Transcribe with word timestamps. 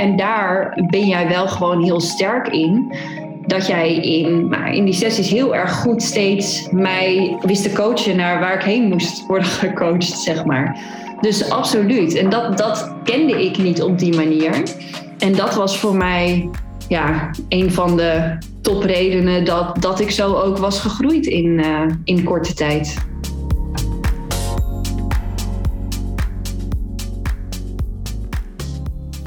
En 0.00 0.16
daar 0.16 0.82
ben 0.90 1.06
jij 1.06 1.28
wel 1.28 1.48
gewoon 1.48 1.82
heel 1.82 2.00
sterk 2.00 2.48
in. 2.48 2.92
Dat 3.46 3.66
jij 3.66 3.94
in, 3.94 4.48
nou, 4.48 4.74
in 4.74 4.84
die 4.84 4.94
sessies 4.94 5.30
heel 5.30 5.54
erg 5.54 5.72
goed 5.72 6.02
steeds 6.02 6.68
mij 6.70 7.36
wist 7.42 7.62
te 7.62 7.72
coachen 7.72 8.16
naar 8.16 8.40
waar 8.40 8.54
ik 8.54 8.62
heen 8.62 8.88
moest 8.88 9.26
worden 9.26 9.48
gecoacht, 9.66 10.18
zeg 10.18 10.44
maar. 10.44 10.78
Dus 11.20 11.50
absoluut. 11.50 12.14
En 12.14 12.28
dat, 12.28 12.58
dat 12.58 12.94
kende 13.04 13.44
ik 13.44 13.58
niet 13.58 13.82
op 13.82 13.98
die 13.98 14.16
manier. 14.16 14.62
En 15.18 15.34
dat 15.34 15.54
was 15.54 15.78
voor 15.78 15.96
mij 15.96 16.48
ja, 16.88 17.30
een 17.48 17.72
van 17.72 17.96
de 17.96 18.38
topredenen 18.60 19.44
dat, 19.44 19.82
dat 19.82 20.00
ik 20.00 20.10
zo 20.10 20.34
ook 20.34 20.58
was 20.58 20.80
gegroeid 20.80 21.26
in, 21.26 21.46
uh, 21.46 21.80
in 22.04 22.24
korte 22.24 22.54
tijd. 22.54 22.96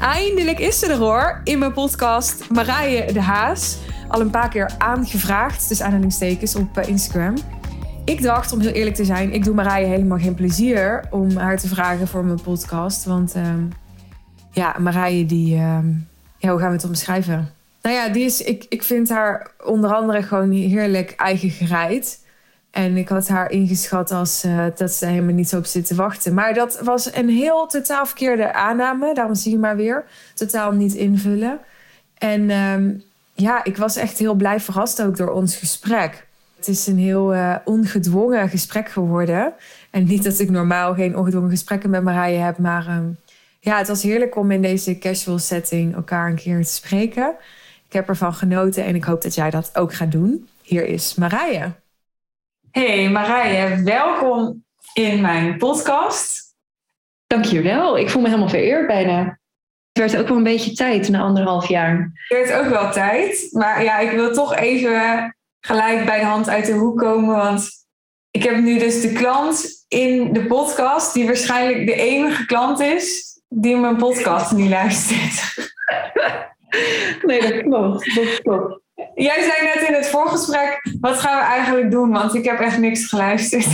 Eindelijk 0.04 0.58
is 0.58 0.78
ze 0.78 0.86
er 0.86 0.96
hoor, 0.96 1.40
in 1.44 1.58
mijn 1.58 1.72
podcast 1.72 2.50
Marije 2.50 3.12
de 3.12 3.20
Haas. 3.20 3.78
Al 4.08 4.20
een 4.20 4.30
paar 4.30 4.48
keer 4.48 4.70
aangevraagd, 4.78 5.68
dus 5.68 5.82
aanhalingstekens, 5.82 6.56
op 6.56 6.78
eh, 6.78 6.88
Instagram. 6.88 7.34
Ik 8.04 8.22
dacht, 8.22 8.52
om 8.52 8.60
heel 8.60 8.70
eerlijk 8.70 8.96
te 8.96 9.04
zijn, 9.04 9.32
ik 9.32 9.44
doe 9.44 9.54
Marije 9.54 9.86
helemaal 9.86 10.18
geen 10.18 10.34
plezier 10.34 11.04
om 11.10 11.36
haar 11.36 11.58
te 11.58 11.68
vragen 11.68 12.08
voor 12.08 12.24
mijn 12.24 12.42
podcast. 12.42 13.04
Want 13.04 13.36
um, 13.36 13.72
ja, 14.50 14.76
Marije, 14.78 15.26
die. 15.26 15.54
Ja, 16.38 16.50
hoe 16.50 16.58
gaan 16.58 16.68
we 16.68 16.76
het 16.76 16.84
omschrijven? 16.84 17.50
Nou 17.82 17.94
ja, 17.94 18.08
die 18.08 18.24
is, 18.24 18.42
ik, 18.42 18.66
ik 18.68 18.82
vind 18.82 19.08
haar 19.08 19.50
onder 19.64 19.94
andere 19.94 20.22
gewoon 20.22 20.50
heerlijk 20.50 21.10
eigen 21.10 21.50
gereid. 21.50 22.23
En 22.74 22.96
ik 22.96 23.08
had 23.08 23.28
haar 23.28 23.50
ingeschat 23.50 24.10
als 24.10 24.44
uh, 24.44 24.66
dat 24.76 24.92
ze 24.92 25.06
helemaal 25.06 25.34
niet 25.34 25.54
op 25.54 25.66
zit 25.66 25.86
te 25.86 25.94
wachten. 25.94 26.34
Maar 26.34 26.54
dat 26.54 26.80
was 26.80 27.14
een 27.14 27.28
heel 27.28 27.66
totaal 27.66 28.06
verkeerde 28.06 28.52
aanname. 28.52 29.14
Daarom 29.14 29.34
zie 29.34 29.52
je 29.52 29.58
maar 29.58 29.76
weer. 29.76 30.04
Totaal 30.34 30.72
niet 30.72 30.94
invullen. 30.94 31.58
En 32.18 32.50
um, 32.50 33.02
ja, 33.34 33.64
ik 33.64 33.76
was 33.76 33.96
echt 33.96 34.18
heel 34.18 34.34
blij 34.34 34.60
verrast 34.60 35.02
ook 35.02 35.16
door 35.16 35.30
ons 35.30 35.56
gesprek. 35.56 36.26
Het 36.56 36.68
is 36.68 36.86
een 36.86 36.98
heel 36.98 37.34
uh, 37.34 37.56
ongedwongen 37.64 38.48
gesprek 38.48 38.88
geworden. 38.88 39.52
En 39.90 40.04
niet 40.04 40.24
dat 40.24 40.38
ik 40.38 40.50
normaal 40.50 40.94
geen 40.94 41.16
ongedwongen 41.16 41.50
gesprekken 41.50 41.90
met 41.90 42.02
Marije 42.02 42.38
heb. 42.38 42.58
Maar 42.58 42.86
um, 42.88 43.16
ja, 43.60 43.78
het 43.78 43.88
was 43.88 44.02
heerlijk 44.02 44.36
om 44.36 44.50
in 44.50 44.62
deze 44.62 44.98
casual 44.98 45.38
setting 45.38 45.94
elkaar 45.94 46.28
een 46.28 46.36
keer 46.36 46.64
te 46.64 46.72
spreken. 46.72 47.34
Ik 47.86 47.92
heb 47.92 48.08
ervan 48.08 48.34
genoten 48.34 48.84
en 48.84 48.94
ik 48.94 49.04
hoop 49.04 49.22
dat 49.22 49.34
jij 49.34 49.50
dat 49.50 49.70
ook 49.74 49.94
gaat 49.94 50.12
doen. 50.12 50.48
Hier 50.62 50.86
is 50.86 51.14
Marije. 51.14 51.82
Hey 52.74 53.10
Marije, 53.10 53.82
welkom 53.82 54.64
in 54.92 55.20
mijn 55.20 55.56
podcast. 55.58 56.54
Dankjewel, 57.26 57.98
ik 57.98 58.10
voel 58.10 58.22
me 58.22 58.28
helemaal 58.28 58.48
vereerd 58.48 58.86
bijna. 58.86 59.38
Het 59.92 60.12
werd 60.12 60.16
ook 60.16 60.28
wel 60.28 60.36
een 60.36 60.42
beetje 60.42 60.72
tijd 60.72 61.08
na 61.08 61.20
anderhalf 61.20 61.68
jaar. 61.68 62.12
Het 62.28 62.48
werd 62.48 62.64
ook 62.64 62.72
wel 62.72 62.92
tijd, 62.92 63.48
maar 63.50 63.82
ja, 63.82 63.98
ik 63.98 64.10
wil 64.10 64.32
toch 64.32 64.54
even 64.54 65.36
gelijk 65.60 66.04
bij 66.04 66.18
de 66.18 66.24
hand 66.24 66.48
uit 66.48 66.66
de 66.66 66.72
hoek 66.72 66.98
komen, 66.98 67.36
want 67.36 67.70
ik 68.30 68.42
heb 68.42 68.56
nu 68.56 68.78
dus 68.78 69.00
de 69.00 69.12
klant 69.12 69.84
in 69.88 70.32
de 70.32 70.46
podcast, 70.46 71.14
die 71.14 71.26
waarschijnlijk 71.26 71.86
de 71.86 71.94
enige 71.94 72.46
klant 72.46 72.80
is 72.80 73.38
die 73.48 73.76
mijn 73.76 73.96
podcast 73.96 74.52
niet 74.52 74.70
luistert. 74.70 75.42
Nee, 77.22 77.40
dat 77.40 77.62
klopt. 77.62 78.14
Dat 78.14 78.42
klopt. 78.42 78.83
Jij 79.14 79.42
zei 79.42 79.74
net 79.74 79.88
in 79.88 79.94
het 79.94 80.06
voorgesprek, 80.06 80.80
wat 81.00 81.16
gaan 81.16 81.38
we 81.38 81.44
eigenlijk 81.44 81.90
doen? 81.90 82.10
Want 82.10 82.34
ik 82.34 82.44
heb 82.44 82.60
echt 82.60 82.78
niks 82.78 83.08
geluisterd. 83.08 83.66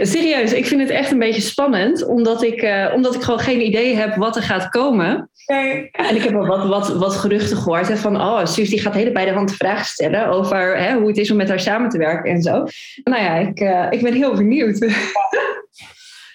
Serieus, 0.00 0.52
ik 0.52 0.66
vind 0.66 0.80
het 0.80 0.90
echt 0.90 1.10
een 1.10 1.18
beetje 1.18 1.40
spannend, 1.40 2.06
omdat 2.06 2.42
ik, 2.42 2.62
uh, 2.62 2.90
omdat 2.94 3.14
ik 3.14 3.22
gewoon 3.22 3.40
geen 3.40 3.66
idee 3.66 3.96
heb 3.96 4.14
wat 4.14 4.36
er 4.36 4.42
gaat 4.42 4.68
komen. 4.68 5.30
Nee. 5.46 5.90
En 5.90 6.16
ik 6.16 6.22
heb 6.22 6.34
al 6.34 6.46
wat, 6.46 6.68
wat, 6.68 6.96
wat 6.96 7.16
geruchten 7.16 7.56
gehoord 7.56 7.88
hè, 7.88 7.96
van, 7.96 8.20
oh, 8.20 8.44
Suus 8.44 8.68
die 8.68 8.80
gaat 8.80 8.94
hele 8.94 9.12
bij 9.12 9.24
de 9.24 9.32
hand 9.32 9.54
vragen 9.54 9.84
stellen 9.84 10.26
over 10.26 10.78
hè, 10.78 10.94
hoe 10.94 11.08
het 11.08 11.18
is 11.18 11.30
om 11.30 11.36
met 11.36 11.48
haar 11.48 11.60
samen 11.60 11.88
te 11.88 11.98
werken 11.98 12.30
en 12.32 12.42
zo. 12.42 12.66
Nou 13.04 13.22
ja, 13.22 13.34
ik, 13.34 13.60
uh, 13.60 13.86
ik 13.90 14.02
ben 14.02 14.14
heel 14.14 14.34
benieuwd. 14.34 14.78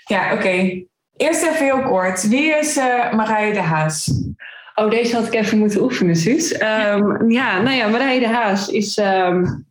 Ja, 0.06 0.26
oké. 0.26 0.34
Okay. 0.34 0.88
Eerst 1.18 1.44
even 1.44 1.66
heel 1.66 1.82
kort. 1.82 2.28
Wie 2.28 2.56
is 2.56 2.78
uh, 2.78 3.14
Marije 3.14 3.54
de 3.54 3.60
Haas? 3.60 4.12
Oh, 4.80 4.90
deze 4.90 5.16
had 5.16 5.26
ik 5.28 5.34
even 5.34 5.58
moeten 5.58 5.82
oefenen, 5.82 6.16
Suus. 6.16 6.54
Um, 6.54 7.32
ja, 7.40 7.62
nou 7.62 7.76
ja, 7.76 7.88
Marije 7.88 8.20
de 8.20 8.28
Haas 8.28 8.70
is... 8.70 8.98
Um, 8.98 9.66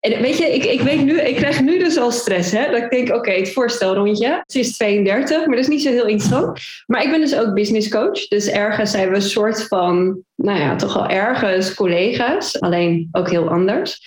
weet 0.00 0.38
je, 0.38 0.54
ik, 0.54 0.64
ik 0.64 0.80
weet 0.80 1.04
nu, 1.04 1.20
ik 1.20 1.36
krijg 1.36 1.60
nu 1.60 1.78
dus 1.78 1.98
al 1.98 2.10
stress, 2.10 2.52
hè. 2.52 2.70
Dat 2.70 2.82
ik 2.82 2.90
denk, 2.90 3.08
oké, 3.08 3.16
okay, 3.16 3.38
het 3.38 3.52
voorstelrondje. 3.52 4.42
Ze 4.46 4.58
is 4.58 4.76
32, 4.76 5.46
maar 5.46 5.56
dat 5.56 5.64
is 5.64 5.68
niet 5.68 5.82
zo 5.82 5.90
heel 5.90 6.06
interessant. 6.06 6.60
Maar 6.86 7.02
ik 7.02 7.10
ben 7.10 7.20
dus 7.20 7.36
ook 7.36 7.54
business 7.54 7.88
coach. 7.88 8.28
Dus 8.28 8.48
ergens 8.48 8.90
zijn 8.90 9.08
we 9.08 9.14
een 9.14 9.22
soort 9.22 9.66
van, 9.66 10.22
nou 10.34 10.58
ja, 10.58 10.76
toch 10.76 10.94
wel 10.94 11.08
ergens 11.08 11.74
collega's. 11.74 12.60
Alleen 12.60 13.08
ook 13.12 13.30
heel 13.30 13.48
anders. 13.48 14.00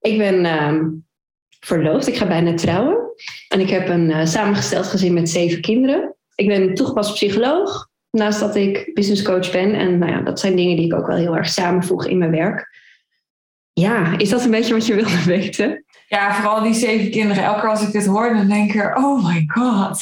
Ik 0.00 0.18
ben 0.18 0.62
um, 0.64 1.06
verloofd, 1.60 2.06
ik 2.06 2.16
ga 2.16 2.26
bijna 2.26 2.54
trouwen. 2.54 3.12
En 3.48 3.60
ik 3.60 3.70
heb 3.70 3.88
een 3.88 4.10
uh, 4.10 4.24
samengesteld 4.24 4.86
gezin 4.86 5.14
met 5.14 5.30
zeven 5.30 5.60
kinderen. 5.60 6.14
Ik 6.34 6.46
ben 6.46 6.74
toegepast 6.74 7.14
psycholoog. 7.14 7.88
Naast 8.10 8.40
dat 8.40 8.56
ik 8.56 8.90
business 8.94 9.22
coach 9.22 9.50
ben. 9.52 9.74
En 9.74 9.98
nou 9.98 10.12
ja, 10.12 10.20
dat 10.20 10.40
zijn 10.40 10.56
dingen 10.56 10.76
die 10.76 10.86
ik 10.86 10.94
ook 10.94 11.06
wel 11.06 11.16
heel 11.16 11.36
erg 11.36 11.48
samenvoeg 11.48 12.06
in 12.06 12.18
mijn 12.18 12.30
werk. 12.30 12.84
Ja, 13.72 14.18
is 14.18 14.28
dat 14.28 14.44
een 14.44 14.50
beetje 14.50 14.72
wat 14.72 14.86
je 14.86 14.94
wilde 14.94 15.24
weten? 15.36 15.84
Ja, 16.08 16.34
vooral 16.34 16.62
die 16.62 16.74
zeven 16.74 17.10
kinderen. 17.10 17.44
Elke 17.44 17.60
keer 17.60 17.70
als 17.70 17.82
ik 17.82 17.92
dit 17.92 18.06
hoor, 18.06 18.34
dan 18.34 18.48
denk 18.48 18.72
ik, 18.72 18.98
oh 18.98 19.26
my 19.26 19.44
god. 19.46 20.00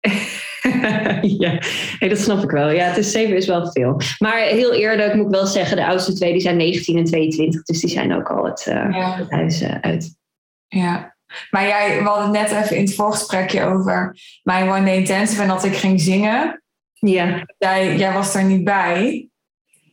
ja, 1.42 1.58
hey, 1.98 2.08
dat 2.08 2.18
snap 2.18 2.42
ik 2.42 2.50
wel. 2.50 2.70
Ja, 2.70 2.84
het 2.84 2.96
is 2.96 3.10
zeven 3.10 3.36
is 3.36 3.46
wel 3.46 3.70
veel. 3.72 4.00
Maar 4.18 4.38
heel 4.38 4.74
eerlijk 4.74 5.14
moet 5.14 5.26
ik 5.26 5.32
wel 5.32 5.46
zeggen, 5.46 5.76
de 5.76 5.86
oudste 5.86 6.12
twee 6.12 6.32
die 6.32 6.40
zijn 6.40 6.56
19 6.56 6.96
en 6.96 7.04
22. 7.04 7.62
Dus 7.62 7.80
die 7.80 7.90
zijn 7.90 8.14
ook 8.14 8.30
al 8.30 8.44
het, 8.44 8.66
uh, 8.68 8.74
ja. 8.74 9.16
het 9.16 9.30
huis 9.30 9.62
uh, 9.62 9.74
uit. 9.80 10.18
Ja, 10.66 11.16
maar 11.50 11.66
jij, 11.66 11.98
we 11.98 12.08
hadden 12.08 12.24
het 12.24 12.50
net 12.50 12.62
even 12.62 12.76
in 12.76 12.84
het 12.84 12.94
voorgesprekje 12.94 13.64
over 13.64 14.16
mijn 14.42 14.68
One 14.68 14.84
Day 14.84 14.96
Intensive 14.96 15.42
en 15.42 15.48
dat 15.48 15.64
ik 15.64 15.76
ging 15.76 16.00
zingen. 16.00 16.62
Ja. 17.00 17.46
Jij, 17.58 17.96
jij 17.96 18.12
was 18.12 18.34
er 18.34 18.44
niet 18.44 18.64
bij. 18.64 19.28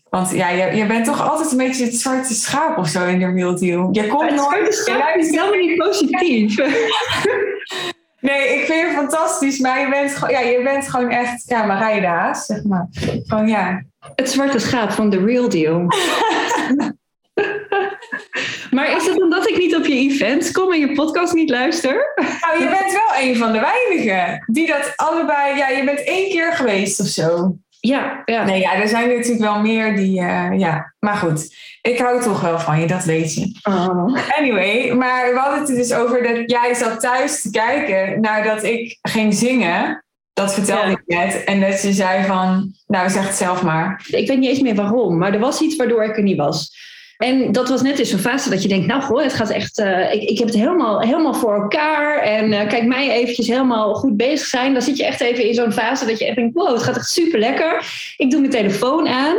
Want 0.10 0.32
ja, 0.32 0.50
je, 0.50 0.76
je 0.76 0.86
bent 0.86 1.06
toch 1.06 1.30
altijd 1.30 1.52
een 1.52 1.58
beetje 1.58 1.86
het 1.86 1.96
zwarte 1.96 2.34
schaap 2.34 2.78
of 2.78 2.88
zo 2.88 3.06
in 3.06 3.20
de 3.20 3.32
real 3.32 3.56
deal. 3.56 3.90
Je 3.92 4.08
komt 4.08 4.30
het 4.30 4.40
zwarte 4.40 4.72
schaap 4.72 5.16
is 5.16 5.30
helemaal 5.30 5.60
niet 5.60 5.78
positief. 5.78 6.56
nee, 8.28 8.60
ik 8.60 8.66
vind 8.66 8.88
je 8.88 8.92
fantastisch, 8.96 9.60
maar 9.60 9.80
je 9.80 9.90
bent, 9.90 10.18
ja, 10.28 10.40
je 10.40 10.62
bent 10.64 10.90
gewoon 10.90 11.10
echt 11.10 11.44
ja, 11.46 11.66
Marije 11.66 12.02
Daas, 12.02 12.46
zeg 12.46 12.64
maar. 12.64 12.88
Gewoon 13.26 13.48
ja. 13.48 13.84
Het 14.16 14.30
zwarte 14.30 14.60
schaap 14.60 14.92
van 14.92 15.10
de 15.10 15.24
real 15.26 15.50
deal. 15.50 15.86
Maar 18.78 18.98
is 18.98 19.06
het 19.06 19.22
omdat 19.22 19.50
ik 19.50 19.58
niet 19.58 19.76
op 19.76 19.86
je 19.86 19.94
events 19.94 20.52
kom 20.52 20.72
en 20.74 20.80
je 20.80 20.92
podcast 20.92 21.34
niet 21.34 21.50
luister? 21.50 22.14
Nou, 22.16 22.64
je 22.64 22.70
bent 22.70 22.92
wel 22.92 23.30
een 23.30 23.36
van 23.36 23.52
de 23.52 23.60
weinigen 23.60 24.44
die 24.48 24.68
dat 24.68 24.94
allebei. 24.96 25.58
Ja, 25.58 25.70
je 25.70 25.84
bent 25.84 26.04
één 26.04 26.30
keer 26.30 26.54
geweest 26.54 27.00
of 27.00 27.08
zo. 27.08 27.56
Ja, 27.80 28.22
ja. 28.26 28.44
Nee, 28.44 28.60
ja, 28.60 28.74
er 28.74 28.88
zijn 28.88 29.10
natuurlijk 29.10 29.44
wel 29.44 29.60
meer 29.60 29.96
die. 29.96 30.22
Uh, 30.22 30.60
ja, 30.60 30.94
maar 31.00 31.16
goed. 31.16 31.56
Ik 31.82 32.00
hou 32.00 32.22
toch 32.22 32.42
wel 32.42 32.60
van 32.60 32.80
je, 32.80 32.88
dat 32.88 33.04
weet 33.04 33.34
je. 33.34 33.60
Oh. 33.64 34.38
Anyway, 34.38 34.92
maar 34.92 35.34
we 35.34 35.40
hadden 35.40 35.60
het 35.60 35.68
dus 35.68 35.94
over 35.94 36.24
dat 36.24 36.52
jij 36.52 36.74
zat 36.74 37.00
thuis 37.00 37.42
te 37.42 37.52
kijken 37.52 38.22
nadat 38.22 38.64
ik 38.64 38.98
ging 39.02 39.34
zingen. 39.34 40.06
Dat 40.34 40.54
vertelde 40.54 40.90
ja. 40.90 40.98
ik 40.98 41.04
net. 41.06 41.44
En 41.44 41.62
dat 41.62 41.74
ze 41.74 41.94
zei 41.94 42.26
van, 42.26 42.74
nou 42.88 43.10
zeg 43.10 43.28
het 43.28 43.36
zelf 43.36 43.64
maar. 43.64 44.06
Ik 44.08 44.28
weet 44.28 44.40
niet 44.40 44.50
eens 44.50 44.62
meer 44.62 44.76
waarom, 44.76 45.18
maar 45.18 45.34
er 45.34 45.40
was 45.40 45.62
iets 45.62 45.76
waardoor 45.76 46.04
ik 46.04 46.18
er 46.18 46.24
niet 46.24 46.38
was. 46.38 46.72
En 47.18 47.52
dat 47.52 47.70
was 47.70 47.82
net 47.82 48.00
in 48.00 48.06
zo'n 48.06 48.20
fase 48.20 48.50
dat 48.50 48.62
je 48.62 48.68
denkt, 48.68 48.88
nou 48.88 49.02
goh, 49.02 49.24
het 49.24 49.34
gaat 49.34 49.50
echt, 49.50 49.80
uh, 49.80 50.14
ik, 50.14 50.22
ik 50.22 50.38
heb 50.38 50.48
het 50.48 50.58
helemaal, 50.58 51.00
helemaal 51.02 51.34
voor 51.34 51.54
elkaar. 51.54 52.20
En 52.20 52.52
uh, 52.52 52.68
kijk, 52.68 52.86
mij 52.86 53.12
eventjes 53.12 53.48
helemaal 53.48 53.94
goed 53.94 54.18
bezig 54.18 54.48
zijn. 54.48 54.74
Dan 54.74 54.82
zit 54.82 54.98
je 54.98 55.06
echt 55.06 55.22
even 55.22 55.48
in 55.48 55.54
zo'n 55.54 55.72
fase 55.72 56.06
dat 56.06 56.20
je 56.20 56.26
echt 56.26 56.36
denkt, 56.36 56.54
wow, 56.54 56.74
het 56.74 56.84
gaat 56.84 56.96
echt 56.96 57.10
super 57.10 57.40
lekker. 57.40 57.86
Ik 58.18 58.32
doe 58.32 58.40
mijn 58.40 58.52
telefoon 58.52 59.08
aan. 59.08 59.36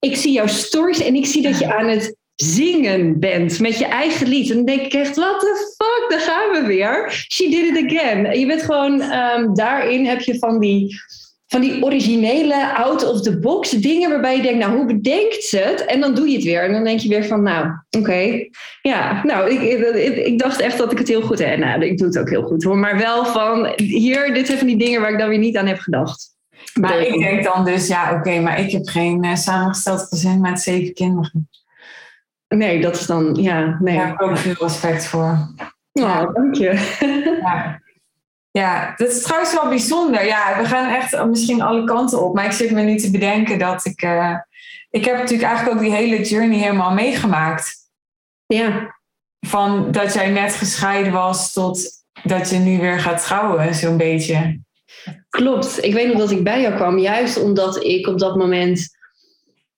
Ik 0.00 0.16
zie 0.16 0.32
jouw 0.32 0.46
stories 0.46 1.02
en 1.02 1.14
ik 1.14 1.26
zie 1.26 1.42
dat 1.42 1.58
je 1.58 1.74
aan 1.74 1.88
het 1.88 2.16
zingen 2.34 3.20
bent 3.20 3.60
met 3.60 3.78
je 3.78 3.86
eigen 3.86 4.28
lied. 4.28 4.50
En 4.50 4.56
dan 4.56 4.64
denk 4.64 4.80
ik 4.80 4.92
echt, 4.92 5.16
what 5.16 5.40
the 5.40 5.74
fuck, 5.76 6.10
daar 6.10 6.20
gaan 6.20 6.50
we 6.60 6.66
weer. 6.66 7.24
She 7.28 7.48
did 7.48 7.76
it 7.76 7.84
again. 7.84 8.38
Je 8.38 8.46
bent 8.46 8.62
gewoon, 8.62 9.02
um, 9.02 9.54
daarin 9.54 10.06
heb 10.06 10.20
je 10.20 10.38
van 10.38 10.60
die 10.60 11.00
van 11.52 11.60
die 11.60 11.84
originele 11.84 12.74
out-of-the-box 12.74 13.70
dingen 13.70 14.10
waarbij 14.10 14.36
je 14.36 14.42
denkt, 14.42 14.58
nou, 14.58 14.76
hoe 14.76 14.86
bedenkt 14.86 15.42
ze 15.42 15.58
het? 15.58 15.84
En 15.84 16.00
dan 16.00 16.14
doe 16.14 16.28
je 16.28 16.34
het 16.34 16.44
weer. 16.44 16.62
En 16.64 16.72
dan 16.72 16.84
denk 16.84 17.00
je 17.00 17.08
weer 17.08 17.24
van, 17.24 17.42
nou, 17.42 17.66
oké. 17.66 17.98
Okay. 17.98 18.50
Ja, 18.82 19.20
nou, 19.24 19.50
ik, 19.50 19.60
ik, 19.60 20.16
ik, 20.16 20.38
dacht 20.38 20.60
echt 20.60 20.78
dat 20.78 20.92
ik 20.92 20.98
het 20.98 21.08
heel 21.08 21.22
goed 21.22 21.38
heb. 21.38 21.58
Nou, 21.58 21.84
ik 21.84 21.98
doe 21.98 22.06
het 22.06 22.18
ook 22.18 22.30
heel 22.30 22.42
goed 22.42 22.62
hoor. 22.62 22.78
Maar 22.78 22.98
wel 22.98 23.24
van, 23.24 23.72
hier, 23.76 24.34
dit 24.34 24.46
zijn 24.46 24.58
van 24.58 24.66
die 24.66 24.78
dingen 24.78 25.00
waar 25.00 25.12
ik 25.12 25.18
dan 25.18 25.28
weer 25.28 25.38
niet 25.38 25.56
aan 25.56 25.66
heb 25.66 25.78
gedacht. 25.78 26.30
Maar 26.80 27.00
ik 27.00 27.18
denk 27.18 27.44
dan 27.44 27.64
dus, 27.64 27.86
ja, 27.86 28.10
oké, 28.10 28.18
okay, 28.18 28.40
maar 28.40 28.60
ik 28.60 28.70
heb 28.70 28.88
geen 28.88 29.24
uh, 29.24 29.34
samengesteld 29.34 30.06
gezin 30.08 30.40
met 30.40 30.60
zeven 30.60 30.94
kinderen. 30.94 31.48
Nee, 32.48 32.80
dat 32.80 32.96
is 32.96 33.06
dan, 33.06 33.34
ja, 33.34 33.78
nee. 33.80 33.96
Daar 33.96 34.06
heb 34.06 34.14
ik 34.14 34.22
ook 34.22 34.38
veel 34.38 34.54
respect 34.58 35.06
voor. 35.06 35.38
Ja. 35.92 36.26
dank 36.26 36.54
je. 36.54 36.96
Ja. 37.42 37.80
Ja, 38.52 38.94
dat 38.96 39.08
is 39.08 39.22
trouwens 39.22 39.52
wel 39.52 39.68
bijzonder. 39.68 40.26
Ja, 40.26 40.56
we 40.58 40.64
gaan 40.64 40.94
echt 40.94 41.24
misschien 41.24 41.62
alle 41.62 41.84
kanten 41.84 42.22
op. 42.22 42.34
Maar 42.34 42.44
ik 42.44 42.52
zit 42.52 42.70
me 42.70 42.82
nu 42.82 42.96
te 42.96 43.10
bedenken 43.10 43.58
dat 43.58 43.84
ik... 43.84 44.02
Uh, 44.02 44.36
ik 44.90 45.04
heb 45.04 45.16
natuurlijk 45.16 45.48
eigenlijk 45.48 45.76
ook 45.76 45.82
die 45.82 45.94
hele 45.94 46.22
journey 46.22 46.58
helemaal 46.58 46.92
meegemaakt. 46.92 47.76
Ja. 48.46 48.96
Van 49.46 49.92
dat 49.92 50.14
jij 50.14 50.30
net 50.30 50.54
gescheiden 50.54 51.12
was 51.12 51.52
tot 51.52 51.90
dat 52.22 52.50
je 52.50 52.56
nu 52.56 52.78
weer 52.78 53.00
gaat 53.00 53.22
trouwen, 53.24 53.74
zo'n 53.74 53.96
beetje. 53.96 54.60
Klopt. 55.28 55.84
Ik 55.84 55.92
weet 55.92 56.06
nog 56.06 56.18
dat 56.18 56.30
ik 56.30 56.44
bij 56.44 56.60
jou 56.60 56.74
kwam, 56.74 56.98
juist 56.98 57.42
omdat 57.42 57.84
ik 57.84 58.06
op 58.06 58.18
dat 58.18 58.36
moment 58.36 58.96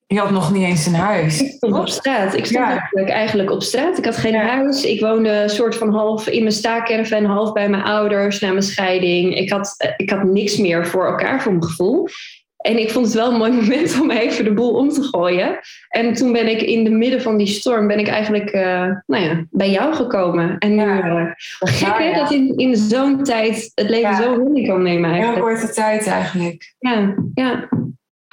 je 0.07 0.19
had 0.19 0.31
nog 0.31 0.53
niet 0.53 0.65
eens 0.65 0.87
een 0.87 0.95
huis. 0.95 1.41
Ik 1.41 1.51
stond 1.51 1.75
op 1.75 1.89
straat. 1.89 2.35
Ik 2.35 2.47
stond 2.47 2.65
eigenlijk, 2.65 3.09
eigenlijk 3.09 3.51
op 3.51 3.63
straat. 3.63 3.99
Ik 3.99 4.05
had 4.05 4.17
geen 4.17 4.35
huis. 4.35 4.85
Ik 4.85 5.01
woonde 5.01 5.49
soort 5.49 5.77
van 5.77 5.93
half 5.93 6.29
in 6.29 6.43
mijn 6.43 6.55
staakerven, 6.55 7.25
half 7.25 7.53
bij 7.53 7.69
mijn 7.69 7.83
ouders 7.83 8.41
na 8.41 8.49
mijn 8.49 8.63
scheiding. 8.63 9.37
Ik 9.37 9.51
had, 9.51 9.75
eh, 9.77 9.91
ik 9.97 10.11
had 10.11 10.23
niks 10.23 10.57
meer 10.57 10.87
voor 10.87 11.07
elkaar, 11.07 11.43
voor 11.43 11.53
mijn 11.53 11.65
gevoel. 11.65 12.09
En 12.57 12.79
ik 12.79 12.91
vond 12.91 13.07
het 13.07 13.15
wel 13.15 13.33
een 13.33 13.39
mooi 13.39 13.53
moment 13.61 14.01
om 14.01 14.11
even 14.11 14.45
de 14.45 14.55
boel 14.55 14.75
om 14.75 14.89
te 14.89 15.03
gooien. 15.03 15.59
En 15.89 16.15
toen 16.15 16.33
ben 16.33 16.49
ik 16.49 16.63
in 16.63 16.85
de 16.85 16.91
midden 16.91 17.23
van 17.23 17.37
die 17.37 17.47
storm 17.47 17.87
ben 17.87 17.99
ik 17.99 18.09
eigenlijk 18.09 18.55
uh, 18.55 18.91
nou 19.07 19.25
ja, 19.25 19.47
bij 19.51 19.71
jou 19.71 19.95
gekomen. 19.95 20.59
En 20.59 20.75
nu, 20.75 20.83
uh, 20.83 21.31
gek 21.59 21.99
hè, 21.99 22.13
dat 22.13 22.33
in, 22.33 22.57
in 22.57 22.77
zo'n 22.77 23.23
tijd 23.23 23.73
het 23.75 23.89
leven 23.89 24.17
zo 24.17 24.35
rond 24.35 24.67
kan 24.67 24.83
nemen 24.83 25.11
eigenlijk. 25.11 25.47
Heel 25.47 25.57
korte 25.57 25.73
tijd 25.73 26.07
eigenlijk. 26.07 26.75
Ja, 26.79 27.15
ja. 27.35 27.69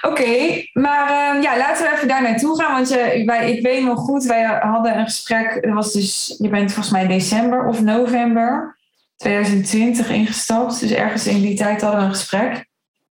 Oké, 0.06 0.64
maar 0.72 1.36
uh, 1.36 1.42
ja, 1.42 1.56
laten 1.56 1.84
we 1.84 1.92
even 1.94 2.08
daar 2.08 2.22
naartoe 2.22 2.60
gaan. 2.60 2.72
Want 2.72 2.88
je, 2.88 3.22
wij, 3.26 3.52
ik 3.52 3.62
weet 3.62 3.84
nog 3.84 3.98
goed, 3.98 4.24
wij 4.24 4.42
hadden 4.42 4.98
een 4.98 5.04
gesprek. 5.04 5.54
Het 5.60 5.72
was 5.72 5.92
dus, 5.92 6.36
je 6.38 6.48
bent 6.48 6.72
volgens 6.72 6.94
mij 6.94 7.06
december 7.06 7.66
of 7.66 7.80
november 7.80 8.78
2020 9.16 10.10
ingestapt. 10.10 10.80
Dus 10.80 10.90
ergens 10.90 11.26
in 11.26 11.40
die 11.40 11.56
tijd 11.56 11.80
hadden 11.80 12.00
we 12.00 12.06
een 12.06 12.12
gesprek. 12.12 12.66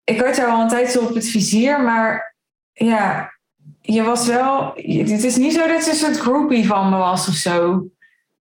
Ik 0.05 0.21
had 0.21 0.37
jou 0.37 0.51
al 0.51 0.61
een 0.61 0.69
tijd 0.69 0.91
zo 0.91 1.01
op 1.01 1.15
het 1.15 1.29
vizier, 1.29 1.81
maar 1.81 2.35
ja, 2.73 3.33
je 3.81 4.03
was 4.03 4.27
wel. 4.27 4.73
Het 4.75 5.25
is 5.25 5.37
niet 5.37 5.53
zo 5.53 5.67
dat 5.67 5.85
je 5.85 5.91
een 5.91 5.97
soort 5.97 6.19
groupie 6.19 6.67
van 6.67 6.91
me 6.91 6.97
was 6.97 7.29
of 7.29 7.35
zo. 7.35 7.85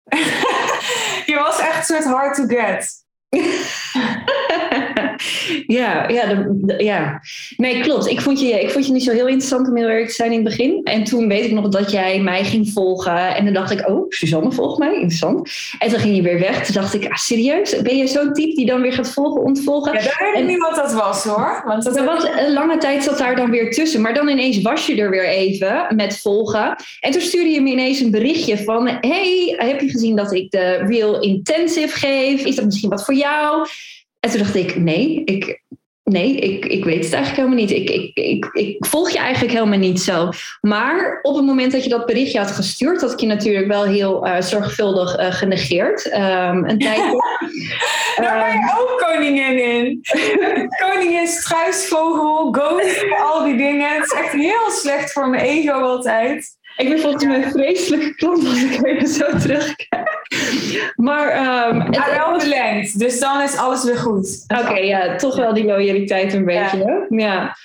je 1.31 1.35
was 1.35 1.59
echt 1.59 1.89
een 1.89 1.95
soort 1.95 2.15
hard 2.15 2.35
to 2.35 2.45
get. 2.47 2.99
ja, 5.67 6.09
ja, 6.09 6.45
de, 6.51 6.83
ja. 6.83 7.21
Nee, 7.57 7.81
klopt. 7.81 8.07
Ik 8.07 8.21
vond, 8.21 8.39
je, 8.39 8.61
ik 8.61 8.69
vond 8.69 8.85
je 8.85 8.91
niet 8.91 9.03
zo 9.03 9.11
heel 9.11 9.27
interessant 9.27 9.67
om 9.67 9.77
heel 9.77 9.87
erg 9.87 10.07
te 10.07 10.13
zijn 10.13 10.31
in 10.31 10.45
het 10.45 10.47
begin. 10.47 10.81
En 10.83 11.03
toen 11.03 11.27
weet 11.27 11.45
ik 11.45 11.51
nog 11.51 11.67
dat 11.67 11.91
jij 11.91 12.19
mij 12.19 12.43
ging 12.43 12.71
volgen. 12.73 13.35
En 13.35 13.45
dan 13.45 13.53
dacht 13.53 13.71
ik, 13.71 13.89
oh, 13.89 14.05
Suzanne 14.09 14.51
volgt 14.51 14.79
mij. 14.79 14.93
Interessant. 14.93 15.51
En 15.79 15.89
toen 15.89 15.99
ging 15.99 16.15
je 16.15 16.21
weer 16.21 16.39
weg. 16.39 16.65
Toen 16.65 16.81
dacht 16.81 16.93
ik, 16.93 17.05
ah, 17.09 17.15
serieus? 17.15 17.81
Ben 17.81 17.97
je 17.97 18.07
zo'n 18.07 18.33
type 18.33 18.55
die 18.55 18.65
dan 18.65 18.81
weer 18.81 18.93
gaat 18.93 19.13
volgen, 19.13 19.41
ontvolgen? 19.41 19.93
Ja, 19.93 19.99
daar 19.99 20.31
weet 20.33 20.41
ik 20.41 20.47
niet 20.47 20.59
wat 20.59 20.75
dat 20.75 20.93
was 20.93 21.23
hoor. 21.23 21.61
Want 21.65 21.83
dat 21.83 21.97
er 21.97 22.05
was, 22.05 22.27
een 22.37 22.53
lange 22.53 22.77
tijd 22.77 23.03
zat 23.03 23.17
daar 23.17 23.35
dan 23.35 23.49
weer 23.49 23.71
tussen. 23.71 24.01
Maar 24.01 24.13
dan 24.13 24.27
ineens 24.27 24.61
was 24.61 24.85
je 24.85 24.95
er 24.95 25.09
weer 25.09 25.27
even 25.27 25.87
met 25.95 26.19
volgen. 26.19 26.75
En 26.99 27.11
toen 27.11 27.21
stuurde 27.21 27.49
je 27.49 27.61
me 27.61 27.69
ineens 27.69 27.99
een 27.99 28.11
berichtje 28.11 28.57
van... 28.57 28.87
hey, 28.87 29.55
heb 29.57 29.81
je 29.81 29.89
gezien 29.89 30.15
dat 30.15 30.33
ik 30.33 30.51
de 30.51 30.85
Real 30.87 31.21
Intensive 31.21 31.97
geef? 31.99 32.45
Is 32.45 32.55
dat 32.55 32.65
misschien 32.65 32.89
wat 32.89 33.05
voor 33.05 33.13
jou? 33.13 33.67
En 34.21 34.29
toen 34.29 34.39
dacht 34.39 34.55
ik, 34.55 34.75
nee, 34.75 35.23
ik, 35.25 35.61
nee, 36.03 36.35
ik, 36.35 36.65
ik 36.65 36.83
weet 36.85 37.03
het 37.03 37.13
eigenlijk 37.13 37.35
helemaal 37.35 37.65
niet. 37.65 37.71
Ik, 37.71 37.89
ik, 37.89 38.17
ik, 38.17 38.49
ik 38.53 38.85
volg 38.85 39.09
je 39.09 39.17
eigenlijk 39.17 39.53
helemaal 39.53 39.79
niet 39.79 40.01
zo. 40.01 40.29
Maar 40.61 41.19
op 41.21 41.35
het 41.35 41.45
moment 41.45 41.71
dat 41.71 41.83
je 41.83 41.89
dat 41.89 42.05
berichtje 42.05 42.39
had 42.39 42.51
gestuurd, 42.51 43.01
had 43.01 43.11
ik 43.11 43.19
je 43.19 43.27
natuurlijk 43.27 43.67
wel 43.67 43.83
heel 43.83 44.27
uh, 44.27 44.41
zorgvuldig 44.41 45.19
uh, 45.19 45.31
genegeerd. 45.31 46.05
Um, 46.05 46.69
een 46.69 46.79
tijdje. 46.87 47.21
Daar 48.15 48.45
ben 48.45 48.53
je 48.53 48.75
ook 48.79 49.03
koningin 49.07 49.59
in. 49.59 50.01
koningin, 50.89 51.27
struisvogel, 51.27 52.51
ghost, 52.51 53.05
al 53.21 53.43
die 53.43 53.57
dingen. 53.57 53.93
Het 53.93 54.03
is 54.03 54.19
echt 54.19 54.31
heel 54.31 54.71
slecht 54.71 55.11
voor 55.11 55.29
mijn 55.29 55.43
ego 55.43 55.71
altijd. 55.71 56.59
Ik 56.77 56.89
ben 56.89 56.99
volgens 56.99 57.25
mij 57.25 57.43
een 57.43 57.51
vreselijke 57.51 58.15
klant 58.15 58.45
als 58.45 58.63
ik 58.63 58.85
even 58.85 59.07
zo 59.07 59.37
terugkijk. 59.37 60.09
Maar 60.95 61.67
um, 61.69 61.91
wel 61.91 62.37
belengd, 62.37 62.99
dus 62.99 63.19
dan 63.19 63.41
is 63.41 63.57
alles 63.57 63.83
weer 63.83 63.97
goed. 63.97 64.43
Oké, 64.47 64.77
ja, 64.77 65.15
toch 65.15 65.35
wel 65.35 65.53
die 65.53 65.65
loyaliteit 65.65 66.33
een 66.33 66.45
beetje. 66.45 66.77
Ja. 67.09 67.25
ja. 67.25 67.55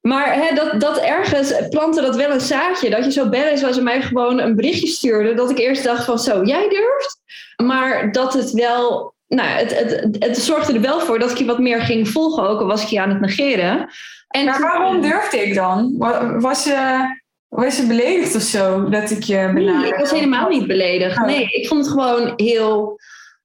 Maar 0.00 0.34
hè, 0.34 0.54
dat, 0.54 0.80
dat 0.80 0.98
ergens 0.98 1.54
plantte 1.68 2.00
dat 2.00 2.16
wel 2.16 2.30
een 2.30 2.40
zaadje. 2.40 2.90
Dat 2.90 3.04
je 3.04 3.12
zo 3.12 3.28
bellen 3.28 3.58
zoals 3.58 3.76
ze 3.76 3.82
mij 3.82 4.02
gewoon 4.02 4.40
een 4.40 4.56
berichtje 4.56 4.86
stuurde. 4.86 5.34
Dat 5.34 5.50
ik 5.50 5.58
eerst 5.58 5.84
dacht 5.84 6.04
van 6.04 6.18
zo, 6.18 6.44
jij 6.44 6.68
durft? 6.68 7.20
Maar 7.56 8.12
dat 8.12 8.32
het 8.32 8.50
wel... 8.50 9.14
Nou, 9.28 9.48
het, 9.48 9.78
het, 9.78 10.16
het 10.18 10.38
zorgde 10.38 10.72
er 10.72 10.80
wel 10.80 11.00
voor 11.00 11.18
dat 11.18 11.30
ik 11.30 11.36
je 11.36 11.44
wat 11.44 11.58
meer 11.58 11.80
ging 11.80 12.08
volgen. 12.08 12.48
Ook 12.48 12.60
al 12.60 12.66
was 12.66 12.82
ik 12.82 12.88
je 12.88 13.00
aan 13.00 13.08
het 13.08 13.20
negeren. 13.20 13.88
En 14.28 14.44
maar 14.44 14.60
waarom 14.60 15.00
durfde 15.00 15.46
ik 15.46 15.54
dan? 15.54 15.94
Was 16.40 16.64
je... 16.64 17.20
Was 17.52 17.76
je 17.76 17.86
beledigd 17.86 18.34
of 18.34 18.42
zo 18.42 18.88
dat 18.88 19.10
ik 19.10 19.22
je 19.22 19.34
benaderde? 19.34 19.78
Nee, 19.78 19.88
ik 19.88 19.98
was 19.98 20.10
helemaal 20.10 20.48
niet 20.48 20.66
beledigd. 20.66 21.18
Oh. 21.18 21.26
Nee, 21.26 21.44
ik 21.44 21.66
vond 21.66 21.84
het 21.84 21.94
gewoon 21.94 22.32
heel 22.36 23.00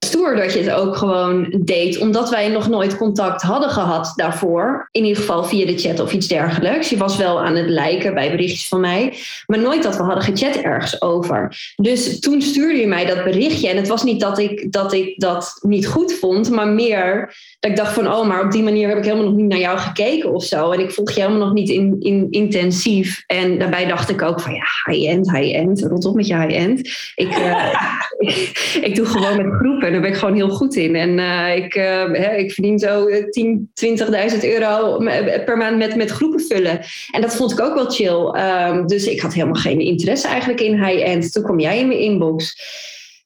stoer 0.06 0.36
dat 0.36 0.52
je 0.52 0.58
het 0.58 0.70
ook 0.70 0.96
gewoon 0.96 1.54
deed. 1.64 1.98
Omdat 1.98 2.30
wij 2.30 2.48
nog 2.48 2.68
nooit 2.68 2.96
contact 2.96 3.42
hadden 3.42 3.70
gehad 3.70 4.12
daarvoor. 4.16 4.88
In 4.90 5.04
ieder 5.04 5.20
geval 5.20 5.44
via 5.44 5.66
de 5.66 5.78
chat 5.78 6.00
of 6.00 6.12
iets 6.12 6.28
dergelijks. 6.28 6.90
Je 6.90 6.96
was 6.96 7.16
wel 7.16 7.40
aan 7.40 7.56
het 7.56 7.68
lijken 7.68 8.14
bij 8.14 8.30
berichtjes 8.30 8.68
van 8.68 8.80
mij. 8.80 9.14
Maar 9.46 9.58
nooit 9.58 9.82
dat 9.82 9.96
we 9.96 10.02
hadden 10.02 10.24
gechat 10.24 10.56
ergens 10.56 11.02
over. 11.02 11.56
Dus 11.76 12.20
toen 12.20 12.42
stuurde 12.42 12.80
je 12.80 12.86
mij 12.86 13.04
dat 13.04 13.24
berichtje. 13.24 13.68
En 13.68 13.76
het 13.76 13.88
was 13.88 14.02
niet 14.02 14.20
dat 14.20 14.38
ik 14.38 14.72
dat, 14.72 14.92
ik 14.92 15.20
dat 15.20 15.58
niet 15.62 15.86
goed 15.86 16.12
vond. 16.12 16.50
Maar 16.50 16.68
meer 16.68 17.34
dat 17.60 17.70
ik 17.70 17.76
dacht 17.76 17.92
van... 17.92 18.12
Oh, 18.12 18.26
maar 18.26 18.44
op 18.44 18.52
die 18.52 18.62
manier 18.62 18.88
heb 18.88 18.98
ik 18.98 19.04
helemaal 19.04 19.26
nog 19.26 19.36
niet 19.36 19.48
naar 19.48 19.58
jou 19.58 19.78
gekeken 19.78 20.34
of 20.34 20.44
zo. 20.44 20.70
En 20.70 20.80
ik 20.80 20.90
volg 20.90 21.10
je 21.10 21.20
helemaal 21.20 21.44
nog 21.44 21.52
niet 21.52 21.68
in, 21.68 21.96
in, 22.00 22.26
intensief. 22.30 23.24
En 23.26 23.58
daarbij 23.58 23.86
dacht 23.86 24.08
ik 24.08 24.22
ook 24.22 24.40
van... 24.40 24.52
Ja, 24.52 24.92
high-end, 24.92 25.30
high-end. 25.30 25.82
Rot 25.82 26.14
met 26.14 26.26
je 26.26 26.36
high-end. 26.36 26.78
Ik, 27.14 27.38
uh, 27.38 27.74
ik, 28.18 28.78
ik 28.80 28.94
doe 28.94 29.06
gewoon 29.06 29.36
met 29.36 29.56
groepen 29.58 29.87
daar 29.92 30.00
ben 30.00 30.10
ik 30.10 30.16
gewoon 30.16 30.34
heel 30.34 30.48
goed 30.48 30.76
in. 30.76 30.94
En 30.94 31.18
uh, 31.18 31.56
ik, 31.56 31.72
hè, 31.72 32.36
ik 32.36 32.52
verdien 32.52 32.78
zo 32.78 33.06
10, 33.30 33.70
eh, 33.74 34.32
20.000 34.32 34.38
euro 34.40 34.98
per 35.44 35.56
maand 35.56 35.78
met, 35.78 35.96
met 35.96 36.10
groepen 36.10 36.40
vullen. 36.40 36.80
En 37.10 37.20
dat 37.20 37.36
vond 37.36 37.52
ik 37.52 37.60
ook 37.60 37.74
wel 37.74 37.90
chill. 37.90 38.42
Um, 38.42 38.86
dus 38.86 39.06
ik 39.06 39.20
had 39.20 39.34
helemaal 39.34 39.60
geen 39.60 39.80
interesse 39.80 40.28
eigenlijk 40.28 40.60
in 40.60 40.84
high-end. 40.84 41.32
Toen 41.32 41.42
kwam 41.42 41.60
jij 41.60 41.78
in 41.78 41.88
mijn 41.88 42.00
inbox. 42.00 42.56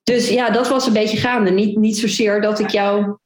Dus 0.03 0.29
ja, 0.29 0.51
dat 0.51 0.69
was 0.69 0.87
een 0.87 0.93
beetje 0.93 1.17
gaande. 1.17 1.51
Niet, 1.51 1.77
niet 1.77 1.99
zozeer 1.99 2.41
dat 2.41 2.59
ik 2.59 2.69
jou... 2.69 3.17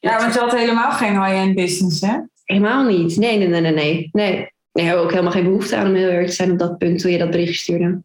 Ja, 0.00 0.18
want 0.18 0.34
je 0.34 0.40
had 0.40 0.56
helemaal 0.56 0.92
geen 0.92 1.24
high-end 1.24 1.54
business, 1.54 2.00
hè? 2.00 2.16
Helemaal 2.44 2.84
niet. 2.84 3.16
Nee, 3.16 3.38
nee, 3.38 3.48
nee, 3.48 3.60
nee. 3.60 3.72
Nee, 3.72 4.10
nee. 4.12 4.50
nee 4.72 4.84
ik 4.84 4.90
heb 4.90 4.96
ook 4.96 5.10
helemaal 5.10 5.32
geen 5.32 5.44
behoefte 5.44 5.76
aan 5.76 5.86
om 5.86 5.94
heel 5.94 6.08
erg 6.08 6.28
te 6.28 6.34
zijn 6.34 6.50
op 6.50 6.58
dat 6.58 6.78
punt 6.78 7.00
toen 7.00 7.10
je 7.10 7.18
dat 7.18 7.30
berichtje 7.30 7.54
stuurde. 7.54 8.02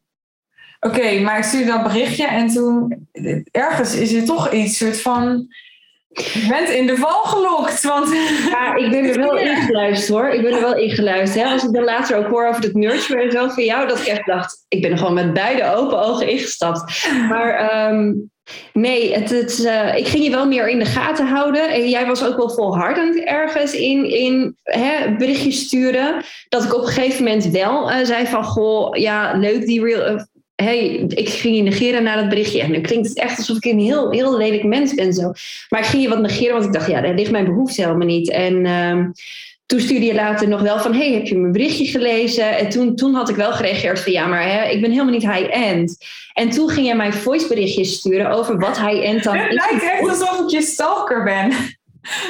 Oké, 0.79 1.19
maar 1.19 1.38
ik 1.38 1.43
stuurde 1.43 1.72
dat 1.72 1.84
berichtje 1.84 2.27
en 2.27 2.48
toen 2.48 3.07
ergens 3.51 3.96
is 3.96 4.13
er 4.13 4.25
toch 4.25 4.51
iets 4.51 4.77
soort 4.77 5.01
van. 5.01 5.48
Je 6.10 6.46
bent 6.50 6.69
in 6.69 6.88
de 6.88 6.96
val 6.96 7.24
gelokt. 7.24 7.84
Want... 7.84 8.10
Ja, 8.50 8.75
ik 8.75 8.89
ben 8.89 9.05
er 9.05 9.19
wel 9.19 9.38
ingeluisterd 9.38 10.17
hoor. 10.17 10.29
Ik 10.29 10.41
ben 10.41 10.53
er 10.53 10.62
wel 10.62 10.75
ingeluisterd. 10.75 11.46
Als 11.46 11.63
ik 11.63 11.74
dan 11.74 11.84
later 11.84 12.17
ook 12.17 12.27
hoor 12.27 12.48
over 12.48 12.63
het 12.63 12.74
nurture 12.74 13.22
en 13.22 13.31
zo 13.31 13.48
van 13.48 13.63
jou, 13.63 13.88
dat 13.88 14.00
ik 14.00 14.05
echt 14.05 14.25
dacht, 14.25 14.65
ik 14.67 14.81
ben 14.81 14.91
er 14.91 14.98
gewoon 14.98 15.13
met 15.13 15.34
beide 15.34 15.75
open 15.75 16.00
ogen 16.00 16.29
ingestapt. 16.29 17.10
Maar 17.29 17.88
um, 17.89 18.31
nee, 18.74 19.13
het, 19.13 19.29
het, 19.29 19.60
uh, 19.60 19.98
ik 19.98 20.07
ging 20.07 20.24
je 20.24 20.29
wel 20.29 20.48
meer 20.48 20.69
in 20.69 20.79
de 20.79 20.86
gaten 20.86 21.27
houden. 21.27 21.69
En 21.69 21.89
jij 21.89 22.05
was 22.05 22.25
ook 22.25 22.38
wel 22.38 22.50
volhardend 22.50 23.24
ergens 23.24 23.74
in, 23.74 24.10
in 24.10 24.55
hè, 24.63 25.15
berichtjes 25.15 25.60
sturen. 25.60 26.24
Dat 26.50 26.63
ik 26.63 26.74
op 26.74 26.81
een 26.81 26.88
gegeven 26.88 27.24
moment 27.24 27.46
wel 27.46 27.91
uh, 27.91 27.98
zei 28.03 28.27
van, 28.27 28.43
goh, 28.43 28.96
ja, 28.96 29.38
leuk 29.38 29.65
die 29.65 29.84
real, 29.84 30.25
hey, 30.63 30.87
ik 31.07 31.29
ging 31.29 31.55
je 31.55 31.61
negeren 31.61 32.03
na 32.03 32.15
dat 32.15 32.29
berichtje. 32.29 32.61
En 32.61 32.71
nu 32.71 32.81
klinkt 32.81 33.07
het 33.07 33.17
echt 33.17 33.37
alsof 33.37 33.57
ik 33.57 33.65
een 33.65 33.79
heel, 33.79 34.11
heel 34.11 34.37
lelijk 34.37 34.63
mens 34.63 34.93
ben. 34.93 35.13
Zo. 35.13 35.31
Maar 35.69 35.79
ik 35.79 35.85
ging 35.85 36.03
je 36.03 36.09
wat 36.09 36.21
negeren, 36.21 36.53
want 36.53 36.65
ik 36.65 36.73
dacht, 36.73 36.87
ja, 36.87 37.01
daar 37.01 37.13
ligt 37.13 37.31
mijn 37.31 37.45
behoefte 37.45 37.81
helemaal 37.81 38.07
niet. 38.07 38.29
En 38.29 38.65
uh, 38.65 39.05
toen 39.65 39.79
stuurde 39.79 40.05
je 40.05 40.13
later 40.13 40.47
nog 40.47 40.61
wel 40.61 40.79
van, 40.79 40.93
hey, 40.93 41.11
heb 41.11 41.25
je 41.25 41.37
mijn 41.37 41.51
berichtje 41.51 41.85
gelezen? 41.85 42.57
En 42.57 42.69
toen, 42.69 42.95
toen 42.95 43.13
had 43.13 43.29
ik 43.29 43.35
wel 43.35 43.51
gereageerd 43.51 43.99
van, 43.99 44.11
ja, 44.11 44.27
maar 44.27 44.43
hè, 44.43 44.69
ik 44.69 44.81
ben 44.81 44.91
helemaal 44.91 45.13
niet 45.13 45.31
high-end. 45.31 45.97
En 46.33 46.49
toen 46.49 46.69
ging 46.69 46.87
je 46.87 46.95
mij 46.95 47.13
voiceberichtjes 47.13 47.93
sturen 47.93 48.29
over 48.29 48.59
wat 48.59 48.79
high-end 48.79 49.23
dan 49.23 49.37
het 49.37 49.53
is. 49.53 49.61
Het 49.63 49.71
lijkt 49.71 49.99
echt 49.99 50.09
alsof 50.09 50.39
ik 50.39 50.49
je 50.49 50.61
stalker 50.61 51.23
ben. 51.23 51.47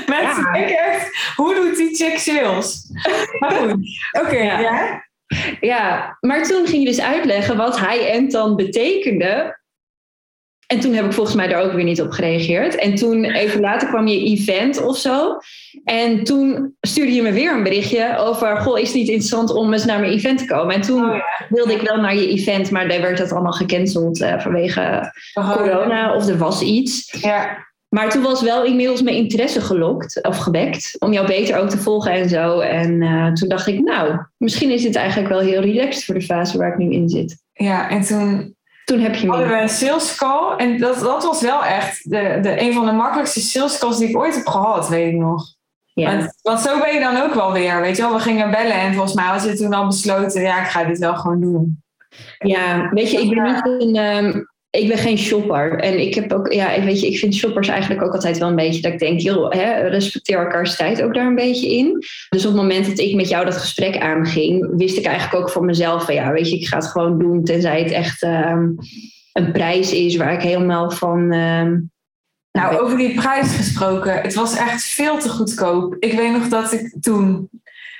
Mensen 0.07 0.43
ja. 0.43 0.53
denken 0.53 0.77
echt, 0.77 1.33
hoe 1.35 1.55
doet 1.55 1.77
die 1.77 1.95
chick 1.95 2.17
sales? 2.17 2.81
Maar 3.39 3.51
goed, 3.51 3.71
oké, 4.11 4.25
okay, 4.25 4.43
ja. 4.43 4.59
ja. 4.59 5.06
Ja, 5.59 6.17
maar 6.19 6.43
toen 6.43 6.67
ging 6.67 6.83
je 6.83 6.89
dus 6.89 7.01
uitleggen 7.01 7.57
wat 7.57 7.79
high-end 7.79 8.31
dan 8.31 8.55
betekende. 8.55 9.57
En 10.67 10.79
toen 10.79 10.93
heb 10.93 11.05
ik 11.05 11.13
volgens 11.13 11.35
mij 11.35 11.47
daar 11.47 11.61
ook 11.61 11.71
weer 11.71 11.83
niet 11.83 12.01
op 12.01 12.11
gereageerd. 12.11 12.75
En 12.75 12.95
toen, 12.95 13.23
even 13.23 13.59
later, 13.59 13.87
kwam 13.87 14.07
je 14.07 14.23
event 14.23 14.83
of 14.83 14.97
zo. 14.97 15.37
En 15.83 16.23
toen 16.23 16.75
stuurde 16.81 17.13
je 17.13 17.21
me 17.21 17.31
weer 17.31 17.53
een 17.53 17.63
berichtje 17.63 18.17
over... 18.17 18.57
Goh, 18.57 18.79
is 18.79 18.87
het 18.87 18.97
niet 18.97 19.07
interessant 19.07 19.53
om 19.53 19.73
eens 19.73 19.85
naar 19.85 19.99
mijn 19.99 20.11
event 20.11 20.37
te 20.37 20.45
komen? 20.45 20.75
En 20.75 20.81
toen 20.81 21.03
oh, 21.03 21.21
wilde 21.49 21.73
ik 21.73 21.81
wel 21.81 21.97
naar 21.97 22.15
je 22.15 22.27
event, 22.27 22.71
maar 22.71 22.87
daar 22.87 23.01
werd 23.01 23.17
dat 23.17 23.31
allemaal 23.31 23.51
gecanceld... 23.51 24.21
Uh, 24.21 24.39
vanwege 24.39 25.13
oh, 25.33 25.51
corona 25.51 26.15
of 26.15 26.27
er 26.27 26.37
was 26.37 26.61
iets. 26.61 27.17
Ja. 27.21 27.66
Maar 27.89 28.09
toen 28.09 28.23
was 28.23 28.41
wel 28.41 28.65
inmiddels 28.65 29.01
mijn 29.01 29.15
interesse 29.15 29.61
gelokt 29.61 30.23
of 30.23 30.37
gewekt 30.37 30.95
om 30.99 31.13
jou 31.13 31.27
beter 31.27 31.59
ook 31.59 31.69
te 31.69 31.77
volgen 31.77 32.11
en 32.11 32.29
zo. 32.29 32.59
En 32.59 33.01
uh, 33.01 33.31
toen 33.31 33.49
dacht 33.49 33.67
ik, 33.67 33.79
nou, 33.79 34.17
misschien 34.37 34.71
is 34.71 34.81
dit 34.81 34.95
eigenlijk 34.95 35.29
wel 35.29 35.39
heel 35.39 35.61
relaxed 35.61 36.03
voor 36.03 36.15
de 36.15 36.21
fase 36.21 36.57
waar 36.57 36.71
ik 36.71 36.77
nu 36.77 36.91
in 36.91 37.09
zit. 37.09 37.43
Ja, 37.53 37.89
en 37.89 38.01
toen 38.01 38.55
toen 38.87 38.99
heb 38.99 39.15
je 39.15 39.27
hadden 39.27 39.47
we 39.47 39.61
een 39.61 39.69
sales 39.69 40.15
call. 40.15 40.55
En 40.57 40.77
dat, 40.77 40.99
dat 40.99 41.23
was 41.23 41.41
wel 41.41 41.63
echt 41.63 42.09
de, 42.09 42.39
de, 42.41 42.61
een 42.61 42.73
van 42.73 42.85
de 42.85 42.91
makkelijkste 42.91 43.39
sales 43.39 43.77
calls 43.77 43.97
die 43.97 44.09
ik 44.09 44.17
ooit 44.17 44.35
heb 44.35 44.47
gehad, 44.47 44.89
weet 44.89 45.13
ik 45.13 45.19
nog. 45.19 45.45
Ja. 45.93 46.17
Want, 46.17 46.37
want, 46.41 46.59
zo 46.59 46.79
ben 46.79 46.93
je 46.93 46.99
dan 46.99 47.21
ook 47.21 47.33
wel 47.33 47.53
weer, 47.53 47.81
weet 47.81 47.95
je 47.95 48.01
wel. 48.01 48.13
We 48.13 48.19
gingen 48.19 48.51
bellen 48.51 48.79
en 48.79 48.93
volgens 48.93 49.13
mij 49.13 49.29
was 49.29 49.43
je 49.43 49.55
toen 49.55 49.73
al 49.73 49.87
besloten, 49.87 50.41
ja, 50.41 50.61
ik 50.61 50.67
ga 50.67 50.83
dit 50.83 50.97
wel 50.97 51.15
gewoon 51.15 51.41
doen. 51.41 51.83
Ja, 52.37 52.89
weet 52.89 53.11
je, 53.11 53.21
ik 53.21 53.29
ben 53.29 53.43
niet 53.43 53.65
een... 53.65 54.25
Um, 54.25 54.55
ik 54.77 54.87
ben 54.87 54.97
geen 54.97 55.17
shopper. 55.17 55.79
En 55.79 55.99
ik 55.99 56.15
heb 56.15 56.33
ook, 56.33 56.53
ja, 56.53 56.81
weet 56.83 56.99
je, 57.01 57.07
ik 57.07 57.17
vind 57.17 57.35
shoppers 57.35 57.67
eigenlijk 57.67 58.03
ook 58.03 58.13
altijd 58.13 58.37
wel 58.37 58.47
een 58.47 58.55
beetje 58.55 58.81
dat 58.81 58.91
ik 58.91 58.99
denk, 58.99 59.19
joh, 59.19 59.51
hè, 59.51 59.87
respecteer 59.87 60.37
elkaars 60.37 60.75
tijd 60.75 61.01
ook 61.01 61.13
daar 61.13 61.25
een 61.25 61.35
beetje 61.35 61.75
in. 61.75 62.03
Dus 62.29 62.45
op 62.45 62.51
het 62.51 62.61
moment 62.61 62.85
dat 62.85 62.99
ik 62.99 63.15
met 63.15 63.29
jou 63.29 63.45
dat 63.45 63.57
gesprek 63.57 63.97
aanging, 63.97 64.77
wist 64.77 64.97
ik 64.97 65.05
eigenlijk 65.05 65.43
ook 65.43 65.49
voor 65.49 65.65
mezelf 65.65 66.05
van, 66.05 66.13
ja, 66.13 66.31
weet 66.31 66.49
je, 66.49 66.59
ik 66.59 66.67
ga 66.67 66.77
het 66.77 66.87
gewoon 66.87 67.19
doen 67.19 67.43
tenzij 67.43 67.81
het 67.81 67.91
echt 67.91 68.23
um, 68.23 68.75
een 69.33 69.51
prijs 69.51 69.93
is 69.93 70.15
waar 70.15 70.33
ik 70.33 70.41
helemaal 70.41 70.91
van. 70.91 71.33
Um, 71.33 71.91
nou, 72.51 72.77
over 72.77 72.97
die 72.97 73.13
prijs 73.13 73.55
gesproken, 73.55 74.21
het 74.21 74.33
was 74.33 74.57
echt 74.57 74.83
veel 74.83 75.17
te 75.17 75.29
goedkoop. 75.29 75.95
Ik 75.99 76.13
weet 76.13 76.31
nog 76.31 76.47
dat 76.47 76.71
ik 76.71 76.95
toen, 77.01 77.49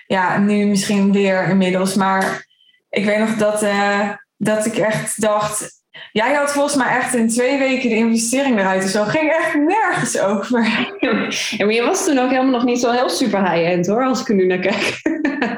ja, 0.07 0.38
nu 0.38 0.65
misschien 0.65 1.12
weer 1.12 1.50
inmiddels, 1.50 1.96
maar 1.96 2.46
ik 2.89 3.05
weet 3.05 3.19
nog 3.19 3.36
dat, 3.36 3.63
uh, 3.63 4.10
dat 4.38 4.65
ik 4.65 4.77
echt 4.77 5.22
dacht, 5.22 5.76
Jij 6.12 6.34
had 6.34 6.51
volgens 6.51 6.75
mij 6.75 6.88
echt 6.88 7.16
in 7.16 7.27
twee 7.27 7.58
weken 7.58 7.89
de 7.89 7.96
investering 7.96 8.60
eruit. 8.60 8.82
Dus 8.82 8.94
dat 8.94 9.10
ging 9.10 9.32
echt 9.32 9.56
nergens 9.56 10.20
over. 10.20 10.62
Ja, 11.58 11.66
maar 11.66 11.74
je 11.74 11.84
was 11.86 12.06
toen 12.06 12.20
ook 12.20 12.30
helemaal 12.30 12.51
nog 12.51 12.63
niet 12.63 12.80
zo 12.80 12.92
heel 12.92 13.10
super 13.10 13.51
high-end 13.51 13.88
hoor, 13.88 14.04
als 14.04 14.22
ik 14.22 14.30
er 14.30 14.36
nu 14.36 14.46
naar 14.46 14.60
kijk. 14.60 15.01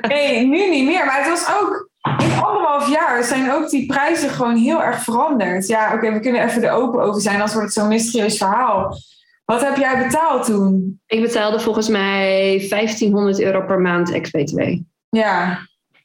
Nee, 0.07 0.45
nu 0.45 0.69
niet 0.69 0.85
meer. 0.85 1.05
Maar 1.05 1.17
het 1.17 1.29
was 1.29 1.47
ook 1.61 1.89
in 2.01 2.41
anderhalf 2.41 2.89
jaar 2.89 3.23
zijn 3.23 3.51
ook 3.51 3.69
die 3.69 3.85
prijzen 3.85 4.29
gewoon 4.29 4.55
heel 4.55 4.83
erg 4.83 5.03
veranderd. 5.03 5.67
Ja, 5.67 5.93
oké, 5.93 6.13
we 6.13 6.19
kunnen 6.19 6.43
even 6.43 6.63
er 6.63 6.71
open 6.71 7.01
over 7.01 7.21
zijn, 7.21 7.41
als 7.41 7.53
wordt 7.53 7.67
het 7.67 7.77
zo'n 7.77 7.87
mysterieus 7.87 8.37
verhaal. 8.37 8.97
Wat 9.45 9.61
heb 9.61 9.77
jij 9.77 10.03
betaald 10.03 10.45
toen? 10.45 11.01
Ik 11.05 11.21
betaalde 11.21 11.59
volgens 11.59 11.87
mij 11.87 12.65
1500 12.69 13.41
euro 13.41 13.65
per 13.65 13.79
maand 13.79 14.11
ex-BTW. 14.11 14.61
Ja, 15.09 15.59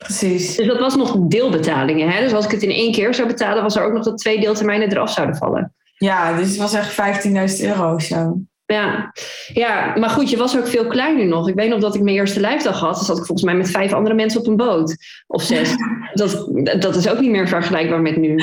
Precies. 0.05 0.57
Dus 0.57 0.67
dat 0.67 0.79
was 0.79 0.97
nog 0.97 1.17
deelbetalingen. 1.19 2.11
Hè? 2.11 2.21
Dus 2.21 2.33
als 2.33 2.45
ik 2.45 2.51
het 2.51 2.63
in 2.63 2.71
één 2.71 2.93
keer 2.93 3.15
zou 3.15 3.29
betalen, 3.29 3.63
was 3.63 3.77
er 3.77 3.85
ook 3.85 3.93
nog 3.93 4.05
dat 4.05 4.19
twee 4.19 4.41
deeltermijnen 4.41 4.91
eraf 4.91 5.11
zouden 5.11 5.37
vallen. 5.37 5.75
Ja, 5.97 6.37
dus 6.37 6.49
het 6.49 6.57
was 6.57 6.75
echt 6.75 6.93
15.000 7.61 7.65
euro 7.65 7.95
of 7.95 8.03
zo. 8.03 8.37
Ja. 8.67 9.13
ja, 9.53 9.97
maar 9.97 10.11
goed, 10.11 10.31
je 10.31 10.37
was 10.37 10.59
ook 10.59 10.67
veel 10.67 10.87
kleiner 10.87 11.27
nog. 11.27 11.49
Ik 11.49 11.55
weet 11.55 11.69
nog 11.69 11.81
dat 11.81 11.95
ik 11.95 12.03
mijn 12.03 12.17
eerste 12.17 12.41
lijfdag 12.41 12.81
had. 12.81 12.99
Dus 12.99 13.07
zat 13.07 13.19
ik 13.19 13.25
volgens 13.25 13.47
mij 13.47 13.57
met 13.57 13.71
vijf 13.71 13.93
andere 13.93 14.15
mensen 14.15 14.41
op 14.41 14.47
een 14.47 14.57
boot. 14.57 14.97
Of 15.27 15.43
zes. 15.43 15.75
dat, 16.13 16.49
dat 16.81 16.97
is 16.97 17.09
ook 17.09 17.21
niet 17.21 17.31
meer 17.31 17.49
vergelijkbaar 17.49 18.01
met 18.01 18.17
nu. 18.17 18.43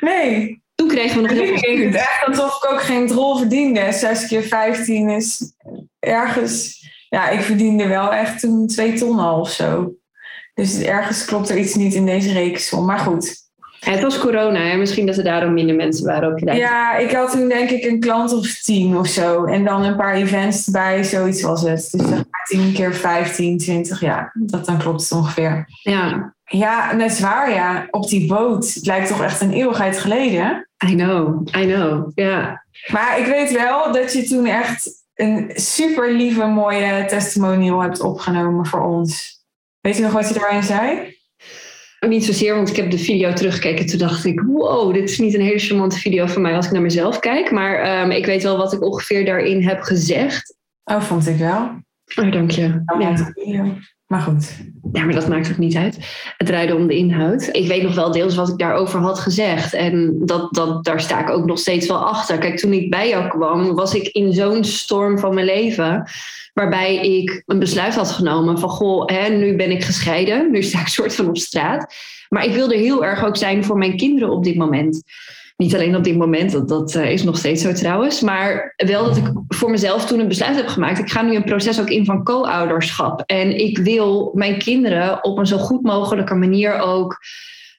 Nee. 0.00 0.62
Toen 0.74 0.88
kregen 0.88 1.22
we 1.22 1.28
nog. 1.28 1.38
Ik 1.38 1.84
het 1.84 1.94
echt 1.94 2.24
alsof 2.26 2.62
ik 2.62 2.72
ook 2.72 2.82
geen 2.82 3.06
drol 3.06 3.36
verdiende. 3.36 3.92
Zes 3.92 4.26
keer 4.26 4.42
vijftien 4.42 5.08
is 5.08 5.52
ergens... 5.98 6.84
Ja, 7.08 7.28
ik 7.28 7.40
verdiende 7.40 7.86
wel 7.86 8.12
echt 8.12 8.40
toen 8.40 8.66
twee 8.66 8.92
ton 8.92 9.18
al 9.18 9.40
of 9.40 9.50
zo. 9.50 9.94
Dus 10.56 10.82
ergens 10.82 11.24
klopt 11.24 11.48
er 11.48 11.58
iets 11.58 11.74
niet 11.74 11.94
in 11.94 12.06
deze 12.06 12.32
rekensom. 12.32 12.84
Maar 12.84 12.98
goed. 12.98 13.44
het 13.80 14.02
was 14.02 14.18
corona, 14.18 14.60
hè? 14.60 14.76
misschien 14.76 15.06
dat 15.06 15.16
er 15.16 15.24
daarom 15.24 15.54
minder 15.54 15.74
mensen 15.74 16.06
waren 16.06 16.32
op 16.32 16.38
je 16.38 16.52
Ja, 16.52 16.96
ik 16.96 17.12
had 17.12 17.30
toen 17.30 17.48
denk 17.48 17.70
ik 17.70 17.84
een 17.84 18.00
klant 18.00 18.32
of 18.32 18.60
tien 18.60 18.96
of 18.96 19.06
zo. 19.06 19.44
En 19.44 19.64
dan 19.64 19.84
een 19.84 19.96
paar 19.96 20.14
events 20.14 20.66
erbij, 20.66 21.04
zoiets 21.04 21.42
was 21.42 21.62
het. 21.62 21.88
Dus 21.90 22.08
dan 22.08 22.24
tien 22.48 22.72
keer 22.72 22.94
15, 22.94 23.58
20, 23.58 24.00
ja, 24.00 24.30
dat, 24.34 24.64
dan 24.64 24.78
klopt 24.78 25.00
het 25.00 25.12
ongeveer. 25.12 25.64
Ja. 25.82 26.34
Ja, 26.44 26.92
dat 26.92 27.10
is 27.10 27.20
waar, 27.20 27.50
ja. 27.50 27.86
Op 27.90 28.08
die 28.08 28.26
boot. 28.26 28.74
Het 28.74 28.86
lijkt 28.86 29.08
toch 29.08 29.22
echt 29.22 29.40
een 29.40 29.52
eeuwigheid 29.52 29.98
geleden. 29.98 30.68
I 30.88 30.94
know, 30.94 31.48
I 31.56 31.66
know, 31.66 32.10
ja. 32.14 32.64
Maar 32.92 33.18
ik 33.18 33.26
weet 33.26 33.52
wel 33.52 33.92
dat 33.92 34.12
je 34.12 34.22
toen 34.22 34.46
echt 34.46 35.04
een 35.14 35.50
super 35.54 36.12
lieve, 36.12 36.46
mooie 36.46 37.04
testimonial 37.08 37.80
hebt 37.80 38.00
opgenomen 38.00 38.66
voor 38.66 38.80
ons. 38.80 39.35
Weet 39.86 39.96
je 39.96 40.02
nog 40.02 40.12
wat 40.12 40.28
je 40.28 40.34
daarin 40.34 40.62
zei? 40.62 41.16
Niet 42.00 42.24
zozeer, 42.24 42.54
want 42.54 42.68
ik 42.68 42.76
heb 42.76 42.90
de 42.90 42.98
video 42.98 43.32
teruggekeken. 43.32 43.86
Toen 43.86 43.98
dacht 43.98 44.24
ik, 44.24 44.40
wow, 44.40 44.94
dit 44.94 45.10
is 45.10 45.18
niet 45.18 45.34
een 45.34 45.40
hele 45.40 45.58
charmante 45.58 45.98
video 45.98 46.26
van 46.26 46.42
mij 46.42 46.56
als 46.56 46.66
ik 46.66 46.72
naar 46.72 46.82
mezelf 46.82 47.18
kijk. 47.18 47.50
Maar 47.50 47.78
ehm, 47.78 48.10
ik 48.10 48.26
weet 48.26 48.42
wel 48.42 48.56
wat 48.56 48.72
ik 48.72 48.82
ongeveer 48.82 49.24
daarin 49.24 49.62
heb 49.62 49.80
gezegd. 49.80 50.56
Oh, 50.84 51.00
vond 51.00 51.26
ik 51.26 51.36
wel. 51.36 51.70
Oh, 52.16 52.32
dank 52.32 52.50
je. 52.50 52.82
ja. 53.44 53.76
Maar 54.06 54.20
goed. 54.20 54.56
Ja, 54.92 55.04
maar 55.04 55.14
dat 55.14 55.28
maakt 55.28 55.50
ook 55.50 55.58
niet 55.58 55.76
uit. 55.76 55.98
Het 56.36 56.48
rijden 56.48 56.76
om 56.76 56.86
de 56.86 56.96
inhoud. 56.96 57.48
Ik 57.52 57.66
weet 57.66 57.82
nog 57.82 57.94
wel 57.94 58.12
deels 58.12 58.34
wat 58.34 58.48
ik 58.48 58.58
daarover 58.58 59.00
had 59.00 59.18
gezegd. 59.18 59.74
En 59.74 60.18
dat, 60.24 60.54
dat, 60.54 60.84
daar 60.84 61.00
sta 61.00 61.20
ik 61.20 61.30
ook 61.30 61.44
nog 61.44 61.58
steeds 61.58 61.86
wel 61.86 61.98
achter. 61.98 62.38
Kijk, 62.38 62.58
toen 62.58 62.72
ik 62.72 62.90
bij 62.90 63.08
jou 63.08 63.28
kwam, 63.28 63.74
was 63.74 63.94
ik 63.94 64.08
in 64.08 64.32
zo'n 64.32 64.64
storm 64.64 65.18
van 65.18 65.34
mijn 65.34 65.46
leven. 65.46 66.10
Waarbij 66.54 66.96
ik 66.96 67.42
een 67.46 67.58
besluit 67.58 67.94
had 67.94 68.10
genomen 68.10 68.58
van, 68.58 68.68
goh, 68.68 69.06
hè, 69.06 69.28
nu 69.28 69.56
ben 69.56 69.70
ik 69.70 69.84
gescheiden. 69.84 70.50
Nu 70.50 70.62
sta 70.62 70.80
ik 70.80 70.86
soort 70.86 71.14
van 71.14 71.28
op 71.28 71.38
straat. 71.38 71.94
Maar 72.28 72.44
ik 72.44 72.54
wilde 72.54 72.76
heel 72.76 73.04
erg 73.04 73.24
ook 73.24 73.36
zijn 73.36 73.64
voor 73.64 73.78
mijn 73.78 73.96
kinderen 73.96 74.30
op 74.30 74.44
dit 74.44 74.56
moment. 74.56 75.02
Niet 75.56 75.74
alleen 75.74 75.96
op 75.96 76.04
dit 76.04 76.16
moment, 76.16 76.68
dat, 76.68 76.94
eh, 76.94 77.10
is 77.10 77.22
nog 77.22 77.38
steeds 77.38 77.62
zo 77.62 77.72
trouwens. 77.72 78.20
Maar 78.20 78.74
wel 78.76 79.04
dat 79.04 79.16
ik 79.16 79.24
voor 79.48 79.70
mezelf 79.70 80.06
toen 80.06 80.20
een 80.20 80.28
besluit 80.28 80.56
heb 80.56 80.66
gemaakt. 80.66 80.98
Ik 80.98 81.10
ga 81.10 81.22
nu 81.22 81.34
een 81.34 81.44
proces 81.44 81.80
ook 81.80 81.90
in 81.90 82.04
van 82.04 82.24
co-ouderschap. 82.24 83.22
En 83.26 83.60
ik 83.60 83.78
wil 83.78 84.30
mijn 84.34 84.58
kinderen 84.58 85.24
op 85.24 85.38
een 85.38 85.46
zo 85.46 85.58
goed 85.58 85.82
mogelijke 85.82 86.34
manier 86.34 86.78
ook 86.78 87.18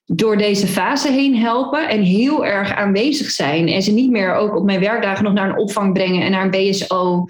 door 0.06 0.38
deze 0.38 0.68
fase 0.68 1.12
heen 1.12 1.36
helpen 1.36 1.90
en 1.90 2.02
heel 2.02 2.46
erg 2.46 2.74
aanwezig 2.74 3.30
zijn. 3.30 3.68
En 3.68 3.82
ze 3.82 3.92
niet 3.92 4.12
meer 4.12 4.34
ook 4.34 4.56
op 4.56 4.66
mijn 4.66 4.80
werkdagen 4.80 5.24
nog 5.24 5.34
naar 5.34 5.50
een 5.50 5.58
opvang 5.58 5.94
brengen 5.94 6.22
en 6.22 6.32
naar 6.32 6.44
een 6.44 6.70
BSO. 6.70 7.26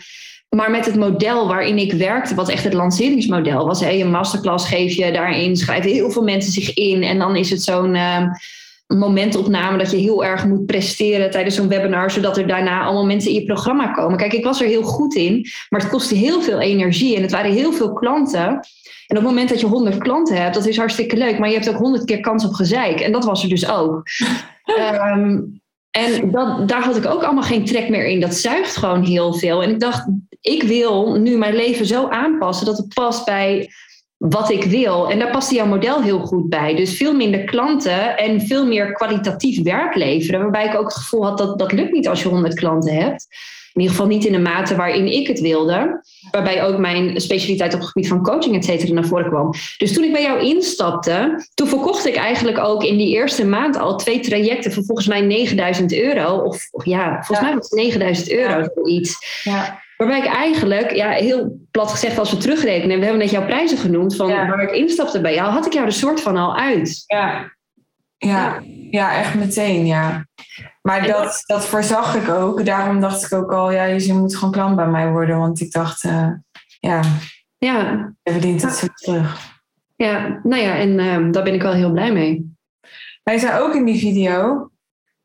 Maar 0.50 0.72
met 0.72 0.86
het 0.86 0.96
model 0.96 1.48
waarin 1.48 1.78
ik 1.78 1.94
werkte, 1.94 2.36
wat 2.36 2.50
echt 2.50 2.64
het 2.64 2.74
lanceringsmodel 2.74 3.66
was. 3.66 3.80
Hè, 3.80 3.92
een 3.92 4.12
masterclass 4.12 4.68
geef 4.68 4.94
je 4.94 5.12
daarin, 5.12 5.56
schrijven 5.56 5.92
heel 5.92 6.12
veel 6.12 6.24
mensen 6.24 6.52
zich 6.52 6.74
in. 6.74 7.04
En 7.04 7.20
dan 7.20 7.36
is 7.36 7.50
het 7.50 7.64
zo'n 7.64 7.96
uh, 7.96 8.22
momentopname 8.88 9.78
dat 9.78 9.92
je 9.92 9.98
heel 9.98 10.26
erg 10.26 10.46
moet 10.46 10.66
presteren 10.66 11.32
tijdens 11.32 11.56
zo'n 11.56 11.68
webinar, 11.68 12.12
zodat 12.12 12.38
er 12.38 12.48
daarna 12.48 12.84
allemaal 12.84 13.06
mensen 13.06 13.32
in 13.32 13.40
je 13.40 13.46
programma 13.46 13.88
komen. 13.92 14.18
Kijk, 14.18 14.34
ik 14.34 14.44
was 14.44 14.62
er 14.62 14.68
heel 14.68 14.84
goed 14.84 15.16
in, 15.16 15.48
maar 15.70 15.82
het 15.82 15.90
kostte 15.90 16.16
heel 16.16 16.42
veel 16.42 16.60
energie 16.60 17.16
en 17.16 17.22
het 17.22 17.32
waren 17.32 17.52
heel 17.52 17.72
veel 17.72 17.94
klanten. 17.94 18.48
En 19.08 19.18
op 19.18 19.24
het 19.24 19.24
moment 19.24 19.50
dat 19.50 19.60
je 19.60 19.68
100 19.68 19.98
klanten 19.98 20.42
hebt, 20.42 20.54
dat 20.54 20.66
is 20.66 20.78
hartstikke 20.78 21.18
leuk, 21.18 21.40
maar 21.40 21.50
je 21.50 21.56
hebt 21.56 21.70
ook 21.70 21.78
100 21.78 22.06
keer 22.06 22.20
kans 22.20 22.46
op 22.46 22.54
gezeik. 22.54 23.00
En 23.00 23.12
dat 23.12 23.26
was 23.26 23.44
er 23.44 23.50
dus 23.50 23.70
ook. 23.70 24.04
um, 24.80 25.60
En 25.98 26.32
dat, 26.32 26.68
daar 26.68 26.84
had 26.84 26.98
ik 26.98 27.06
ook 27.06 27.24
allemaal 27.24 27.44
geen 27.44 27.66
trek 27.66 27.90
meer 27.90 28.06
in. 28.06 28.20
Dat 28.20 28.36
zuigt 28.36 28.76
gewoon 28.76 29.04
heel 29.04 29.34
veel. 29.34 29.64
En 29.64 29.70
ik 29.70 29.80
dacht, 29.80 30.08
ik 30.42 30.64
wil 30.64 31.20
nu 31.20 31.38
mijn 31.38 31.56
leven 31.56 31.86
zo 31.86 32.08
aanpassen 32.08 32.66
dat 32.66 32.78
het 32.78 32.94
past 32.94 33.26
bij 33.26 33.70
wat 34.18 34.50
ik 34.50 34.64
wil. 34.64 35.10
En 35.10 35.20
daar 35.20 35.32
past 35.32 35.52
jouw 35.52 35.66
model 35.66 36.02
heel 36.02 36.20
goed 36.20 36.50
bij. 36.50 36.76
Dus 36.76 36.98
veel 36.98 37.14
minder 37.14 37.44
klanten 37.44 38.18
en 38.18 38.42
veel 38.42 38.66
meer 38.66 38.92
kwalitatief 38.92 39.64
werk 39.64 39.96
leveren. 39.96 40.42
Waarbij 40.42 40.66
ik 40.66 40.76
ook 40.76 40.86
het 40.86 40.98
gevoel 40.98 41.26
had 41.26 41.38
dat 41.38 41.60
dat 41.60 41.72
lukt 41.72 41.92
niet 41.92 42.08
als 42.08 42.24
je 42.24 42.30
100 42.30 42.54
klanten 42.54 42.94
hebt. 42.94 43.28
In 43.74 43.84
ieder 43.84 43.98
geval 43.98 44.12
niet 44.12 44.26
in 44.26 44.32
de 44.32 44.40
mate 44.40 44.76
waarin 44.76 45.12
ik 45.14 45.28
het 45.28 45.40
wilde. 45.40 46.04
Waarbij 46.32 46.64
ook 46.64 46.78
mijn 46.78 47.22
specialiteit 47.22 47.74
op 47.74 47.80
het 47.80 47.90
gebied 47.90 48.08
van 48.08 48.24
coaching 48.24 48.56
et 48.56 48.66
cetera 48.66 48.94
naar 48.94 49.06
voren 49.06 49.30
kwam. 49.30 49.54
Dus 49.78 49.94
toen 49.94 50.04
ik 50.04 50.12
bij 50.12 50.22
jou 50.22 50.40
instapte, 50.40 51.46
toen 51.54 51.68
verkocht 51.68 52.06
ik 52.06 52.16
eigenlijk 52.16 52.58
ook 52.58 52.84
in 52.84 52.98
die 52.98 53.14
eerste 53.14 53.46
maand 53.46 53.78
al 53.78 53.98
twee 53.98 54.20
trajecten 54.20 54.72
van 54.72 54.86
volgens 54.86 55.08
mij 55.08 55.22
9000 55.22 55.94
euro. 55.94 56.38
Of, 56.38 56.68
of 56.72 56.86
ja, 56.86 57.24
volgens 57.24 57.48
mij 57.48 57.56
was 57.56 57.70
het 57.70 57.80
9000 57.80 58.32
euro 58.32 58.58
ja. 58.60 58.70
zoiets. 58.76 59.42
Ja. 59.44 59.86
Waarbij 59.98 60.20
ik 60.20 60.26
eigenlijk, 60.26 60.92
ja, 60.92 61.10
heel 61.10 61.68
plat 61.72 61.92
gezegd, 61.92 62.18
als 62.18 62.32
we 62.32 62.38
terugrekenen, 62.38 62.98
we 62.98 63.04
hebben 63.04 63.22
net 63.22 63.32
jouw 63.32 63.46
prijzen 63.46 63.78
genoemd, 63.78 64.16
van 64.16 64.28
waar 64.28 64.62
ik 64.62 64.72
instapte 64.72 65.22
bij 65.22 65.34
jou, 65.34 65.52
had 65.52 65.66
ik 65.66 65.74
jou 65.74 65.86
er 65.86 65.94
soort 65.94 66.22
van 66.22 66.38
al 66.38 66.58
uit. 66.58 67.04
Ja, 67.06 67.52
ja, 68.18 68.62
ja 68.92 69.18
echt 69.18 69.34
meteen, 69.36 69.86
ja. 69.86 70.28
Maar 70.82 71.08
dat, 71.08 71.44
dat 71.46 71.66
voorzag 71.66 72.16
ik 72.16 72.30
ook. 72.30 72.66
Daarom 72.66 73.00
dacht 73.00 73.26
ik 73.26 73.34
ook 73.34 73.52
al, 73.52 73.72
ja, 73.72 73.84
je 73.84 74.14
moet 74.14 74.36
gewoon 74.36 74.52
klant 74.54 74.76
bij 74.76 74.88
mij 74.88 75.10
worden. 75.10 75.38
Want 75.38 75.62
ik 75.62 75.72
dacht, 75.72 76.04
uh, 76.04 76.30
ja, 76.80 77.02
ja, 77.58 78.14
je 78.24 78.32
verdient 78.32 78.62
het 78.62 78.76
zo 78.76 78.88
terug. 78.94 79.56
Ja, 79.96 80.40
nou 80.44 80.62
ja, 80.62 80.76
en 80.76 81.00
uh, 81.00 81.32
daar 81.32 81.44
ben 81.44 81.54
ik 81.54 81.62
wel 81.62 81.74
heel 81.74 81.92
blij 81.92 82.12
mee. 82.12 82.56
Wij 83.24 83.38
zei 83.38 83.62
ook 83.62 83.76
in 83.76 83.86
die 83.86 84.00
video, 84.00 84.70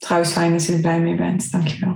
trouwens 0.02 0.32
fijn 0.32 0.52
dat 0.52 0.66
je 0.66 0.72
er 0.72 0.80
blij 0.80 1.00
mee 1.00 1.14
bent, 1.14 1.50
dankjewel. 1.50 1.94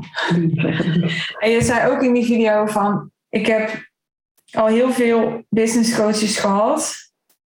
en 1.42 1.50
je 1.50 1.60
zei 1.60 1.90
ook 1.90 2.02
in 2.02 2.12
die 2.12 2.24
video 2.24 2.66
van, 2.66 3.10
ik 3.28 3.46
heb 3.46 3.90
al 4.50 4.66
heel 4.66 4.92
veel 4.92 5.44
business 5.48 5.96
coaches 5.96 6.38
gehad. 6.38 6.94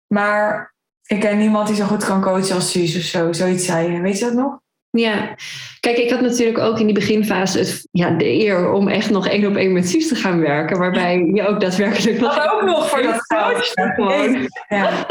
Maar 0.06 0.74
ik 1.06 1.20
ken 1.20 1.38
niemand 1.38 1.66
die 1.66 1.76
zo 1.76 1.84
goed 1.84 2.04
kan 2.04 2.20
coachen 2.20 2.54
als 2.54 2.70
Suus 2.70 2.96
of 2.96 3.02
zo. 3.02 3.32
Zoiets 3.32 3.64
zei 3.64 3.92
je. 3.92 4.00
Weet 4.00 4.18
je 4.18 4.24
dat 4.24 4.34
nog? 4.34 4.60
Ja, 4.90 5.34
kijk, 5.80 5.96
ik 5.96 6.10
had 6.10 6.20
natuurlijk 6.20 6.58
ook 6.58 6.78
in 6.78 6.84
die 6.84 6.94
beginfase 6.94 7.58
het, 7.58 7.88
ja, 7.90 8.10
de 8.10 8.28
eer 8.28 8.72
om 8.72 8.88
echt 8.88 9.10
nog 9.10 9.28
één 9.28 9.46
op 9.46 9.56
één 9.56 9.72
met 9.72 9.88
Suus 9.88 10.08
te 10.08 10.14
gaan 10.14 10.40
werken, 10.40 10.78
waarbij 10.78 11.30
je 11.34 11.46
ook 11.46 11.60
daadwerkelijk 11.60 12.20
nog. 12.20 12.34
Dat 12.34 12.52
ook 12.52 12.62
nog 12.62 12.88
voor 12.88 13.02
dat 13.02 13.24
geld. 13.26 13.72
Ja. 14.68 15.06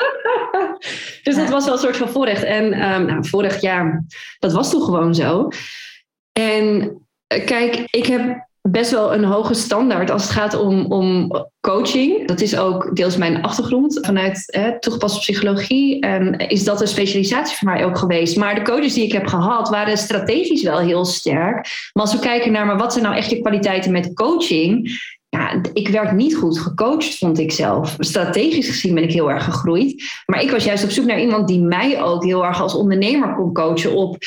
Dus 1.23 1.35
dat 1.35 1.49
was 1.49 1.65
wel 1.65 1.73
een 1.73 1.79
soort 1.79 1.97
van 1.97 2.09
voorrecht. 2.09 2.43
En 2.43 2.73
ehm 2.73 3.05
nou, 3.05 3.27
vorig 3.27 3.61
jaar, 3.61 4.05
dat 4.39 4.53
was 4.53 4.69
toen 4.69 4.81
gewoon 4.81 5.15
zo. 5.15 5.47
En 6.31 6.97
eh, 7.27 7.45
kijk, 7.45 7.83
ik 7.85 8.05
heb 8.05 8.48
best 8.61 8.91
wel 8.91 9.13
een 9.13 9.23
hoge 9.23 9.53
standaard 9.53 10.11
als 10.11 10.23
het 10.23 10.31
gaat 10.31 10.59
om, 10.59 10.85
om 10.85 11.31
coaching. 11.61 12.27
Dat 12.27 12.41
is 12.41 12.57
ook 12.57 12.95
deels 12.95 13.17
mijn 13.17 13.41
achtergrond 13.41 13.99
vanuit 14.01 14.43
hè, 14.45 14.79
toegepaste 14.79 15.19
psychologie. 15.19 16.01
En 16.01 16.37
is 16.37 16.63
dat 16.63 16.81
een 16.81 16.87
specialisatie 16.87 17.57
voor 17.57 17.67
mij 17.67 17.85
ook 17.85 17.97
geweest. 17.97 18.37
Maar 18.37 18.55
de 18.55 18.61
coaches 18.61 18.93
die 18.93 19.05
ik 19.05 19.11
heb 19.11 19.27
gehad 19.27 19.69
waren 19.69 19.97
strategisch 19.97 20.63
wel 20.63 20.79
heel 20.79 21.05
sterk. 21.05 21.89
Maar 21.93 22.03
als 22.03 22.13
we 22.13 22.19
kijken 22.19 22.51
naar 22.51 22.65
maar 22.65 22.77
wat 22.77 22.91
zijn 22.93 23.05
nou 23.05 23.17
echt 23.17 23.29
je 23.29 23.41
kwaliteiten 23.41 23.91
met 23.91 24.13
coaching. 24.13 24.89
Ja, 25.29 25.61
ik 25.73 25.87
werd 25.87 26.11
niet 26.11 26.35
goed 26.35 26.59
gecoacht, 26.59 27.17
vond 27.17 27.39
ik 27.39 27.51
zelf. 27.51 27.95
Strategisch 27.99 28.67
gezien 28.67 28.93
ben 28.93 29.03
ik 29.03 29.11
heel 29.11 29.31
erg 29.31 29.43
gegroeid. 29.43 30.03
Maar 30.25 30.41
ik 30.41 30.51
was 30.51 30.63
juist 30.63 30.83
op 30.83 30.89
zoek 30.89 31.05
naar 31.05 31.21
iemand 31.21 31.47
die 31.47 31.61
mij 31.61 32.01
ook 32.01 32.23
heel 32.23 32.45
erg 32.45 32.61
als 32.61 32.75
ondernemer 32.75 33.35
kon 33.35 33.53
coachen 33.53 33.95
op 33.95 34.17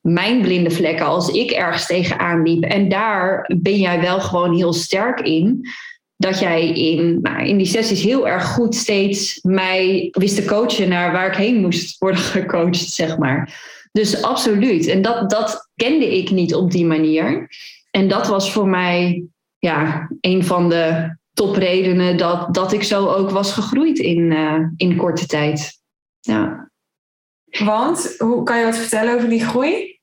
mijn 0.00 0.40
blinde 0.40 0.70
vlekken 0.70 1.06
als 1.06 1.28
ik 1.28 1.50
ergens 1.50 1.86
tegenaan 1.86 2.42
liep. 2.42 2.62
En 2.62 2.88
daar 2.88 3.50
ben 3.56 3.76
jij 3.76 4.00
wel 4.00 4.20
gewoon 4.20 4.56
heel 4.56 4.72
sterk 4.72 5.20
in. 5.20 5.68
Dat 6.16 6.38
jij 6.38 6.68
in, 6.68 7.18
nou, 7.22 7.46
in 7.46 7.56
die 7.56 7.66
sessies 7.66 8.02
heel 8.02 8.28
erg 8.28 8.44
goed 8.44 8.74
steeds 8.74 9.38
mij 9.42 10.08
wist 10.10 10.36
te 10.36 10.44
coachen 10.44 10.88
naar 10.88 11.12
waar 11.12 11.26
ik 11.26 11.36
heen 11.36 11.60
moest 11.60 11.98
worden 11.98 12.20
gecoacht, 12.40 12.76
zeg 12.92 13.18
maar. 13.18 13.60
Dus 13.92 14.22
absoluut. 14.22 14.86
En 14.86 15.02
dat, 15.02 15.30
dat 15.30 15.70
kende 15.74 16.16
ik 16.16 16.30
niet 16.30 16.54
op 16.54 16.70
die 16.70 16.86
manier. 16.86 17.48
En 17.90 18.08
dat 18.08 18.26
was 18.26 18.52
voor 18.52 18.68
mij 18.68 19.24
ja, 19.66 20.08
een 20.20 20.44
van 20.44 20.68
de 20.68 21.16
topredenen 21.32 22.16
dat, 22.16 22.54
dat 22.54 22.72
ik 22.72 22.82
zo 22.82 23.06
ook 23.06 23.30
was 23.30 23.52
gegroeid 23.52 23.98
in, 23.98 24.30
uh, 24.30 24.58
in 24.76 24.96
korte 24.96 25.26
tijd. 25.26 25.80
Ja. 26.20 26.70
Want, 27.44 28.14
hoe 28.18 28.42
kan 28.42 28.58
je 28.58 28.64
wat 28.64 28.76
vertellen 28.76 29.14
over 29.14 29.28
die 29.28 29.44
groei? 29.44 30.00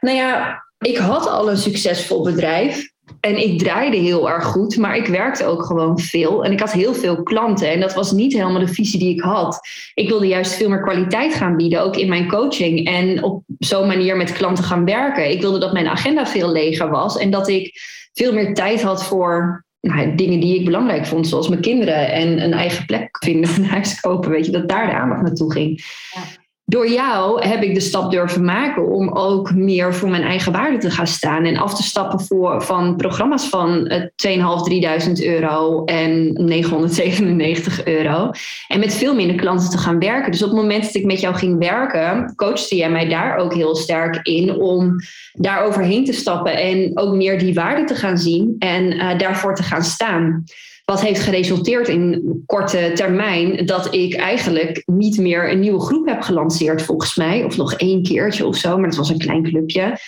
Nou 0.00 0.16
ja, 0.16 0.64
ik 0.78 0.96
had 0.96 1.26
al 1.26 1.50
een 1.50 1.56
succesvol 1.56 2.22
bedrijf. 2.22 2.92
En 3.20 3.42
ik 3.42 3.58
draaide 3.58 3.96
heel 3.96 4.30
erg 4.30 4.44
goed, 4.44 4.76
maar 4.76 4.96
ik 4.96 5.06
werkte 5.06 5.44
ook 5.44 5.64
gewoon 5.64 5.98
veel. 5.98 6.44
En 6.44 6.52
ik 6.52 6.60
had 6.60 6.72
heel 6.72 6.94
veel 6.94 7.22
klanten. 7.22 7.70
En 7.70 7.80
dat 7.80 7.94
was 7.94 8.12
niet 8.12 8.32
helemaal 8.32 8.60
de 8.60 8.68
visie 8.68 8.98
die 8.98 9.14
ik 9.14 9.20
had. 9.20 9.68
Ik 9.94 10.08
wilde 10.08 10.26
juist 10.26 10.54
veel 10.54 10.68
meer 10.68 10.82
kwaliteit 10.82 11.34
gaan 11.34 11.56
bieden, 11.56 11.82
ook 11.82 11.96
in 11.96 12.08
mijn 12.08 12.28
coaching. 12.28 12.86
En 12.86 13.22
op 13.22 13.42
zo'n 13.58 13.86
manier 13.86 14.16
met 14.16 14.32
klanten 14.32 14.64
gaan 14.64 14.84
werken. 14.84 15.30
Ik 15.30 15.40
wilde 15.40 15.58
dat 15.58 15.72
mijn 15.72 15.88
agenda 15.88 16.26
veel 16.26 16.52
leger 16.52 16.90
was. 16.90 17.18
En 17.18 17.30
dat 17.30 17.48
ik 17.48 17.80
veel 18.12 18.32
meer 18.32 18.54
tijd 18.54 18.82
had 18.82 19.04
voor 19.04 19.64
nou, 19.80 20.14
dingen 20.14 20.40
die 20.40 20.58
ik 20.58 20.64
belangrijk 20.64 21.06
vond, 21.06 21.28
zoals 21.28 21.48
mijn 21.48 21.60
kinderen 21.60 22.12
en 22.12 22.42
een 22.42 22.52
eigen 22.52 22.86
plek 22.86 23.16
vinden, 23.24 23.50
een 23.56 23.66
huis 23.66 24.00
kopen, 24.00 24.30
weet 24.30 24.46
je, 24.46 24.52
dat 24.52 24.68
daar 24.68 24.86
de 24.86 24.92
aandacht 24.92 25.22
naartoe 25.22 25.52
ging. 25.52 25.84
Ja. 26.14 26.44
Door 26.68 26.88
jou 26.90 27.46
heb 27.46 27.62
ik 27.62 27.74
de 27.74 27.80
stap 27.80 28.10
durven 28.10 28.44
maken 28.44 28.86
om 28.86 29.08
ook 29.08 29.54
meer 29.54 29.94
voor 29.94 30.08
mijn 30.08 30.22
eigen 30.22 30.52
waarde 30.52 30.78
te 30.78 30.90
gaan 30.90 31.06
staan 31.06 31.44
en 31.44 31.56
af 31.56 31.74
te 31.74 31.82
stappen 31.82 32.20
voor, 32.20 32.62
van 32.62 32.96
programma's 32.96 33.48
van 33.48 33.90
2.500, 33.90 35.06
3.000 35.06 35.12
euro 35.24 35.84
en 35.84 36.32
997 36.32 37.84
euro. 37.84 38.30
En 38.68 38.80
met 38.80 38.94
veel 38.94 39.14
minder 39.14 39.36
klanten 39.36 39.70
te 39.70 39.78
gaan 39.78 39.98
werken. 39.98 40.30
Dus 40.30 40.42
op 40.42 40.48
het 40.48 40.58
moment 40.58 40.84
dat 40.84 40.94
ik 40.94 41.04
met 41.04 41.20
jou 41.20 41.34
ging 41.34 41.58
werken, 41.58 42.34
coachte 42.36 42.76
jij 42.76 42.90
mij 42.90 43.08
daar 43.08 43.36
ook 43.36 43.54
heel 43.54 43.76
sterk 43.76 44.20
in 44.22 44.54
om 44.54 44.96
daar 45.32 45.64
overheen 45.64 46.04
te 46.04 46.12
stappen 46.12 46.56
en 46.56 46.98
ook 46.98 47.14
meer 47.14 47.38
die 47.38 47.54
waarde 47.54 47.84
te 47.84 47.94
gaan 47.94 48.18
zien 48.18 48.56
en 48.58 48.94
uh, 48.94 49.18
daarvoor 49.18 49.54
te 49.54 49.62
gaan 49.62 49.84
staan. 49.84 50.44
Wat 50.86 51.02
heeft 51.02 51.20
geresulteerd 51.20 51.88
in 51.88 52.42
korte 52.46 52.90
termijn 52.94 53.66
dat 53.66 53.94
ik 53.94 54.14
eigenlijk 54.14 54.82
niet 54.84 55.18
meer 55.18 55.50
een 55.50 55.60
nieuwe 55.60 55.80
groep 55.80 56.06
heb 56.06 56.20
gelanceerd, 56.20 56.82
volgens 56.82 57.16
mij. 57.16 57.44
Of 57.44 57.56
nog 57.56 57.74
één 57.74 58.02
keertje 58.02 58.46
of 58.46 58.56
zo, 58.56 58.76
maar 58.76 58.86
het 58.86 58.96
was 58.96 59.10
een 59.10 59.18
klein 59.18 59.42
clubje. 59.42 59.98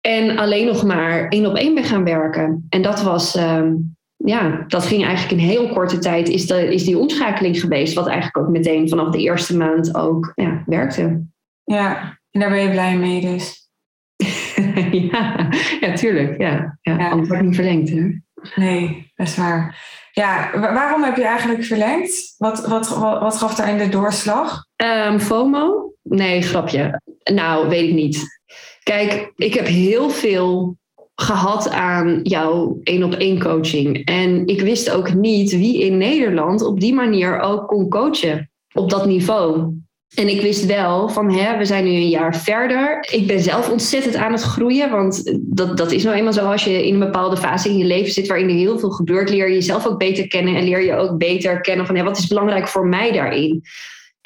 En 0.00 0.38
alleen 0.38 0.66
nog 0.66 0.84
maar 0.84 1.28
één 1.28 1.46
op 1.46 1.54
één 1.54 1.74
ben 1.74 1.84
gaan 1.84 2.04
werken. 2.04 2.66
En 2.68 2.82
dat 2.82 3.02
was, 3.02 3.36
uh, 3.36 3.72
ja, 4.16 4.64
dat 4.68 4.86
ging 4.86 5.04
eigenlijk 5.04 5.40
in 5.40 5.48
heel 5.48 5.68
korte 5.68 5.98
tijd, 5.98 6.28
is, 6.28 6.46
de, 6.46 6.74
is 6.74 6.84
die 6.84 6.98
omschakeling 6.98 7.60
geweest. 7.60 7.94
Wat 7.94 8.06
eigenlijk 8.06 8.36
ook 8.36 8.52
meteen 8.52 8.88
vanaf 8.88 9.10
de 9.10 9.18
eerste 9.18 9.56
maand 9.56 9.94
ook 9.94 10.32
ja, 10.34 10.62
werkte. 10.66 11.26
Ja, 11.64 12.18
en 12.30 12.40
daar 12.40 12.50
ben 12.50 12.62
je 12.62 12.70
blij 12.70 12.96
mee 12.96 13.20
dus. 13.20 13.68
ja, 15.12 15.48
ja, 15.80 15.92
tuurlijk. 15.94 16.40
Ja, 16.40 16.78
ja, 16.82 16.98
ja. 16.98 17.10
Anders 17.10 17.28
wordt 17.28 17.44
niet 17.44 17.54
verlengd. 17.54 17.90
Hè? 17.90 18.24
Nee, 18.54 19.12
is 19.16 19.36
waar. 19.36 19.84
Ja, 20.12 20.50
waarom 20.60 21.02
heb 21.02 21.16
je 21.16 21.24
eigenlijk 21.24 21.64
verlengd? 21.64 22.34
Wat, 22.38 22.66
wat, 22.66 22.88
wat, 22.88 23.20
wat 23.20 23.36
gaf 23.36 23.54
daar 23.54 23.68
in 23.68 23.78
de 23.78 23.88
doorslag? 23.88 24.64
Um, 24.76 25.20
FOMO? 25.20 25.92
Nee, 26.02 26.42
grapje. 26.42 27.00
Nou, 27.32 27.68
weet 27.68 27.88
ik 27.88 27.94
niet. 27.94 28.40
Kijk, 28.82 29.32
ik 29.36 29.54
heb 29.54 29.66
heel 29.66 30.10
veel 30.10 30.76
gehad 31.14 31.70
aan 31.70 32.20
jouw 32.22 32.78
één 32.82 33.02
op 33.02 33.14
één 33.14 33.40
coaching. 33.40 34.04
En 34.04 34.46
ik 34.46 34.60
wist 34.60 34.90
ook 34.90 35.14
niet 35.14 35.50
wie 35.50 35.84
in 35.84 35.96
Nederland 35.96 36.62
op 36.62 36.80
die 36.80 36.94
manier 36.94 37.40
ook 37.40 37.68
kon 37.68 37.88
coachen 37.88 38.50
op 38.72 38.90
dat 38.90 39.06
niveau. 39.06 39.74
En 40.14 40.28
ik 40.28 40.40
wist 40.40 40.66
wel 40.66 41.08
van, 41.08 41.32
hè, 41.32 41.58
we 41.58 41.64
zijn 41.64 41.84
nu 41.84 41.90
een 41.90 42.08
jaar 42.08 42.36
verder. 42.36 43.06
Ik 43.10 43.26
ben 43.26 43.40
zelf 43.40 43.70
ontzettend 43.70 44.16
aan 44.16 44.32
het 44.32 44.42
groeien, 44.42 44.90
want 44.90 45.38
dat, 45.40 45.76
dat 45.76 45.92
is 45.92 46.04
nou 46.04 46.16
eenmaal 46.16 46.32
zo 46.32 46.50
als 46.50 46.64
je 46.64 46.86
in 46.86 46.94
een 46.94 47.00
bepaalde 47.00 47.36
fase 47.36 47.68
in 47.68 47.78
je 47.78 47.84
leven 47.84 48.12
zit 48.12 48.26
waarin 48.26 48.48
er 48.48 48.54
heel 48.54 48.78
veel 48.78 48.90
gebeurt, 48.90 49.30
leer 49.30 49.48
je 49.48 49.54
jezelf 49.54 49.86
ook 49.86 49.98
beter 49.98 50.28
kennen 50.28 50.56
en 50.56 50.64
leer 50.64 50.84
je 50.84 50.94
ook 50.94 51.18
beter 51.18 51.60
kennen 51.60 51.86
van, 51.86 51.96
hè, 51.96 52.02
wat 52.02 52.18
is 52.18 52.26
belangrijk 52.26 52.68
voor 52.68 52.86
mij 52.86 53.12
daarin. 53.12 53.62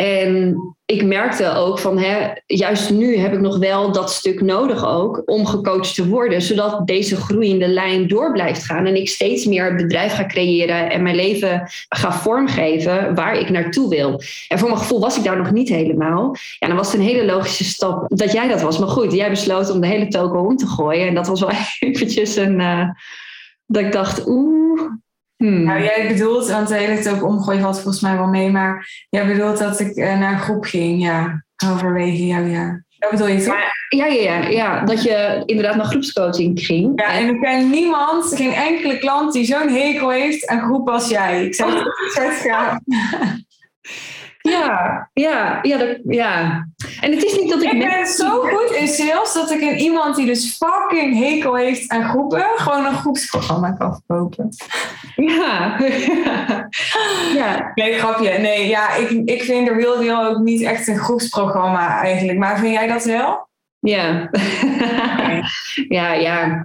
En 0.00 0.56
ik 0.86 1.04
merkte 1.04 1.54
ook 1.54 1.78
van, 1.78 1.98
hè, 1.98 2.30
juist 2.46 2.90
nu 2.90 3.16
heb 3.16 3.32
ik 3.32 3.40
nog 3.40 3.58
wel 3.58 3.92
dat 3.92 4.10
stuk 4.10 4.40
nodig 4.40 4.86
ook 4.86 5.22
om 5.24 5.46
gecoacht 5.46 5.94
te 5.94 6.08
worden, 6.08 6.42
zodat 6.42 6.86
deze 6.86 7.16
groeiende 7.16 7.68
lijn 7.68 8.08
door 8.08 8.32
blijft 8.32 8.64
gaan 8.64 8.86
en 8.86 8.96
ik 8.96 9.08
steeds 9.08 9.44
meer 9.44 9.74
bedrijf 9.74 10.14
ga 10.14 10.26
creëren 10.26 10.90
en 10.90 11.02
mijn 11.02 11.14
leven 11.14 11.70
ga 11.88 12.12
vormgeven 12.12 13.14
waar 13.14 13.38
ik 13.38 13.50
naartoe 13.50 13.88
wil. 13.88 14.20
En 14.48 14.58
voor 14.58 14.68
mijn 14.68 14.80
gevoel 14.80 15.00
was 15.00 15.16
ik 15.16 15.24
daar 15.24 15.36
nog 15.36 15.52
niet 15.52 15.68
helemaal. 15.68 16.36
Ja, 16.58 16.68
dan 16.68 16.76
was 16.76 16.92
het 16.92 17.00
een 17.00 17.06
hele 17.06 17.24
logische 17.24 17.64
stap 17.64 18.04
dat 18.08 18.32
jij 18.32 18.48
dat 18.48 18.62
was. 18.62 18.78
Maar 18.78 18.88
goed, 18.88 19.12
jij 19.12 19.30
besloot 19.30 19.70
om 19.70 19.80
de 19.80 19.86
hele 19.86 20.08
toko 20.08 20.40
om 20.40 20.56
te 20.56 20.66
gooien 20.66 21.06
en 21.06 21.14
dat 21.14 21.26
was 21.26 21.40
wel 21.40 21.50
eventjes 21.80 22.36
een, 22.36 22.60
uh, 22.60 22.88
dat 23.66 23.82
ik 23.82 23.92
dacht, 23.92 24.26
oeh, 24.26 24.69
Hmm. 25.40 25.62
Nou, 25.62 25.82
jij 25.82 26.08
bedoelt, 26.08 26.50
want 26.50 26.68
de 26.68 26.74
hele 26.74 27.00
tijd 27.00 27.14
ook 27.14 27.28
omgooien 27.28 27.60
valt 27.60 27.80
volgens 27.80 28.00
mij 28.00 28.16
wel 28.16 28.26
mee, 28.26 28.50
maar 28.50 28.88
jij 29.08 29.26
bedoelt 29.26 29.58
dat 29.58 29.80
ik 29.80 29.96
uh, 29.96 30.18
naar 30.18 30.32
een 30.32 30.38
groep 30.38 30.64
ging, 30.64 31.02
ja, 31.02 31.44
halverwege 31.56 32.26
jouw 32.26 32.46
jaar. 32.46 32.84
Dat 32.98 33.10
bedoel 33.10 33.26
je 33.26 33.44
toch? 33.44 33.54
Ja, 33.88 34.06
ja, 34.06 34.22
ja, 34.22 34.48
ja, 34.48 34.84
dat 34.84 35.02
je 35.02 35.42
inderdaad 35.46 35.76
naar 35.76 35.84
groepscoaching 35.84 36.60
ging. 36.60 36.92
Ja, 37.00 37.12
en 37.12 37.28
ik 37.28 37.40
ken 37.40 37.70
niemand, 37.70 38.36
geen 38.36 38.52
enkele 38.52 38.98
klant 38.98 39.32
die 39.32 39.44
zo'n 39.44 39.68
hekel 39.68 40.10
heeft 40.10 40.46
aan 40.46 40.60
groep 40.60 40.88
als 40.88 41.08
jij. 41.08 41.44
Ik 41.44 41.54
zou 41.54 41.72
het 41.72 42.46
gaan. 42.48 42.80
Ja, 44.42 45.10
ja, 45.12 45.58
ja, 45.62 45.76
dat, 45.76 45.98
ja. 46.04 46.66
En 47.00 47.12
het 47.12 47.24
is 47.24 47.38
niet 47.38 47.50
dat 47.50 47.62
ik. 47.62 47.72
Ik 47.72 47.78
ben 47.78 48.06
zo 48.06 48.40
goed 48.40 48.70
in 48.70 48.88
sales 48.88 49.32
dat 49.32 49.50
ik 49.50 49.60
in 49.60 49.76
iemand 49.76 50.16
die 50.16 50.26
dus 50.26 50.56
fucking 50.56 51.18
hekel 51.18 51.54
heeft 51.54 51.90
aan 51.90 52.08
groepen, 52.08 52.44
gewoon 52.56 52.86
een 52.86 52.94
groepsprogramma 52.94 53.70
kan 53.70 53.94
verkopen. 53.94 54.48
Ja. 55.16 55.78
ja. 57.40 57.72
Nee, 57.74 57.92
grapje. 57.92 58.38
Nee, 58.38 58.68
ja, 58.68 58.94
ik, 58.94 59.10
ik 59.24 59.42
vind 59.42 59.66
de 59.66 59.74
Real 59.74 59.98
Deal 59.98 60.24
ook 60.24 60.38
niet 60.38 60.62
echt 60.62 60.88
een 60.88 60.98
groepsprogramma 60.98 62.02
eigenlijk. 62.02 62.38
Maar 62.38 62.58
vind 62.58 62.72
jij 62.72 62.86
dat 62.86 63.04
wel? 63.04 63.48
Ja. 63.88 64.30
ja, 65.88 66.12
ja. 66.12 66.62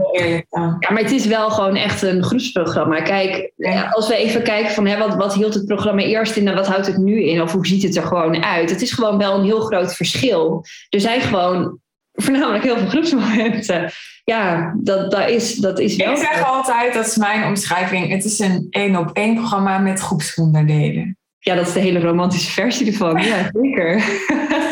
Ja, 0.80 0.91
maar 0.91 1.01
het 1.01 1.12
is 1.12 1.25
wel 1.25 1.49
gewoon 1.49 1.75
echt 1.75 2.01
een 2.01 2.23
groepsprogramma. 2.23 3.01
Kijk, 3.01 3.51
als 3.91 4.08
we 4.08 4.15
even 4.15 4.43
kijken 4.43 4.73
van 4.73 4.86
hè, 4.86 4.97
wat, 4.97 5.15
wat 5.15 5.34
hield 5.34 5.54
het 5.54 5.65
programma 5.65 6.01
eerst 6.01 6.36
in 6.36 6.47
en 6.47 6.56
wat 6.56 6.67
houdt 6.67 6.88
het 6.88 6.97
nu 6.97 7.23
in? 7.23 7.41
Of 7.41 7.51
hoe 7.51 7.67
ziet 7.67 7.84
het 7.84 7.95
er 7.95 8.04
gewoon 8.04 8.43
uit? 8.43 8.69
Het 8.69 8.82
is 8.82 8.91
gewoon 8.91 9.17
wel 9.17 9.38
een 9.38 9.43
heel 9.43 9.60
groot 9.60 9.95
verschil. 9.95 10.65
Er 10.89 10.99
zijn 10.99 11.21
gewoon 11.21 11.80
voornamelijk 12.13 12.63
heel 12.63 12.78
veel 12.78 12.88
groepsmomenten. 12.88 13.91
Ja, 14.23 14.73
dat, 14.78 15.12
dat, 15.12 15.30
is, 15.30 15.56
dat 15.56 15.80
is 15.80 15.95
wel... 15.95 16.12
Ik 16.12 16.17
zeg 16.17 16.45
altijd, 16.45 16.93
dat 16.93 17.06
is 17.06 17.15
mijn 17.15 17.43
omschrijving, 17.43 18.10
het 18.10 18.25
is 18.25 18.39
een 18.39 18.67
één 18.69 18.95
op 18.95 19.10
één 19.13 19.36
programma 19.36 19.78
met 19.78 19.99
groepsonderdelen. 19.99 21.17
Ja, 21.39 21.56
dat 21.56 21.67
is 21.67 21.73
de 21.73 21.80
hele 21.80 21.99
romantische 21.99 22.51
versie 22.51 22.88
ervan. 22.88 23.23
Ja, 23.23 23.49
zeker. 23.54 23.95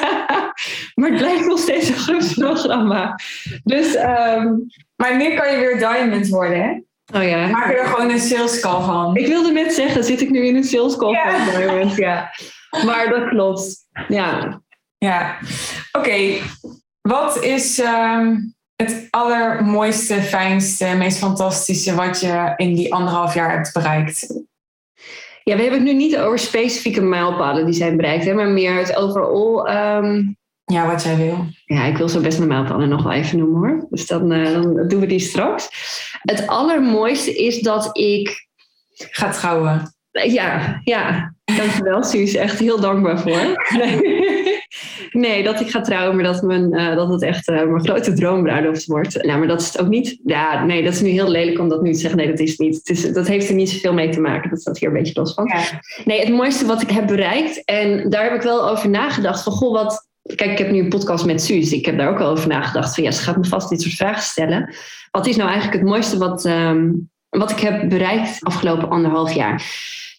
maar 0.93 1.09
het 1.09 1.17
blijft 1.17 1.45
nog 1.45 1.59
steeds 1.59 1.87
een 1.87 1.95
groepsprogramma. 1.95 3.19
Dus, 3.63 3.95
um... 3.95 4.65
Maar 4.95 5.17
nu 5.17 5.35
kan 5.35 5.51
je 5.51 5.57
weer 5.57 5.79
diamond 5.79 6.27
worden, 6.27 6.61
hè? 6.61 6.81
Oh 7.17 7.23
ja. 7.23 7.47
Maak 7.47 7.73
er 7.73 7.85
gewoon 7.85 8.09
een 8.09 8.19
sales 8.19 8.59
call 8.59 8.83
van. 8.83 9.15
Ik 9.15 9.27
wilde 9.27 9.51
net 9.51 9.73
zeggen, 9.73 10.03
zit 10.03 10.21
ik 10.21 10.29
nu 10.29 10.45
in 10.45 10.55
een 10.55 10.63
sales 10.63 10.95
call 10.95 11.11
ja. 11.11 11.45
van 11.45 11.61
diamond? 11.61 11.95
Ja. 11.95 12.31
Maar 12.85 13.09
dat 13.09 13.29
klopt. 13.29 13.75
Ja. 14.07 14.61
Ja. 14.97 15.37
Oké. 15.91 16.37
Wat 17.01 17.43
is 17.43 17.79
ehm, 17.79 18.35
het 18.75 19.07
allermooiste, 19.09 20.21
fijnste, 20.21 20.85
meest 20.85 21.17
fantastische 21.17 21.95
wat 21.95 22.19
je 22.19 22.53
in 22.55 22.75
die 22.75 22.93
anderhalf 22.93 23.33
jaar 23.33 23.51
hebt 23.51 23.73
bereikt? 23.73 24.43
Ja, 25.43 25.55
we 25.55 25.61
hebben 25.61 25.79
het 25.79 25.87
nu 25.91 25.93
niet 25.93 26.17
over 26.17 26.39
specifieke 26.39 27.01
mijlpalen 27.01 27.65
die 27.65 27.73
zijn 27.73 27.97
bereikt, 27.97 28.25
hè, 28.25 28.33
maar 28.33 28.47
meer 28.47 28.77
het 28.77 28.95
overal. 28.95 29.67
ehm, 29.67 30.23
Ja, 30.73 30.87
wat 30.87 31.03
jij 31.03 31.17
wil. 31.17 31.45
ja, 31.65 31.85
ik 31.85 31.97
wil 31.97 32.09
zo 32.09 32.21
best 32.21 32.37
mijn 32.37 32.49
mijlpalen 32.49 32.89
nog 32.89 33.03
wel 33.03 33.11
even 33.11 33.37
noemen 33.37 33.69
hoor. 33.69 33.87
Dus 33.89 34.07
dan, 34.07 34.31
eh, 34.31 34.53
dan 34.53 34.87
doen 34.87 34.99
we 34.99 35.05
die 35.05 35.19
straks. 35.19 35.69
Het 36.21 36.47
allermooiste 36.47 37.35
is 37.35 37.61
dat 37.61 37.97
ik 37.97 38.47
Ga 38.95 39.29
trouwen. 39.29 39.95
Ja, 40.11 40.81
ja. 40.83 41.33
Dankjewel, 41.57 42.03
Suus. 42.03 42.33
Echt 42.33 42.59
heel 42.59 42.79
dankbaar 42.79 43.19
voor. 43.19 43.41
Nee, 45.11 45.43
dat 45.43 45.59
ik 45.59 45.69
ga 45.69 45.81
trouwen, 45.81 46.15
maar 46.15 46.23
dat, 46.23 46.41
mijn, 46.41 46.73
eh, 46.73 46.95
dat 46.95 47.09
het 47.09 47.21
echt 47.21 47.47
eh, 47.47 47.55
mijn 47.55 47.83
grote 47.85 48.13
droombruiloft 48.13 48.85
wordt. 48.85 49.23
Nou, 49.23 49.39
maar 49.39 49.47
dat 49.47 49.61
is 49.61 49.67
het 49.67 49.81
ook 49.81 49.87
niet. 49.87 50.19
Ja, 50.25 50.65
nee, 50.65 50.83
dat 50.83 50.93
is 50.93 51.01
nu 51.01 51.09
heel 51.09 51.29
lelijk 51.29 51.59
om 51.59 51.69
dat 51.69 51.81
nu 51.81 51.91
te 51.91 51.99
zeggen. 51.99 52.19
Nee, 52.19 52.27
dat 52.29 52.39
is 52.39 52.49
het 52.49 52.59
niet. 52.59 52.75
Het 52.75 52.89
is, 52.89 53.13
dat 53.13 53.27
heeft 53.27 53.49
er 53.49 53.55
niet 53.55 53.69
zoveel 53.69 53.93
mee 53.93 54.09
te 54.09 54.21
maken. 54.21 54.49
Dat 54.49 54.61
staat 54.61 54.79
hier 54.79 54.87
een 54.87 54.93
beetje 54.95 55.19
los 55.19 55.33
van. 55.33 55.45
Ja. 55.45 55.81
Nee, 56.05 56.19
het 56.19 56.29
mooiste 56.29 56.65
wat 56.65 56.81
ik 56.81 56.89
heb 56.89 57.07
bereikt. 57.07 57.65
En 57.65 58.09
daar 58.09 58.23
heb 58.23 58.33
ik 58.33 58.41
wel 58.41 58.69
over 58.69 58.89
nagedacht. 58.89 59.43
Van, 59.43 59.53
goh, 59.53 59.73
wat... 59.73 60.07
Kijk, 60.23 60.51
ik 60.51 60.57
heb 60.57 60.71
nu 60.71 60.79
een 60.79 60.89
podcast 60.89 61.25
met 61.25 61.43
Suus. 61.43 61.71
Ik 61.71 61.85
heb 61.85 61.97
daar 61.97 62.09
ook 62.09 62.19
al 62.19 62.29
over 62.29 62.47
nagedacht. 62.47 62.95
Van, 62.95 63.03
ja, 63.03 63.11
ze 63.11 63.21
gaat 63.21 63.37
me 63.37 63.45
vast 63.45 63.69
dit 63.69 63.81
soort 63.81 63.95
vragen 63.95 64.23
stellen. 64.23 64.75
Wat 65.11 65.27
is 65.27 65.35
nou 65.35 65.49
eigenlijk 65.49 65.79
het 65.79 65.89
mooiste 65.89 66.17
wat, 66.17 66.45
ehm, 66.45 66.91
wat 67.29 67.51
ik 67.51 67.59
heb 67.59 67.89
bereikt 67.89 68.37
afgelopen 68.43 68.89
anderhalf 68.89 69.33
jaar? 69.33 69.63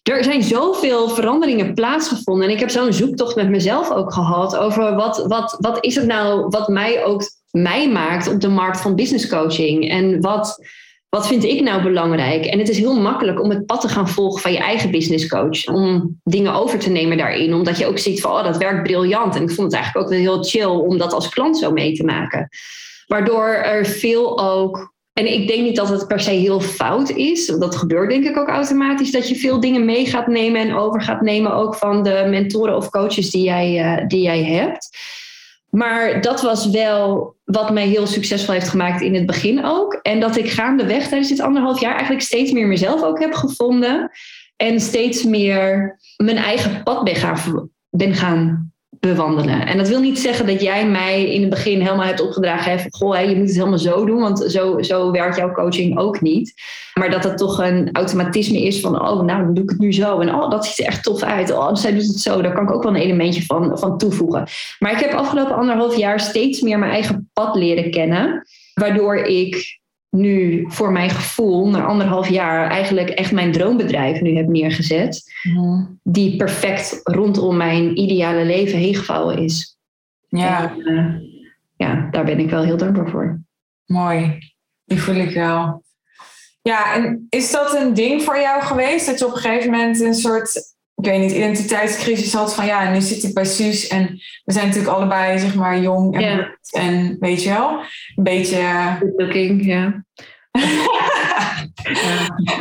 Er 0.03 0.25
zijn 0.25 0.43
zoveel 0.43 1.09
veranderingen 1.09 1.75
plaatsgevonden. 1.75 2.49
En 2.49 2.55
ik 2.55 2.61
heb 2.61 2.71
zo'n 2.71 2.93
zoektocht 2.93 3.37
met 3.37 3.49
mezelf 3.49 3.91
ook 3.91 4.13
gehad. 4.13 4.57
Over 4.57 4.95
wat, 4.95 5.25
wat, 5.27 5.57
wat 5.59 5.85
is 5.85 5.95
het 5.95 6.07
nou 6.07 6.47
wat 6.49 6.69
mij 6.69 7.05
ook 7.05 7.23
mij 7.51 7.91
maakt 7.91 8.29
op 8.29 8.41
de 8.41 8.49
markt 8.49 8.81
van 8.81 8.95
business 8.95 9.29
coaching? 9.29 9.91
En 9.91 10.21
wat, 10.21 10.67
wat 11.15 11.27
vind 11.27 11.45
ik 11.45 11.61
nou 11.61 11.83
belangrijk? 11.83 12.45
En 12.45 12.59
het 12.59 12.69
is 12.69 12.79
heel 12.79 13.01
makkelijk 13.01 13.43
om 13.43 13.51
het 13.51 13.67
pad 13.67 13.81
te 13.81 13.89
gaan 13.89 14.09
volgen 14.09 14.41
van 14.41 14.53
je 14.53 14.59
eigen 14.59 14.91
business 14.91 15.29
coach. 15.29 15.67
Om 15.67 16.21
dingen 16.25 16.55
over 16.55 16.79
te 16.79 16.91
nemen 16.91 17.17
daarin. 17.17 17.55
Omdat 17.55 17.79
je 17.79 17.87
ook 17.87 17.99
ziet 17.99 18.21
van, 18.21 18.31
oh, 18.31 18.45
dat 18.45 18.57
werkt 18.57 18.83
briljant. 18.83 19.37
En 19.37 19.43
ik 19.43 19.51
vond 19.51 19.67
het 19.67 19.75
eigenlijk 19.75 20.05
ook 20.05 20.13
wel 20.13 20.21
heel 20.21 20.43
chill 20.43 20.65
om 20.65 20.99
dat 20.99 21.13
als 21.13 21.29
klant 21.29 21.59
zo 21.59 21.73
mee 21.73 21.93
te 21.93 22.05
maken. 22.05 22.49
Waardoor 23.07 23.49
er 23.49 23.87
veel 23.87 24.41
ook... 24.41 24.93
En 25.13 25.33
ik 25.33 25.49
denk 25.49 25.63
niet 25.63 25.77
dat 25.77 25.89
het 25.89 26.07
per 26.07 26.21
se 26.21 26.31
heel 26.31 26.61
fout 26.61 27.11
is. 27.11 27.47
Dat 27.47 27.77
gebeurt 27.77 28.11
denk 28.11 28.25
ik 28.25 28.39
ook 28.39 28.49
automatisch. 28.49 29.11
Dat 29.11 29.29
je 29.29 29.37
veel 29.37 29.61
dingen 29.61 29.85
mee 29.85 30.07
gaat 30.07 30.27
nemen 30.27 30.61
en 30.61 30.75
over 30.75 31.03
gaat 31.03 31.21
nemen. 31.21 31.55
Ook 31.55 31.75
van 31.75 32.03
de 32.03 32.27
mentoren 32.29 32.77
of 32.77 32.91
coaches 32.91 33.31
die 33.31 33.43
jij, 33.43 33.81
eh, 33.81 34.07
die 34.07 34.23
jij 34.23 34.45
hebt. 34.45 34.89
Maar 35.75 36.21
dat 36.21 36.43
was 36.43 36.71
wel 36.71 37.35
wat 37.45 37.71
mij 37.71 37.87
heel 37.87 38.07
succesvol 38.07 38.55
heeft 38.55 38.69
gemaakt 38.69 39.01
in 39.01 39.15
het 39.15 39.27
begin 39.27 39.65
ook. 39.65 39.95
En 40.03 40.21
dat 40.21 40.37
ik 40.37 40.51
gaandeweg 40.51 41.09
tijdens 41.09 41.29
dit 41.29 41.41
anderhalf 41.41 41.81
jaar 41.81 41.93
eigenlijk 41.93 42.23
steeds 42.23 42.53
meer 42.53 42.67
mezelf 42.67 43.03
ook 43.03 43.21
heb 43.21 43.35
gevonden. 43.35 44.11
En 44.57 44.81
steeds 44.81 45.25
meer 45.25 45.99
mijn 46.17 46.37
eigen 46.37 46.83
pad 46.83 47.05
ben 47.05 47.15
gaan, 47.15 47.71
ben 47.91 48.15
gaan 48.15 48.74
bewandelen. 49.07 49.67
En 49.67 49.77
dat 49.77 49.89
wil 49.89 50.01
niet 50.01 50.19
zeggen 50.19 50.47
dat 50.47 50.61
jij 50.61 50.89
mij 50.89 51.31
in 51.31 51.41
het 51.41 51.51
begin 51.51 51.81
helemaal 51.81 52.07
hebt 52.07 52.21
opgedragen. 52.21 52.73
Hè, 52.73 52.79
van, 52.79 52.93
goh, 52.93 53.15
hè, 53.15 53.21
je 53.21 53.37
moet 53.37 53.47
het 53.47 53.57
helemaal 53.57 53.79
zo 53.79 54.05
doen, 54.05 54.21
want 54.21 54.45
zo, 54.49 54.83
zo 54.83 55.11
werkt 55.11 55.37
jouw 55.37 55.53
coaching 55.53 55.99
ook 55.99 56.21
niet. 56.21 56.55
Maar 56.95 57.11
dat 57.11 57.25
het 57.25 57.39
toch 57.39 57.59
een 57.59 57.89
automatisme 57.93 58.63
is 58.63 58.81
van, 58.81 59.01
oh, 59.01 59.23
nou, 59.23 59.45
dan 59.45 59.55
doe 59.55 59.65
ik 59.65 59.71
het 59.71 59.79
nu 59.79 59.93
zo. 59.93 60.19
En 60.21 60.35
oh, 60.35 60.51
dat 60.51 60.67
ziet 60.67 60.79
er 60.79 60.93
echt 60.93 61.03
tof 61.03 61.23
uit. 61.23 61.53
Oh, 61.53 61.75
zij 61.75 61.93
doet 61.93 62.07
het 62.07 62.21
zo. 62.21 62.43
Daar 62.43 62.55
kan 62.55 62.65
ik 62.65 62.75
ook 62.75 62.83
wel 62.83 62.95
een 62.95 63.01
elementje 63.01 63.43
van, 63.43 63.79
van 63.79 63.99
toevoegen. 63.99 64.47
Maar 64.79 64.93
ik 64.93 64.99
heb 64.99 65.13
afgelopen 65.13 65.57
anderhalf 65.57 65.97
jaar 65.97 66.21
steeds 66.21 66.61
meer 66.61 66.79
mijn 66.79 66.93
eigen 66.93 67.31
pad 67.33 67.55
leren 67.55 67.91
kennen. 67.91 68.47
Waardoor 68.75 69.17
ik 69.17 69.81
nu 70.15 70.65
voor 70.69 70.93
mijn 70.93 71.11
gevoel, 71.11 71.69
na 71.69 71.85
anderhalf 71.85 72.29
jaar, 72.29 72.71
eigenlijk 72.71 73.09
echt 73.11 73.33
mijn 73.33 73.53
droombedrijf 73.53 74.21
nu 74.21 74.37
heb 74.37 74.47
neergezet. 74.49 75.23
Die 76.03 76.37
perfect 76.37 77.01
rondom 77.03 77.57
mijn 77.57 77.99
ideale 77.99 78.45
leven 78.45 78.79
heen 78.79 78.95
gevouwen 78.95 79.39
is. 79.39 79.79
Ja, 80.29 80.73
En, 80.73 80.87
eh, 80.87 81.15
ja, 81.77 82.09
daar 82.11 82.25
ben 82.25 82.39
ik 82.39 82.51
wel 82.51 82.63
heel 82.65 82.77
dankbaar 82.77 83.09
voor. 83.11 83.41
mooi. 83.87 84.39
Die 84.85 85.01
voel 85.01 85.15
ik 85.15 85.35
wel. 85.35 85.83
Ja, 86.63 86.95
en 86.95 87.27
is 87.29 87.51
dat 87.51 87.75
een 87.75 87.95
ding 87.95 88.23
voor 88.23 88.39
jou 88.39 88.63
geweest? 88.63 89.07
Dat 89.07 89.19
je 89.19 89.27
op 89.27 89.33
een 89.35 89.39
gegeven 89.41 89.71
moment 89.71 90.01
een 90.01 90.15
soort, 90.15 90.74
ik 91.05 91.11
weet 91.11 91.21
niet, 91.21 91.33
identiteitscrisis 91.33 92.33
had 92.33 92.55
van 92.55 92.67
ja, 92.67 92.91
nu 92.91 93.01
zit 93.01 93.23
ik 93.23 93.35
bij 93.35 93.45
Suus 93.45 93.87
en 93.87 94.21
we 94.45 94.53
zijn 94.53 94.67
natuurlijk 94.67 94.95
allebei 94.95 95.39
zeg 95.39 95.55
maar 95.55 95.79
jong 95.79 96.23
en, 96.23 96.59
en 96.71 97.17
weet 97.21 97.43
je 97.43 97.49
wel, 97.49 97.79
een 98.17 98.25
beetje... 98.25 98.63
Good 98.99 99.13
looking, 99.17 99.65
ja. 99.65 100.05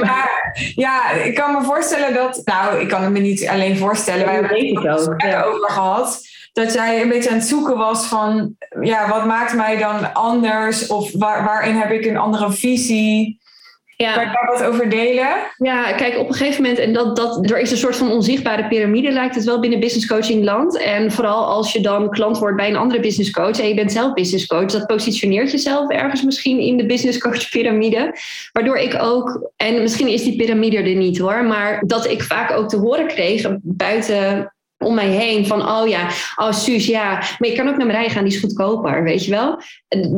Maar 0.01 0.55
ja, 0.75 1.11
ik 1.11 1.35
kan 1.35 1.53
me 1.53 1.63
voorstellen 1.63 2.13
dat, 2.13 2.41
nou, 2.45 2.79
ik 2.79 2.87
kan 2.87 3.03
het 3.03 3.11
me 3.11 3.19
niet 3.19 3.47
alleen 3.47 3.77
voorstellen, 3.77 4.25
wij 4.25 4.33
hebben 4.33 4.83
het 4.83 5.09
ook, 5.09 5.21
ja. 5.21 5.41
over 5.41 5.69
gehad. 5.69 6.21
Dat 6.53 6.73
jij 6.73 7.01
een 7.01 7.09
beetje 7.09 7.29
aan 7.29 7.35
het 7.35 7.45
zoeken 7.45 7.77
was 7.77 8.05
van, 8.05 8.55
ja, 8.81 9.09
wat 9.09 9.25
maakt 9.25 9.55
mij 9.55 9.77
dan 9.77 10.13
anders? 10.13 10.87
Of 10.87 11.11
waar, 11.11 11.43
waarin 11.43 11.75
heb 11.75 11.91
ik 11.91 12.05
een 12.05 12.17
andere 12.17 12.51
visie? 12.51 13.41
Ja. 14.03 14.13
Kan 14.13 14.23
je 14.23 14.29
daar 14.31 14.57
wat 14.57 14.63
over 14.63 14.89
delen? 14.89 15.27
Ja, 15.57 15.91
kijk, 15.91 16.17
op 16.17 16.27
een 16.27 16.33
gegeven 16.33 16.61
moment, 16.61 16.79
en 16.79 16.93
dat, 16.93 17.15
dat, 17.15 17.49
er 17.49 17.59
is 17.59 17.71
een 17.71 17.77
soort 17.77 17.95
van 17.95 18.11
onzichtbare 18.11 18.67
piramide, 18.67 19.11
lijkt 19.11 19.35
het 19.35 19.43
wel 19.43 19.59
binnen 19.59 19.79
business 19.79 20.07
coaching 20.07 20.43
land. 20.43 20.77
En 20.77 21.11
vooral 21.11 21.45
als 21.45 21.73
je 21.73 21.81
dan 21.81 22.09
klant 22.09 22.37
wordt 22.37 22.57
bij 22.57 22.69
een 22.69 22.75
andere 22.75 23.01
business 23.01 23.31
coach 23.31 23.59
en 23.59 23.67
je 23.67 23.73
bent 23.73 23.91
zelf 23.91 24.13
business 24.13 24.45
coach, 24.45 24.71
dat 24.71 24.85
positioneert 24.85 25.51
jezelf 25.51 25.89
ergens 25.89 26.23
misschien 26.23 26.59
in 26.59 26.77
de 26.77 26.85
business 26.85 27.19
coach 27.19 27.49
piramide. 27.49 28.15
Waardoor 28.51 28.77
ik 28.77 29.01
ook, 29.01 29.51
en 29.55 29.81
misschien 29.81 30.07
is 30.07 30.23
die 30.23 30.35
piramide 30.35 30.77
er 30.77 30.95
niet 30.95 31.17
hoor, 31.17 31.43
maar 31.43 31.83
dat 31.85 32.09
ik 32.09 32.23
vaak 32.23 32.51
ook 32.51 32.69
te 32.69 32.77
horen 32.77 33.07
kreeg 33.07 33.47
buiten 33.61 34.53
om 34.83 34.95
mij 34.95 35.07
heen 35.07 35.47
van, 35.47 35.69
oh 35.69 35.87
ja, 35.87 36.07
oh 36.35 36.51
Suus, 36.51 36.85
ja, 36.85 37.09
maar 37.39 37.49
je 37.49 37.55
kan 37.55 37.67
ook 37.69 37.77
naar 37.77 37.87
Marije 37.87 38.09
gaan, 38.09 38.23
die 38.23 38.33
is 38.33 38.39
goedkoper, 38.39 39.03
weet 39.03 39.25
je 39.25 39.31
wel. 39.31 39.61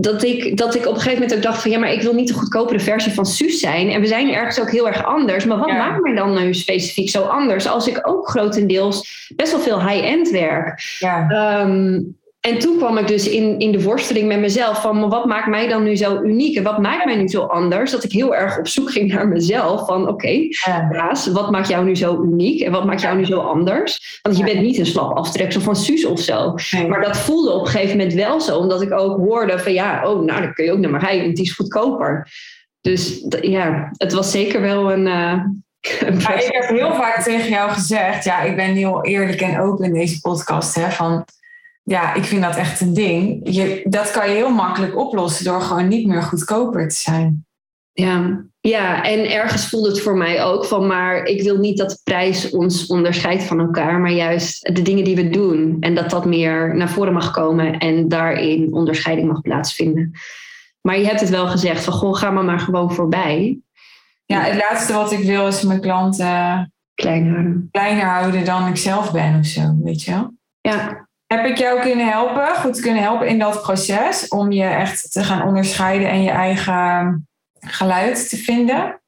Dat 0.01 0.23
ik, 0.23 0.57
dat 0.57 0.75
ik 0.75 0.81
op 0.85 0.93
een 0.93 1.01
gegeven 1.01 1.19
moment 1.21 1.35
ook 1.37 1.43
dacht 1.43 1.61
van, 1.61 1.71
ja, 1.71 1.79
maar 1.79 1.91
ik 1.93 2.01
wil 2.01 2.13
niet 2.13 2.27
de 2.27 2.33
goedkopere 2.33 2.79
versie 2.79 3.11
van 3.13 3.25
Suus 3.25 3.59
zijn. 3.59 3.89
En 3.89 4.01
we 4.01 4.07
zijn 4.07 4.33
ergens 4.33 4.59
ook 4.59 4.71
heel 4.71 4.87
erg 4.87 5.05
anders. 5.05 5.45
Maar 5.45 5.57
wat 5.57 5.67
Ja. 5.67 5.77
maakt 5.77 6.01
mij 6.01 6.15
dan 6.15 6.33
nu 6.43 6.53
specifiek 6.53 7.09
zo 7.09 7.21
anders? 7.21 7.67
Als 7.67 7.87
ik 7.87 7.99
ook 8.07 8.29
grotendeels 8.29 9.27
best 9.35 9.51
wel 9.51 9.61
veel 9.61 9.87
high-end 9.87 10.29
werk. 10.29 10.95
Ja. 10.99 11.27
Ehm, 11.29 11.99
en 12.45 12.59
toen 12.59 12.77
kwam 12.77 12.97
ik 12.97 13.07
dus 13.07 13.29
in, 13.29 13.59
in 13.59 13.71
de 13.71 13.83
worsteling 13.83 14.27
met 14.27 14.39
mezelf 14.39 14.81
van 14.81 14.99
maar 14.99 15.09
wat 15.09 15.25
maakt 15.25 15.47
mij 15.47 15.67
dan 15.67 15.83
nu 15.83 15.95
zo 15.95 16.21
uniek 16.21 16.57
en 16.57 16.63
wat 16.63 16.77
maakt 16.77 17.05
mij 17.05 17.15
nu 17.15 17.27
zo 17.27 17.41
anders? 17.41 17.91
Dat 17.91 18.03
ik 18.03 18.11
heel 18.11 18.35
erg 18.35 18.57
op 18.57 18.67
zoek 18.67 18.91
ging 18.91 19.13
naar 19.13 19.27
mezelf 19.27 19.85
van 19.85 20.07
oké, 20.07 20.27
Ja. 20.49 20.87
Baas, 20.91 21.27
wat 21.27 21.51
maakt 21.51 21.67
jou 21.67 21.85
nu 21.85 21.95
zo 21.95 22.21
uniek 22.21 22.61
en 22.61 22.71
wat 22.71 22.85
maakt 22.85 23.01
jou 23.01 23.17
nu 23.17 23.25
zo 23.25 23.39
anders? 23.39 24.19
Want 24.21 24.37
je 24.37 24.43
bent 24.43 24.61
niet 24.61 24.77
een 24.77 24.85
slap 24.85 25.17
aftreksel 25.17 25.61
van 25.61 25.75
Suus 25.75 26.05
of 26.05 26.19
zo. 26.19 26.55
Nee. 26.71 26.87
Maar 26.87 27.01
dat 27.01 27.17
voelde 27.17 27.51
op 27.51 27.61
een 27.61 27.67
gegeven 27.71 27.97
moment 27.97 28.13
wel 28.13 28.41
zo, 28.41 28.57
omdat 28.57 28.81
ik 28.81 28.91
ook 28.91 29.17
hoorde 29.17 29.59
van 29.59 29.73
ja, 29.73 30.09
oh, 30.11 30.23
nou 30.25 30.41
dan 30.41 30.53
kun 30.53 30.65
je 30.65 30.71
ook 30.71 30.79
naar 30.79 30.91
Marije, 30.91 31.21
want 31.21 31.35
die 31.35 31.45
is 31.45 31.53
goedkoper. 31.53 32.27
Dus 32.81 33.25
ja, 33.41 33.91
het 33.97 34.13
was 34.13 34.31
zeker 34.31 34.61
wel 34.61 34.91
een. 34.91 35.07
eh, 35.07 35.33
ik 36.45 36.49
heb 36.51 36.67
heel 36.67 36.93
vaak 36.93 37.23
tegen 37.23 37.49
jou 37.49 37.71
gezegd, 37.71 38.23
ja, 38.23 38.41
ik 38.41 38.55
ben 38.55 38.73
heel 38.73 39.03
eerlijk 39.03 39.41
en 39.41 39.59
open 39.59 39.85
in 39.85 39.93
deze 39.93 40.21
podcast, 40.21 40.75
hè, 40.75 40.91
van 40.91 41.25
ja, 41.85 42.13
ik 42.13 42.23
vind 42.23 42.41
dat 42.41 42.55
echt 42.55 42.81
een 42.81 42.93
ding. 42.93 43.39
Je, 43.43 43.85
dat 43.89 44.11
kan 44.11 44.29
je 44.29 44.35
heel 44.35 44.53
makkelijk 44.53 44.97
oplossen 44.97 45.45
door 45.45 45.61
gewoon 45.61 45.87
niet 45.87 46.07
meer 46.07 46.21
goedkoper 46.21 46.87
te 46.87 46.95
zijn. 46.95 47.45
Ja, 47.91 48.45
ja, 48.59 49.03
en 49.03 49.31
ergens 49.31 49.69
voelde 49.69 49.89
het 49.89 50.01
voor 50.01 50.17
mij 50.17 50.43
ook 50.43 50.65
van, 50.65 50.87
maar 50.87 51.23
ik 51.23 51.41
wil 51.41 51.57
niet 51.57 51.77
dat 51.77 51.89
de 51.89 51.99
prijs 52.03 52.49
ons 52.49 52.87
onderscheidt 52.87 53.43
van 53.43 53.59
elkaar, 53.59 53.99
maar 53.99 54.11
juist 54.11 54.75
de 54.75 54.81
dingen 54.81 55.03
die 55.03 55.15
we 55.15 55.29
doen 55.29 55.77
en 55.79 55.95
dat 55.95 56.09
dat 56.09 56.25
meer 56.25 56.75
naar 56.75 56.89
voren 56.89 57.13
mag 57.13 57.31
komen 57.31 57.77
en 57.77 58.07
daarin 58.07 58.73
onderscheiding 58.73 59.27
mag 59.27 59.41
plaatsvinden. 59.41 60.11
Maar 60.81 60.99
je 60.99 61.05
hebt 61.05 61.19
het 61.19 61.29
wel 61.29 61.47
gezegd 61.47 61.83
van, 61.83 61.93
goh, 61.93 62.15
ga 62.15 62.31
maar 62.31 62.43
maar 62.43 62.59
gewoon 62.59 62.93
voorbij. 62.93 63.59
Ja, 64.25 64.41
het 64.41 64.55
laatste 64.69 64.93
wat 64.93 65.11
ik 65.11 65.23
wil 65.25 65.47
is 65.47 65.61
mijn 65.61 65.81
klanten 65.81 66.73
Klein 66.93 67.29
houden. 67.29 67.67
kleiner 67.71 68.05
houden 68.05 68.45
dan 68.45 68.67
ik 68.67 68.77
zelf 68.77 69.11
ben 69.11 69.39
of 69.39 69.45
zo, 69.45 69.75
weet 69.83 70.03
je 70.03 70.11
wel. 70.11 70.33
Ja, 70.61 71.07
Heb 71.35 71.45
ik 71.45 71.57
jou 71.57 71.81
kunnen 71.81 72.07
helpen, 72.07 72.55
goed 72.55 72.79
kunnen 72.79 73.01
helpen 73.03 73.27
in 73.27 73.39
dat 73.39 73.61
proces 73.61 74.27
om 74.27 74.51
je 74.51 74.63
echt 74.63 75.11
te 75.11 75.23
gaan 75.23 75.47
onderscheiden 75.47 76.09
en 76.09 76.23
je 76.23 76.29
eigen 76.29 77.27
geluid 77.59 78.29
te 78.29 78.37
vinden? 78.37 79.01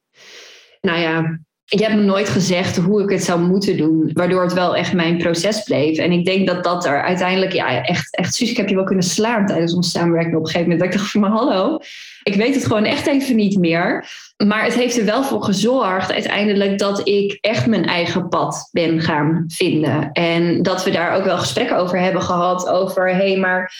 nou 0.81 0.99
ja, 0.99 1.39
je 1.69 1.83
hebt 1.83 1.95
me 1.95 2.03
nooit 2.03 2.29
gezegd 2.29 2.77
hoe 2.77 3.03
ik 3.03 3.09
het 3.09 3.23
zou 3.23 3.41
moeten 3.41 3.77
doen, 3.77 4.09
waardoor 4.13 4.43
het 4.43 4.53
wel 4.53 4.75
echt 4.75 4.93
mijn 4.93 5.17
proces 5.17 5.63
bleef. 5.63 5.97
En 5.97 6.11
ik 6.11 6.25
denk 6.25 6.47
dat 6.47 6.63
dat 6.63 6.85
er 6.85 7.01
uiteindelijk, 7.01 7.53
ja, 7.53 7.83
echt, 7.83 8.15
echt, 8.15 8.35
Suus, 8.35 8.49
ik 8.49 8.57
heb 8.57 8.69
je 8.69 8.75
wel 8.75 8.83
kunnen 8.83 9.03
slaan 9.03 9.45
tijdens 9.45 9.73
onze 9.73 9.89
samenwerking 9.89 10.35
op 10.35 10.39
een 10.39 10.47
gegeven 10.47 10.69
moment. 10.69 10.85
Dat 10.85 10.93
ik 10.93 10.99
dacht 10.99 11.11
van, 11.11 11.21
maar 11.21 11.29
hallo, 11.29 11.79
ik 12.23 12.35
weet 12.35 12.55
het 12.55 12.65
gewoon 12.65 12.85
echt 12.85 13.07
even 13.07 13.35
niet 13.35 13.57
meer. 13.57 14.07
Maar 14.45 14.63
het 14.63 14.73
heeft 14.73 14.97
er 14.97 15.05
wel 15.05 15.23
voor 15.23 15.43
gezorgd 15.43 16.13
uiteindelijk 16.13 16.77
dat 16.77 17.07
ik 17.07 17.37
echt 17.41 17.67
mijn 17.67 17.85
eigen 17.85 18.29
pad 18.29 18.69
ben 18.71 19.01
gaan 19.01 19.43
vinden. 19.47 20.11
En 20.11 20.61
dat 20.61 20.83
we 20.83 20.91
daar 20.91 21.15
ook 21.15 21.23
wel 21.23 21.37
gesprekken 21.37 21.77
over 21.77 21.99
hebben 21.99 22.21
gehad, 22.21 22.69
over, 22.69 23.09
hé, 23.09 23.31
hey, 23.31 23.37
maar 23.37 23.73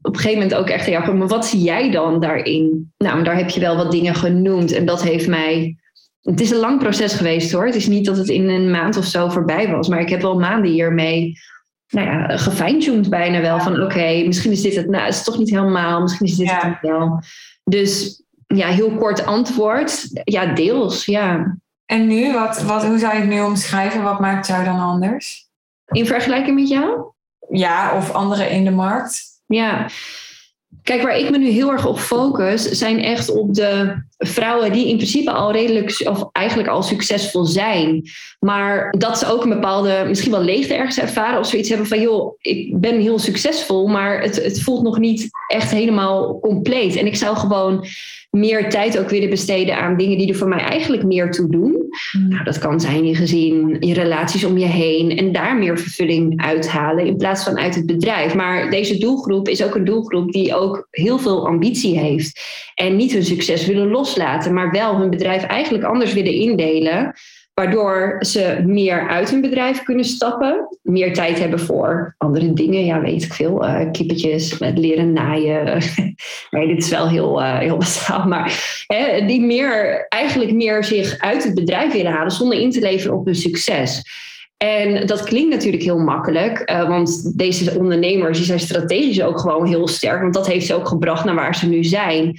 op 0.00 0.14
een 0.14 0.20
gegeven 0.20 0.42
moment 0.42 0.58
ook 0.58 0.68
echt, 0.68 0.86
ja, 0.86 1.12
maar 1.12 1.28
wat 1.28 1.46
zie 1.46 1.60
jij 1.60 1.90
dan 1.90 2.20
daarin? 2.20 2.92
Nou, 2.98 3.22
daar 3.22 3.36
heb 3.36 3.50
je 3.50 3.60
wel 3.60 3.76
wat 3.76 3.90
dingen 3.90 4.14
genoemd. 4.14 4.72
En 4.72 4.84
dat 4.84 5.02
heeft 5.02 5.26
mij. 5.26 5.76
Het 6.22 6.40
is 6.40 6.50
een 6.50 6.58
lang 6.58 6.78
proces 6.78 7.14
geweest 7.14 7.52
hoor. 7.52 7.66
Het 7.66 7.74
is 7.74 7.86
niet 7.86 8.04
dat 8.04 8.16
het 8.16 8.28
in 8.28 8.48
een 8.48 8.70
maand 8.70 8.96
of 8.96 9.04
zo 9.04 9.28
voorbij 9.28 9.70
was. 9.70 9.88
Maar 9.88 10.00
ik 10.00 10.08
heb 10.08 10.22
wel 10.22 10.38
maanden 10.38 10.70
hiermee 10.70 11.38
nou 11.88 12.06
ja, 12.06 12.36
gefine-tuned 12.36 13.10
bijna 13.10 13.40
wel. 13.40 13.60
Van 13.60 13.82
oké, 13.82 14.22
misschien 14.26 14.52
is 14.52 14.62
dit 14.62 14.76
het. 14.76 14.88
Nou, 14.88 15.04
het 15.04 15.14
is 15.14 15.24
toch 15.24 15.38
niet 15.38 15.50
helemaal. 15.50 16.00
Misschien 16.00 16.26
is 16.26 16.36
dit 16.36 16.46
Ja. 16.46 16.54
het 16.54 16.64
niet 16.64 16.90
wel. 16.90 17.22
Dus 17.64 18.22
ja, 18.46 18.66
heel 18.68 18.96
kort 18.96 19.26
antwoord. 19.26 20.08
Ja, 20.24 20.46
deels. 20.46 21.04
Ja. 21.04 21.56
En 21.86 22.06
nu, 22.06 22.32
wat, 22.32 22.62
wat, 22.62 22.84
hoe 22.84 22.98
zou 22.98 23.14
je 23.14 23.20
het 23.20 23.28
nu 23.28 23.40
omschrijven? 23.40 24.02
Wat 24.02 24.20
maakt 24.20 24.46
jou 24.46 24.64
dan 24.64 24.78
anders? 24.80 25.48
In 25.86 26.06
vergelijking 26.06 26.58
met 26.58 26.68
jou? 26.68 27.00
Ja, 27.50 27.96
of 27.96 28.10
anderen 28.12 28.50
in 28.50 28.64
de 28.64 28.70
markt? 28.70 29.22
Ja. 29.46 29.86
Kijk, 30.82 31.02
waar 31.02 31.18
ik 31.18 31.30
me 31.30 31.38
nu 31.38 31.48
heel 31.48 31.70
erg 31.70 31.86
op 31.86 31.98
focus, 31.98 32.62
zijn 32.62 33.02
echt 33.02 33.30
op 33.30 33.54
de 33.54 34.02
vrouwen 34.18 34.72
die 34.72 34.88
in 34.88 34.96
principe 34.96 35.30
al 35.30 35.52
redelijk, 35.52 36.00
of 36.08 36.28
eigenlijk 36.32 36.68
al 36.68 36.82
succesvol 36.82 37.44
zijn. 37.44 38.02
Maar 38.40 38.94
dat 38.98 39.18
ze 39.18 39.26
ook 39.26 39.42
een 39.42 39.48
bepaalde, 39.48 40.04
misschien 40.08 40.30
wel 40.30 40.42
leegte 40.42 40.74
ergens 40.74 40.98
ervaren 40.98 41.38
of 41.38 41.46
zoiets 41.46 41.68
hebben 41.68 41.86
van, 41.86 42.00
joh, 42.00 42.34
ik 42.38 42.80
ben 42.80 43.00
heel 43.00 43.18
succesvol, 43.18 43.86
maar 43.86 44.22
het, 44.22 44.44
het 44.44 44.62
voelt 44.62 44.82
nog 44.82 44.98
niet 44.98 45.28
echt 45.46 45.70
helemaal 45.70 46.40
compleet. 46.40 46.96
En 46.96 47.06
ik 47.06 47.16
zou 47.16 47.36
gewoon 47.36 47.86
meer 48.36 48.70
tijd 48.70 48.98
ook 48.98 49.08
willen 49.08 49.30
besteden 49.30 49.76
aan 49.76 49.96
dingen 49.96 50.18
die 50.18 50.28
er 50.28 50.34
voor 50.34 50.48
mij 50.48 50.58
eigenlijk 50.58 51.02
meer 51.02 51.30
toe 51.30 51.50
doen. 51.50 51.90
Nou, 52.28 52.44
dat 52.44 52.58
kan 52.58 52.80
zijn 52.80 53.06
je 53.06 53.14
gezin, 53.14 53.76
je 53.80 53.94
relaties 53.94 54.44
om 54.44 54.58
je 54.58 54.66
heen 54.66 55.16
en 55.16 55.32
daar 55.32 55.56
meer 55.56 55.78
vervulling 55.78 56.42
uithalen 56.42 57.06
in 57.06 57.16
plaats 57.16 57.44
van 57.44 57.58
uit 57.58 57.74
het 57.74 57.86
bedrijf. 57.86 58.34
Maar 58.34 58.70
deze 58.70 58.98
doelgroep 58.98 59.48
is 59.48 59.64
ook 59.64 59.74
een 59.74 59.84
doelgroep 59.84 60.32
die 60.32 60.54
ook 60.54 60.86
heel 60.90 61.18
veel 61.18 61.46
ambitie 61.46 61.98
heeft 61.98 62.40
en 62.74 62.96
niet 62.96 63.12
hun 63.12 63.24
succes 63.24 63.66
willen 63.66 63.88
loslaten, 63.88 64.54
maar 64.54 64.70
wel 64.70 64.96
hun 64.96 65.10
bedrijf 65.10 65.42
eigenlijk 65.42 65.84
anders 65.84 66.12
willen 66.12 66.34
indelen. 66.34 67.14
Waardoor 67.54 68.16
ze 68.20 68.62
meer 68.66 69.08
uit 69.08 69.30
hun 69.30 69.40
bedrijf 69.40 69.82
kunnen 69.82 70.04
stappen, 70.04 70.78
meer 70.82 71.14
tijd 71.14 71.38
hebben 71.38 71.60
voor 71.60 72.14
andere 72.18 72.52
dingen. 72.52 72.84
Ja, 72.84 73.00
weet 73.00 73.22
ik 73.22 73.32
veel. 73.32 73.64
eh 73.64 73.90
kippetjes, 73.90 74.58
met 74.58 74.78
leren 74.78 75.12
naaien. 75.12 75.82
nee, 76.50 76.66
dit 76.66 76.78
is 76.78 76.90
wel 76.90 77.08
heel, 77.08 77.42
eh, 77.42 77.58
heel. 77.58 77.78
Maar 78.26 78.84
hè, 78.86 79.26
die 79.26 79.40
meer, 79.40 80.06
eigenlijk 80.08 80.52
meer 80.52 80.84
zich 80.84 81.18
uit 81.18 81.44
het 81.44 81.54
bedrijf 81.54 81.92
willen 81.92 82.12
halen 82.12 82.32
zonder 82.32 82.58
in 82.58 82.70
te 82.70 82.80
leveren 82.80 83.16
op 83.16 83.24
hun 83.24 83.34
succes. 83.34 84.02
En 84.56 85.06
dat 85.06 85.22
klinkt 85.22 85.54
natuurlijk 85.54 85.82
heel 85.82 85.98
makkelijk, 85.98 86.58
eh, 86.58 86.88
want 86.88 87.38
deze 87.38 87.78
ondernemers 87.78 88.36
die 88.36 88.46
zijn 88.46 88.60
strategisch 88.60 89.22
ook 89.22 89.40
gewoon 89.40 89.66
heel 89.66 89.88
sterk, 89.88 90.20
want 90.20 90.34
dat 90.34 90.46
heeft 90.46 90.66
ze 90.66 90.74
ook 90.74 90.88
gebracht 90.88 91.24
naar 91.24 91.34
waar 91.34 91.54
ze 91.56 91.68
nu 91.68 91.84
zijn. 91.84 92.36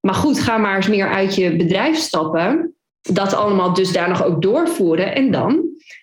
Maar 0.00 0.14
goed, 0.14 0.40
ga 0.40 0.56
maar 0.56 0.76
eens 0.76 0.88
meer 0.88 1.08
uit 1.08 1.34
je 1.34 1.56
bedrijf 1.56 1.96
stappen, 1.96 2.74
dat 3.02 3.34
allemaal 3.34 3.74
dusdanig 3.74 4.24
ook 4.24 4.42
doorvoeren 4.42 5.14
en 5.14 5.30
dan, 5.30 5.62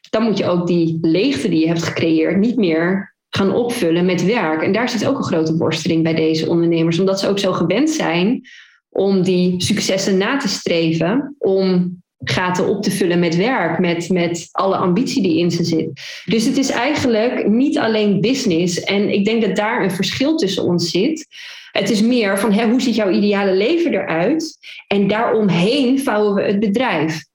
dan 0.09 0.23
moet 0.23 0.37
je 0.37 0.45
ook 0.45 0.67
die 0.67 0.97
leegte 1.01 1.49
die 1.49 1.59
je 1.59 1.67
hebt 1.67 1.83
gecreëerd 1.83 2.37
niet 2.37 2.55
meer 2.55 3.15
gaan 3.29 3.53
opvullen 3.53 4.05
met 4.05 4.25
werk. 4.25 4.61
En 4.61 4.71
daar 4.71 4.89
zit 4.89 5.07
ook 5.07 5.17
een 5.17 5.23
grote 5.23 5.57
worsteling 5.57 6.03
bij 6.03 6.13
deze 6.13 6.49
ondernemers, 6.49 6.99
omdat 6.99 7.19
ze 7.19 7.27
ook 7.27 7.39
zo 7.39 7.53
gewend 7.53 7.89
zijn 7.89 8.41
om 8.89 9.23
die 9.23 9.61
successen 9.61 10.17
na 10.17 10.37
te 10.37 10.47
streven, 10.47 11.35
om 11.37 11.97
gaten 12.23 12.67
op 12.67 12.83
te 12.83 12.91
vullen 12.91 13.19
met 13.19 13.35
werk, 13.35 13.79
met, 13.79 14.09
met 14.09 14.49
alle 14.51 14.75
ambitie 14.75 15.21
die 15.21 15.37
in 15.37 15.51
ze 15.51 15.63
zit. 15.63 15.89
Dus 16.25 16.45
het 16.45 16.57
is 16.57 16.69
eigenlijk 16.69 17.47
niet 17.47 17.77
alleen 17.77 18.21
business. 18.21 18.79
En 18.79 19.09
ik 19.13 19.25
denk 19.25 19.41
dat 19.41 19.55
daar 19.55 19.83
een 19.83 19.91
verschil 19.91 20.35
tussen 20.35 20.63
ons 20.63 20.89
zit. 20.91 21.27
Het 21.79 21.89
is 21.89 22.01
meer 22.01 22.39
van 22.39 22.51
hè, 22.51 22.69
hoe 22.69 22.81
ziet 22.81 22.95
jouw 22.95 23.09
ideale 23.09 23.53
leven 23.53 23.93
eruit? 23.93 24.57
En 24.87 25.07
daaromheen 25.07 25.99
vouwen 25.99 26.33
we 26.33 26.41
het 26.41 26.59
bedrijf. 26.59 27.25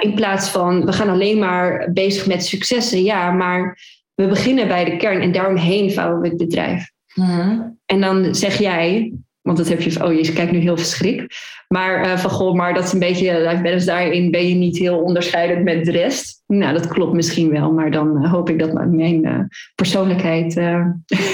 In 0.00 0.14
plaats 0.14 0.48
van 0.48 0.84
we 0.84 0.92
gaan 0.92 1.08
alleen 1.08 1.38
maar 1.38 1.90
bezig 1.92 2.26
met 2.26 2.44
successen. 2.44 3.02
Ja, 3.02 3.30
maar 3.30 3.78
we 4.14 4.26
beginnen 4.26 4.68
bij 4.68 4.84
de 4.84 4.96
kern 4.96 5.20
en 5.20 5.32
daaromheen 5.32 5.92
vouwen 5.92 6.20
we 6.20 6.28
het 6.28 6.36
bedrijf. 6.36 6.90
Mhm. 7.14 7.60
En 7.86 8.00
dan 8.00 8.34
zeg 8.34 8.58
jij, 8.58 9.12
want 9.42 9.56
dat 9.58 9.68
heb 9.68 9.80
je, 9.80 10.04
oh 10.04 10.12
je 10.12 10.32
kijkt 10.32 10.52
nu 10.52 10.58
heel 10.58 10.76
verschrikt. 10.76 11.36
Maar 11.68 12.02
eh, 12.02 12.18
van 12.18 12.30
goh, 12.30 12.54
maar 12.54 12.74
dat 12.74 12.84
is 12.84 12.92
een 12.92 12.98
beetje, 12.98 13.40
life 13.48 13.62
balance 13.62 13.86
daarin 13.86 14.30
ben 14.30 14.48
je 14.48 14.54
niet 14.54 14.78
heel 14.78 14.98
onderscheidend 14.98 15.64
met 15.64 15.84
de 15.84 15.90
rest. 15.90 16.42
Nou, 16.46 16.72
dat 16.72 16.88
klopt 16.88 17.12
misschien 17.12 17.50
wel, 17.50 17.72
maar 17.72 17.90
dan 17.90 18.24
eh, 18.24 18.32
hoop 18.32 18.48
ik 18.50 18.58
dat 18.58 18.72
mijn 18.72 19.24
eh, 19.24 19.38
persoonlijkheid 19.74 20.56
eh, 20.56 20.84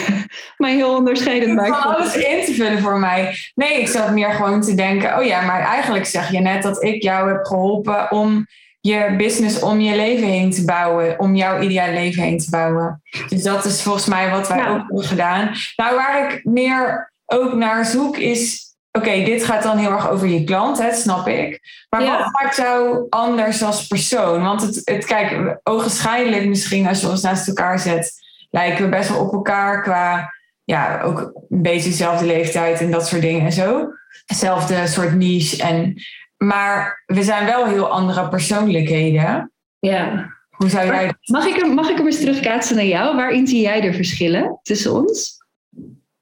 mij 0.57 0.75
heel 0.75 0.97
onderscheidend 0.97 1.55
maakt. 1.55 1.85
alles 1.85 2.17
in 2.17 2.45
te 2.45 2.53
vullen 2.53 2.79
voor 2.79 2.99
mij. 2.99 3.35
Nee, 3.55 3.81
ik 3.81 3.89
zat 3.89 4.11
meer 4.13 4.31
gewoon 4.31 4.61
te 4.61 4.75
denken: 4.75 5.19
oh 5.19 5.25
ja, 5.25 5.41
maar 5.47 5.61
eigenlijk 5.61 6.07
zeg 6.07 6.31
je 6.31 6.41
net 6.41 6.63
dat 6.63 6.83
ik 6.83 7.03
jou 7.03 7.29
heb 7.29 7.45
geholpen 7.45 8.11
om 8.11 8.47
je 8.81 9.15
business 9.17 9.61
om 9.61 9.81
je 9.81 9.97
leven 9.97 10.27
heen 10.29 10.51
te 10.51 10.65
bouwen, 10.65 11.19
om 11.19 11.35
jouw 11.37 11.61
ideale 11.61 11.93
leven 11.93 12.23
heen 12.23 12.39
te 12.39 12.51
bouwen. 12.51 13.03
Dus 13.29 13.43
dat 13.43 13.65
is 13.65 13.83
volgens 13.83 14.07
mij 14.07 14.31
wat 14.31 14.49
wij 14.49 14.59
Ja. 14.59 14.69
ook 14.71 14.79
hebben 14.87 15.05
gedaan. 15.05 15.51
Nou, 15.77 15.97
waar 15.97 16.33
ik 16.33 16.45
meer 16.45 17.13
ook 17.29 17.55
naar 17.55 17.85
zoek 17.85 18.17
is. 18.17 18.67
Oké, 18.93 19.25
dit 19.25 19.45
gaat 19.45 19.63
dan 19.63 19.77
heel 19.77 19.91
erg 19.91 20.09
over 20.11 20.29
je 20.29 20.45
klant, 20.45 20.79
hè, 20.79 20.93
snap 20.93 21.29
ik. 21.29 21.61
Maar 21.91 22.03
Ja. 22.03 22.19
wat 22.19 22.33
maakt 22.33 22.57
jou 22.57 23.07
anders 23.09 23.63
als 23.63 23.87
persoon? 23.87 24.43
Want 24.43 24.63
het, 24.63 24.81
het 24.85 25.05
kijk, 25.05 25.59
ogenschijnlijk 25.63 26.47
misschien 26.47 26.87
als 26.87 27.01
je 27.01 27.09
ons 27.09 27.23
naast 27.23 27.49
elkaar 27.49 27.79
zet, 27.79 28.13
lijken 28.51 28.85
we 28.85 28.91
best 28.91 29.09
wel 29.09 29.21
op 29.21 29.33
elkaar 29.33 29.83
qua 29.83 30.33
ja, 30.65 31.03
ook 31.03 31.19
een 31.49 31.63
beetje 31.63 31.91
dezelfde 31.91 32.27
leeftijd 32.27 32.81
en 32.81 32.91
dat 32.91 33.07
soort 33.07 33.23
dingen 33.23 33.45
en 33.45 33.53
zo. 33.53 33.89
Hetzelfde 34.27 34.87
soort 34.87 35.15
niche. 35.15 35.63
En, 35.63 35.95
maar 36.37 37.03
we 37.07 37.23
zijn 37.23 37.47
wel 37.47 37.67
heel 37.67 37.89
andere 37.91 38.29
persoonlijkheden. 38.29 39.53
Ja. 39.79 40.27
Hoe 40.51 40.69
zou 40.69 40.87
jij... 40.87 41.13
Mag 41.23 41.47
ik, 41.47 41.55
hem, 41.57 41.75
mag 41.75 41.89
ik 41.89 41.97
hem 41.97 42.07
eens 42.07 42.21
terugkaatsen 42.21 42.77
naar 42.77 42.85
jou? 42.85 43.17
Waarin 43.17 43.47
zie 43.47 43.61
jij 43.61 43.81
de 43.81 43.93
verschillen 43.93 44.59
tussen 44.63 44.93
ons? 44.93 45.37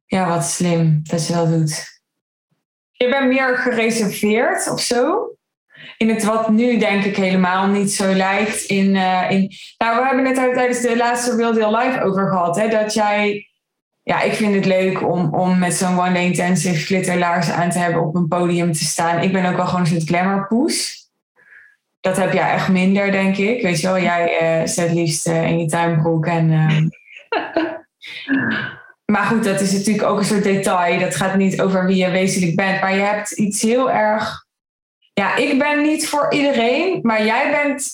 Ja, 0.06 0.28
wat 0.28 0.44
slim 0.44 1.00
dat 1.02 1.26
je 1.26 1.32
dat 1.32 1.48
doet. 1.48 2.00
Je 2.92 3.08
bent 3.08 3.28
meer 3.28 3.56
gereserveerd 3.56 4.70
of 4.70 4.80
zo. 4.80 5.30
In 5.96 6.08
het 6.08 6.24
wat 6.24 6.48
nu 6.48 6.78
denk 6.78 7.04
ik 7.04 7.16
helemaal 7.16 7.66
niet 7.66 7.92
zo 7.92 8.12
lijkt. 8.12 8.62
In, 8.62 8.96
eh, 8.96 9.30
in, 9.30 9.52
nou, 9.78 10.00
we 10.00 10.06
hebben 10.06 10.24
het 10.24 10.38
er 10.38 10.54
tijdens 10.54 10.80
de 10.80 10.96
laatste 10.96 11.36
Real 11.36 11.52
Deal 11.52 11.76
Live 11.76 12.02
over 12.02 12.28
gehad. 12.28 12.56
Hè, 12.56 12.68
dat 12.68 12.94
jij... 12.94 13.48
Ja, 14.02 14.20
ik 14.20 14.32
vind 14.32 14.54
het 14.54 14.64
leuk 14.64 15.08
om, 15.08 15.34
om 15.34 15.58
met 15.58 15.74
zo'n 15.74 15.98
One 15.98 16.12
Day 16.12 16.24
Intensive 16.24 16.84
glitterlaars 16.84 17.50
aan 17.50 17.70
te 17.70 17.78
hebben 17.78 18.02
op 18.02 18.14
een 18.14 18.28
podium 18.28 18.72
te 18.72 18.84
staan. 18.84 19.22
Ik 19.22 19.32
ben 19.32 19.46
ook 19.46 19.56
wel 19.56 19.66
gewoon 19.66 19.80
een 19.80 19.86
soort 19.86 20.04
glamourpoes. 20.04 21.04
Dat 22.00 22.16
heb 22.16 22.32
jij 22.32 22.52
echt 22.52 22.68
minder, 22.68 23.10
denk 23.10 23.36
ik. 23.36 23.62
Weet 23.62 23.80
je 23.80 23.86
wel, 23.86 24.00
jij 24.00 24.38
eh 24.38 24.66
zet 24.66 24.92
liefst 24.92 25.26
eh, 25.26 25.46
in 25.46 25.58
je 25.58 25.66
tuinbroek 25.66 26.26
en... 26.26 26.48
maar 29.12 29.24
goed, 29.24 29.44
dat 29.44 29.60
is 29.60 29.72
natuurlijk 29.72 30.06
ook 30.06 30.18
een 30.18 30.24
soort 30.24 30.44
detail. 30.44 30.98
Dat 30.98 31.16
gaat 31.16 31.36
niet 31.36 31.60
over 31.60 31.86
wie 31.86 31.96
je 31.96 32.10
wezenlijk 32.10 32.56
bent. 32.56 32.80
Maar 32.80 32.94
je 32.94 33.02
hebt 33.02 33.30
iets 33.30 33.62
heel 33.62 33.90
erg. 33.90 34.44
Ja, 35.12 35.36
ik 35.36 35.58
ben 35.58 35.82
niet 35.82 36.08
voor 36.08 36.32
iedereen, 36.32 36.98
maar 37.02 37.24
jij 37.24 37.50
bent 37.50 37.92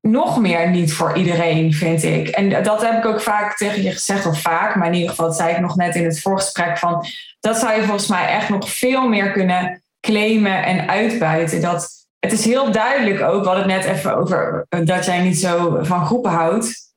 nog 0.00 0.40
meer 0.40 0.70
niet 0.70 0.92
voor 0.92 1.16
iedereen, 1.16 1.72
vind 1.72 2.02
ik. 2.02 2.28
En 2.28 2.62
dat 2.62 2.82
heb 2.82 2.98
ik 2.98 3.04
ook 3.04 3.20
vaak 3.20 3.56
tegen 3.56 3.82
je 3.82 3.92
gezegd, 3.92 4.26
of 4.26 4.40
vaak, 4.40 4.74
maar 4.74 4.86
in 4.86 4.94
ieder 4.94 5.08
geval, 5.08 5.26
dat 5.26 5.36
zei 5.36 5.54
ik 5.54 5.60
nog 5.60 5.76
net 5.76 5.94
in 5.94 6.04
het 6.04 6.20
voorgesprek 6.20 6.78
van. 6.78 7.06
Dat 7.40 7.56
zou 7.56 7.74
je 7.74 7.82
volgens 7.82 8.06
mij 8.06 8.28
echt 8.28 8.48
nog 8.48 8.70
veel 8.70 9.08
meer 9.08 9.30
kunnen 9.30 9.82
claimen 10.00 10.64
en 10.64 10.88
uitbuiten. 10.88 11.60
Dat, 11.60 11.90
het 12.18 12.32
is 12.32 12.44
heel 12.44 12.72
duidelijk 12.72 13.20
ook, 13.20 13.42
we 13.42 13.48
hadden 13.48 13.70
het 13.70 13.84
net 13.84 13.96
even 13.96 14.16
over 14.16 14.66
dat 14.68 15.04
jij 15.04 15.20
niet 15.20 15.38
zo 15.38 15.78
van 15.82 16.06
groepen 16.06 16.30
houdt. 16.30 16.89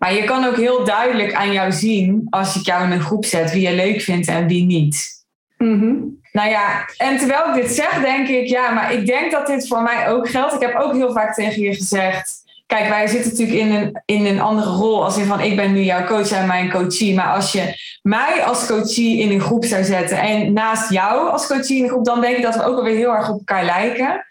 Maar 0.00 0.14
je 0.14 0.24
kan 0.24 0.44
ook 0.44 0.56
heel 0.56 0.84
duidelijk 0.84 1.34
aan 1.34 1.52
jou 1.52 1.72
zien, 1.72 2.26
als 2.30 2.56
ik 2.56 2.66
jou 2.66 2.84
in 2.84 2.90
een 2.90 3.00
groep 3.00 3.24
zet, 3.24 3.52
wie 3.52 3.68
je 3.68 3.74
leuk 3.74 4.00
vindt 4.00 4.28
en 4.28 4.46
wie 4.46 4.64
niet. 4.64 5.24
Mhm. 5.58 5.94
Nou 6.32 6.48
ja, 6.48 6.88
en 6.96 7.18
terwijl 7.18 7.48
ik 7.48 7.62
dit 7.62 7.70
zeg, 7.70 8.00
denk 8.02 8.28
ik, 8.28 8.46
ja, 8.46 8.70
maar 8.70 8.92
ik 8.92 9.06
denk 9.06 9.30
dat 9.30 9.46
dit 9.46 9.68
voor 9.68 9.82
mij 9.82 10.08
ook 10.08 10.28
geldt. 10.28 10.54
Ik 10.54 10.60
heb 10.60 10.74
ook 10.74 10.92
heel 10.92 11.12
vaak 11.12 11.34
tegen 11.34 11.62
je 11.62 11.74
gezegd, 11.74 12.42
kijk, 12.66 12.88
wij 12.88 13.06
zitten 13.06 13.30
natuurlijk 13.30 13.58
in 13.58 13.74
een, 13.74 14.02
in 14.04 14.26
een 14.26 14.40
andere 14.40 14.70
rol, 14.70 15.04
als 15.04 15.16
in 15.16 15.26
van, 15.26 15.40
ik 15.40 15.56
ben 15.56 15.72
nu 15.72 15.80
jouw 15.82 16.06
coach 16.06 16.30
en 16.30 16.46
mijn 16.46 16.70
coachie. 16.70 17.14
Maar 17.14 17.32
als 17.34 17.52
je 17.52 17.74
mij 18.02 18.42
als 18.44 18.66
coachie 18.66 19.20
in 19.20 19.30
een 19.30 19.40
groep 19.40 19.64
zou 19.64 19.84
zetten 19.84 20.18
en 20.18 20.52
naast 20.52 20.90
jou 20.90 21.30
als 21.30 21.46
coachie 21.46 21.76
in 21.76 21.82
een 21.82 21.88
groep, 21.88 22.04
dan 22.04 22.20
denk 22.20 22.36
ik 22.36 22.42
dat 22.42 22.56
we 22.56 22.62
ook 22.62 22.76
alweer 22.76 22.96
heel 22.96 23.14
erg 23.14 23.28
op 23.28 23.38
elkaar 23.38 23.64
lijken. 23.64 24.24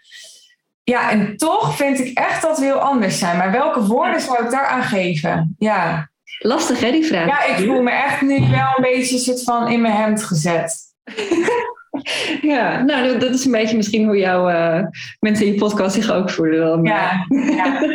Ja, 0.90 1.10
en 1.10 1.36
toch 1.36 1.76
vind 1.76 1.98
ik 1.98 2.18
echt 2.18 2.42
dat 2.42 2.58
we 2.58 2.64
heel 2.64 2.78
anders 2.78 3.18
zijn. 3.18 3.36
Maar 3.36 3.52
welke 3.52 3.86
woorden 3.86 4.20
zou 4.20 4.44
ik 4.44 4.50
daar 4.50 4.66
aan 4.66 4.82
geven? 4.82 5.54
Ja. 5.58 6.10
Lastig 6.38 6.80
hè, 6.80 6.90
die 6.90 7.06
vraag? 7.06 7.26
Ja, 7.26 7.44
ik 7.44 7.66
voel 7.66 7.82
me 7.82 7.90
echt 7.90 8.20
nu 8.20 8.38
wel 8.50 8.72
een 8.76 8.82
beetje 8.82 9.18
soort 9.18 9.42
van 9.42 9.68
in 9.68 9.80
mijn 9.80 9.94
hemd 9.94 10.22
gezet. 10.22 10.78
ja, 12.42 12.82
nou, 12.82 13.18
dat 13.18 13.30
is 13.30 13.44
een 13.44 13.52
beetje 13.52 13.76
misschien 13.76 14.04
hoe 14.06 14.16
jouw 14.16 14.50
uh, 14.50 14.86
mensen 15.20 15.46
in 15.46 15.52
je 15.52 15.58
podcast 15.58 15.94
zich 15.94 16.12
ook 16.12 16.30
voelen. 16.30 16.84
Ja, 16.84 17.26
ja, 17.56 17.86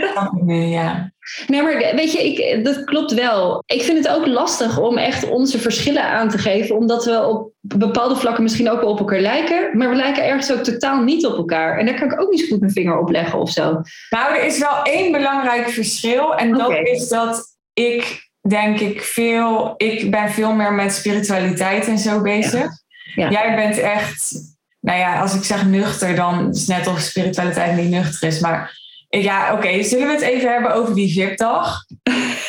ja. 0.46 1.14
Nee, 1.48 1.62
maar 1.62 1.78
weet 1.96 2.12
je, 2.12 2.26
ik, 2.26 2.66
dat 2.66 2.84
klopt 2.84 3.14
wel. 3.14 3.64
Ik 3.66 3.82
vind 3.82 3.98
het 3.98 4.16
ook 4.16 4.28
lastig 4.28 4.80
om 4.80 4.98
echt 4.98 5.30
onze 5.30 5.60
verschillen 5.60 6.04
aan 6.04 6.30
te 6.30 6.38
geven, 6.38 6.76
omdat 6.76 7.06
we 7.06 7.26
op 7.26 7.52
bepaalde 7.60 8.16
vlakken 8.16 8.44
misschien 8.44 8.70
ook 8.70 8.82
wel 8.82 8.90
op 8.90 9.00
elkaar 9.00 9.20
lijken, 9.20 9.78
maar 9.78 9.90
we 9.90 9.96
lijken 9.96 10.26
ergens 10.26 10.52
ook 10.52 10.64
totaal 10.64 11.04
niet 11.04 11.26
op 11.26 11.38
elkaar. 11.38 11.78
En 11.78 11.86
daar 11.86 12.00
kan 12.00 12.12
ik 12.12 12.22
ook 12.22 12.32
niet 12.32 12.40
zo 12.40 12.48
goed 12.48 12.60
mijn 12.60 12.72
vinger 12.72 13.00
op 13.00 13.10
leggen 13.10 13.40
of 13.40 13.50
zo. 13.50 13.82
Nou, 14.10 14.36
er 14.36 14.46
is 14.46 14.60
wel 14.60 14.84
één 14.84 15.12
belangrijk 15.12 15.70
verschil 15.70 16.36
en 16.36 16.52
dat 16.52 16.72
is 16.84 17.08
dat 17.08 17.44
ik 17.74 18.30
denk 18.48 18.80
ik 18.80 19.02
veel, 19.02 19.74
ik 19.78 20.12
ben 20.12 20.30
veel 20.30 20.52
meer 20.52 20.74
met 20.74 20.94
spiritualiteit 20.94 21.88
en 21.88 21.98
zo 21.98 22.22
bezig. 22.22 22.62
Ja. 22.62 22.84
Jij 23.16 23.56
bent 23.56 23.78
echt, 23.78 24.34
nou 24.80 25.00
ja, 25.00 25.20
als 25.20 25.36
ik 25.36 25.44
zeg 25.44 25.66
nuchter, 25.66 26.16
dan 26.16 26.50
is 26.50 26.60
het 26.60 26.68
net 26.68 26.88
of 26.88 27.00
spiritualiteit 27.00 27.76
niet 27.76 27.90
nuchter 27.90 28.28
is, 28.28 28.40
maar 28.40 28.84
ja, 29.10 29.54
oké. 29.54 29.84
Zullen 29.84 30.08
we 30.08 30.14
het 30.14 30.22
even 30.22 30.52
hebben 30.52 30.74
over 30.74 30.96
die 30.96 31.14
VIP-dag? 31.14 31.86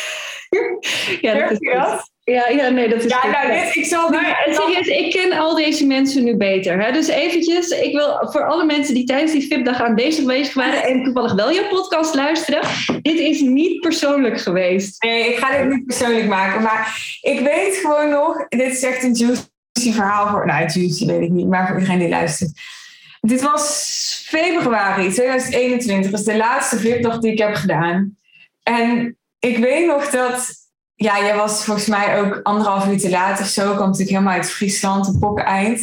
ja, 1.21 1.35
dat 1.35 1.51
is 1.51 1.59
dat? 1.73 2.11
Ja, 2.25 2.49
ja, 2.49 2.69
nee, 2.69 2.89
dat 2.89 3.05
is 3.05 3.11
Ja, 3.11 3.27
nou, 3.27 3.53
dit, 3.53 3.77
ik 3.77 3.85
zal... 3.85 4.11
Maar 4.11 4.49
serieus, 4.51 4.87
ik 4.87 5.11
ken 5.11 5.39
al 5.39 5.55
deze 5.55 5.87
mensen 5.87 6.25
nu 6.25 6.37
beter. 6.37 6.83
Hè? 6.83 6.93
Dus 6.93 7.09
eventjes, 7.09 7.69
ik 7.69 7.93
wil 7.93 8.29
voor 8.31 8.47
alle 8.47 8.65
mensen 8.65 8.95
die 8.95 9.05
tijdens 9.05 9.33
die 9.33 9.47
VIP-dag 9.47 9.81
aanwezig 9.81 10.21
geweest 10.21 10.53
waren 10.53 10.83
en 10.83 11.05
toevallig 11.05 11.35
wel 11.35 11.51
je 11.51 11.67
podcast 11.71 12.15
luisteren, 12.15 12.61
dit 13.03 13.19
is 13.19 13.41
niet 13.41 13.81
persoonlijk 13.81 14.41
geweest. 14.41 15.03
Nee, 15.03 15.29
ik 15.29 15.39
ga 15.39 15.59
dit 15.59 15.69
niet 15.69 15.87
persoonlijk 15.87 16.27
maken, 16.27 16.63
maar 16.63 16.99
ik 17.21 17.41
weet 17.41 17.77
gewoon 17.77 18.11
nog, 18.11 18.49
dit 18.49 18.73
is 18.73 18.83
echt 18.83 19.03
een 19.03 19.15
juicy 19.15 19.43
verhaal 19.83 20.29
voor, 20.29 20.47
nou, 20.47 20.59
juicy 20.59 21.07
weet 21.07 21.23
ik 21.23 21.31
niet, 21.31 21.49
maar 21.49 21.67
voor 21.67 21.77
iedereen 21.77 21.99
die 21.99 22.09
luistert. 22.09 22.61
Dit 23.21 23.43
was 23.43 24.25
februari 24.27 25.13
2021. 25.13 26.11
Dat 26.11 26.21
is 26.21 26.27
de 26.27 26.37
laatste 26.37 26.79
VIP-dag 26.79 27.19
die 27.19 27.33
ik 27.33 27.39
heb 27.39 27.55
gedaan. 27.55 28.17
En 28.63 29.19
ik 29.39 29.59
weet 29.59 29.87
nog 29.87 30.11
dat... 30.11 30.65
Ja, 30.95 31.21
jij 31.21 31.37
was 31.37 31.65
volgens 31.65 31.87
mij 31.87 32.21
ook 32.21 32.41
anderhalf 32.43 32.87
uur 32.87 32.99
te 32.99 33.11
laat 33.11 33.41
of 33.41 33.47
zo. 33.47 33.61
Ik 33.61 33.75
kwam 33.75 33.87
natuurlijk 33.87 34.11
helemaal 34.11 34.35
uit 34.35 34.51
Friesland, 34.51 35.07
een 35.07 35.19
pokken 35.19 35.45
eind. 35.45 35.81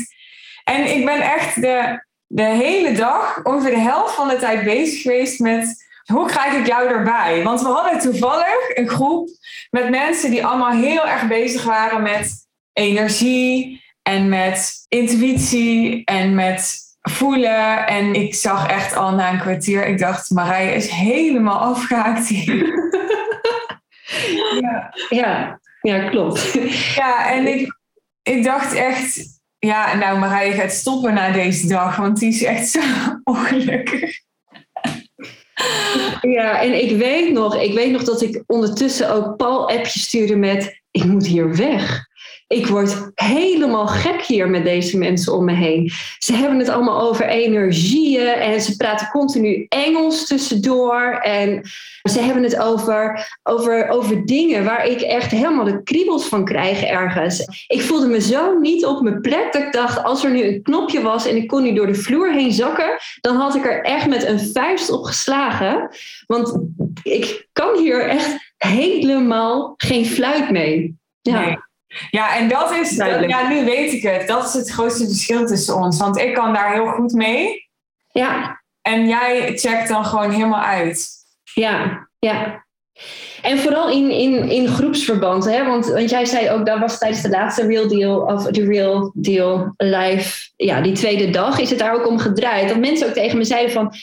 En 0.64 0.96
ik 0.98 1.06
ben 1.06 1.22
echt 1.22 1.62
de, 1.62 2.06
de 2.28 2.44
hele 2.44 2.92
dag, 2.92 3.44
ongeveer 3.44 3.72
de 3.72 3.80
helft 3.80 4.16
van 4.16 4.28
de 4.28 4.38
tijd 4.38 4.64
bezig 4.64 5.02
geweest 5.02 5.40
met... 5.40 5.92
Hoe 6.04 6.28
krijg 6.28 6.54
ik 6.54 6.68
jou 6.68 6.88
erbij? 6.88 7.44
Want 7.44 7.62
we 7.62 7.68
hadden 7.68 8.00
toevallig 8.00 8.70
een 8.74 8.90
groep 8.90 9.30
met 9.70 9.90
mensen 9.90 10.32
die 10.32 10.46
allemaal 10.46 10.72
heel 10.72 11.08
erg 11.08 11.28
bezig 11.28 11.64
waren 11.64 12.02
met 12.02 12.48
energie 12.74 13.83
en 14.04 14.30
met 14.30 14.86
intuïtie 14.88 16.02
en 16.06 16.36
met 16.36 16.82
voelen. 17.02 17.88
En 17.88 18.14
ik 18.14 18.36
zag 18.36 18.68
echt 18.68 18.96
al 18.96 19.12
na 19.12 19.32
een 19.32 19.40
kwartier, 19.40 19.88
ik 19.88 20.00
dacht, 20.00 20.30
Marije 20.30 20.76
is 20.76 20.90
helemaal 20.90 21.60
afgehaakt 21.60 22.28
hier. 22.28 22.66
ja. 24.62 24.94
ja, 25.10 25.60
ja, 25.82 26.10
klopt. 26.10 26.54
Ja, 26.96 27.32
en 27.32 27.48
ik, 27.48 27.78
ik 28.22 28.44
dacht 28.44 28.74
echt, 28.74 29.40
ja, 29.60 29.96
nou 29.96 30.20
Marije 30.20 30.52
gaat 30.52 30.72
stoppen 30.72 31.14
na 31.14 31.32
deze 31.32 31.68
dag, 31.68 31.96
want 31.96 32.20
die 32.20 32.30
is 32.30 32.44
echt 32.44 32.68
zo 32.68 32.80
ongelukkig. 33.24 34.22
Ja, 36.22 36.62
en 36.62 36.84
ik 36.84 36.98
weet 36.98 37.32
nog, 37.32 37.56
ik 37.56 37.74
weet 37.74 37.92
nog 37.92 38.04
dat 38.04 38.22
ik 38.22 38.44
ondertussen 38.48 39.14
ook 39.14 39.38
Paul 39.38 39.70
appjes 39.70 40.04
stuurde 40.04 40.36
met, 40.36 40.82
ik 40.92 41.04
moet 41.04 41.26
hier 41.26 41.56
weg 41.56 42.12
ik 42.54 42.68
word 42.68 43.12
helemaal 43.16 43.88
gek 43.88 44.22
hier 44.22 44.50
met 44.50 44.64
deze 44.64 44.98
mensen 44.98 45.34
om 45.34 45.46
me 45.46 45.54
heen. 45.54 45.92
Ze 46.18 46.34
hebben 46.34 46.60
het 46.60 46.70
allemaal 46.70 47.02
over 47.02 47.28
energieën 47.28 48.28
en 48.28 48.62
ze 48.62 48.76
praten 48.76 49.08
continu 49.08 49.66
Engels 49.70 50.28
tussendoor. 50.28 51.20
En 51.22 51.62
ze 52.04 52.20
hebben 52.20 52.44
het 52.44 52.60
over, 52.60 53.28
over, 53.44 53.90
over 53.90 54.26
dingen 54.26 54.66
waar 54.66 54.86
ik 54.86 55.02
echt 55.02 55.32
helemaal 55.32 55.66
de 55.66 55.84
kriebels 55.84 56.26
van 56.26 56.46
krijg 56.46 56.84
ergens. 56.84 57.66
Ik 57.68 57.82
voelde 57.82 58.08
me 58.08 58.22
zo 58.22 58.60
niet 58.60 58.86
op 58.86 59.02
mijn 59.02 59.22
plek 59.22 59.54
dat 59.54 59.62
ik 59.62 59.72
dacht, 59.72 60.04
als 60.04 60.24
er 60.24 60.32
nu 60.32 60.44
een 60.44 60.62
knopje 60.62 61.02
was 61.02 61.28
en 61.28 61.36
ik 61.36 61.48
kon 61.48 61.64
nu 61.64 61.74
door 61.74 61.88
de 61.88 61.96
vloer 61.96 62.34
heen 62.34 62.52
zakken, 62.52 62.98
dan 63.22 63.36
had 63.36 63.56
ik 63.56 63.66
er 63.66 63.84
echt 63.84 64.08
met 64.08 64.26
een 64.26 64.40
vuist 64.40 64.90
op 64.92 65.04
geslagen. 65.04 65.90
Want 66.26 66.60
ik 67.04 67.48
kan 67.54 67.78
hier 67.78 68.08
echt 68.08 68.54
helemaal 68.58 69.74
geen 69.78 70.06
fluit 70.06 70.50
mee. 70.50 70.96
Ja. 71.22 71.72
Ja, 72.10 72.36
en 72.36 72.48
dat 72.48 72.72
is, 72.72 72.96
ja, 73.28 73.48
nu 73.48 73.66
weet 73.66 73.94
ik 73.94 74.02
het. 74.02 74.28
Dat 74.28 74.46
is 74.46 74.54
het 74.54 74.70
grootste 74.70 75.08
verschil 75.08 75.46
tussen 75.46 75.76
ons. 75.76 75.98
Want 75.98 76.18
ik 76.18 76.34
kan 76.34 76.54
daar 76.54 76.74
heel 76.74 76.88
goed 76.88 77.14
mee. 77.14 77.70
Ja. 78.12 78.62
En 78.82 79.08
jij 79.08 79.58
checkt 79.58 79.88
dan 79.88 80.06
gewoon 80.06 80.32
helemaal 80.32 80.64
uit. 80.64 81.10
Ja, 81.54 82.08
ja. 82.20 82.66
En 83.42 83.60
vooral 83.60 83.90
in, 83.90 84.12
in, 84.12 84.50
in 84.50 84.68
groepsverband, 84.68 85.46
hè? 85.46 85.66
Want, 85.66 85.86
want 85.86 86.10
jij 86.10 86.26
zei 86.26 86.50
ook, 86.50 86.66
dat 86.66 86.80
was 86.80 86.98
tijdens 86.98 87.22
de 87.22 87.30
laatste 87.30 87.68
Real 87.68 87.88
Deal 87.88 88.20
of 88.20 88.44
de 88.44 88.66
Real 88.66 89.12
Deal 89.16 89.74
Live, 89.78 90.50
ja, 90.56 90.82
die 90.82 90.94
tweede 90.94 91.30
dag, 91.30 91.60
is 91.60 91.70
het 91.70 91.80
daar 91.80 91.94
ook 91.94 92.08
om 92.08 92.20
gedraaid. 92.20 92.70
Dat 92.70 92.78
mensen 92.78 93.08
ook 93.08 93.14
tegen 93.14 93.38
me 93.38 93.44
zeiden 93.44 93.72
van, 93.72 93.94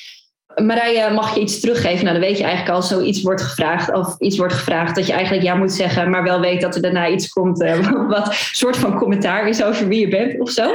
Marije, 0.55 1.11
mag 1.11 1.35
je 1.35 1.41
iets 1.41 1.61
teruggeven? 1.61 2.05
Nou, 2.05 2.19
dan 2.19 2.29
weet 2.29 2.39
je 2.39 2.45
eigenlijk 2.45 2.75
al, 2.75 2.83
zoiets 2.83 3.23
wordt 3.23 3.43
gevraagd. 3.43 3.93
Of 3.93 4.17
iets 4.19 4.37
wordt 4.37 4.53
gevraagd 4.53 4.95
dat 4.95 5.07
je 5.07 5.13
eigenlijk 5.13 5.45
ja 5.45 5.55
moet 5.55 5.73
zeggen, 5.73 6.11
maar 6.11 6.23
wel 6.23 6.41
weet 6.41 6.61
dat 6.61 6.75
er 6.75 6.83
daarna 6.83 7.09
iets 7.09 7.29
komt 7.29 7.63
uh, 7.63 7.91
wat 8.09 8.27
een 8.27 8.35
soort 8.53 8.77
van 8.77 8.99
commentaar 8.99 9.49
is 9.49 9.63
over 9.63 9.89
wie 9.89 10.01
je 10.01 10.09
bent 10.09 10.41
of 10.41 10.51
zo. 10.51 10.71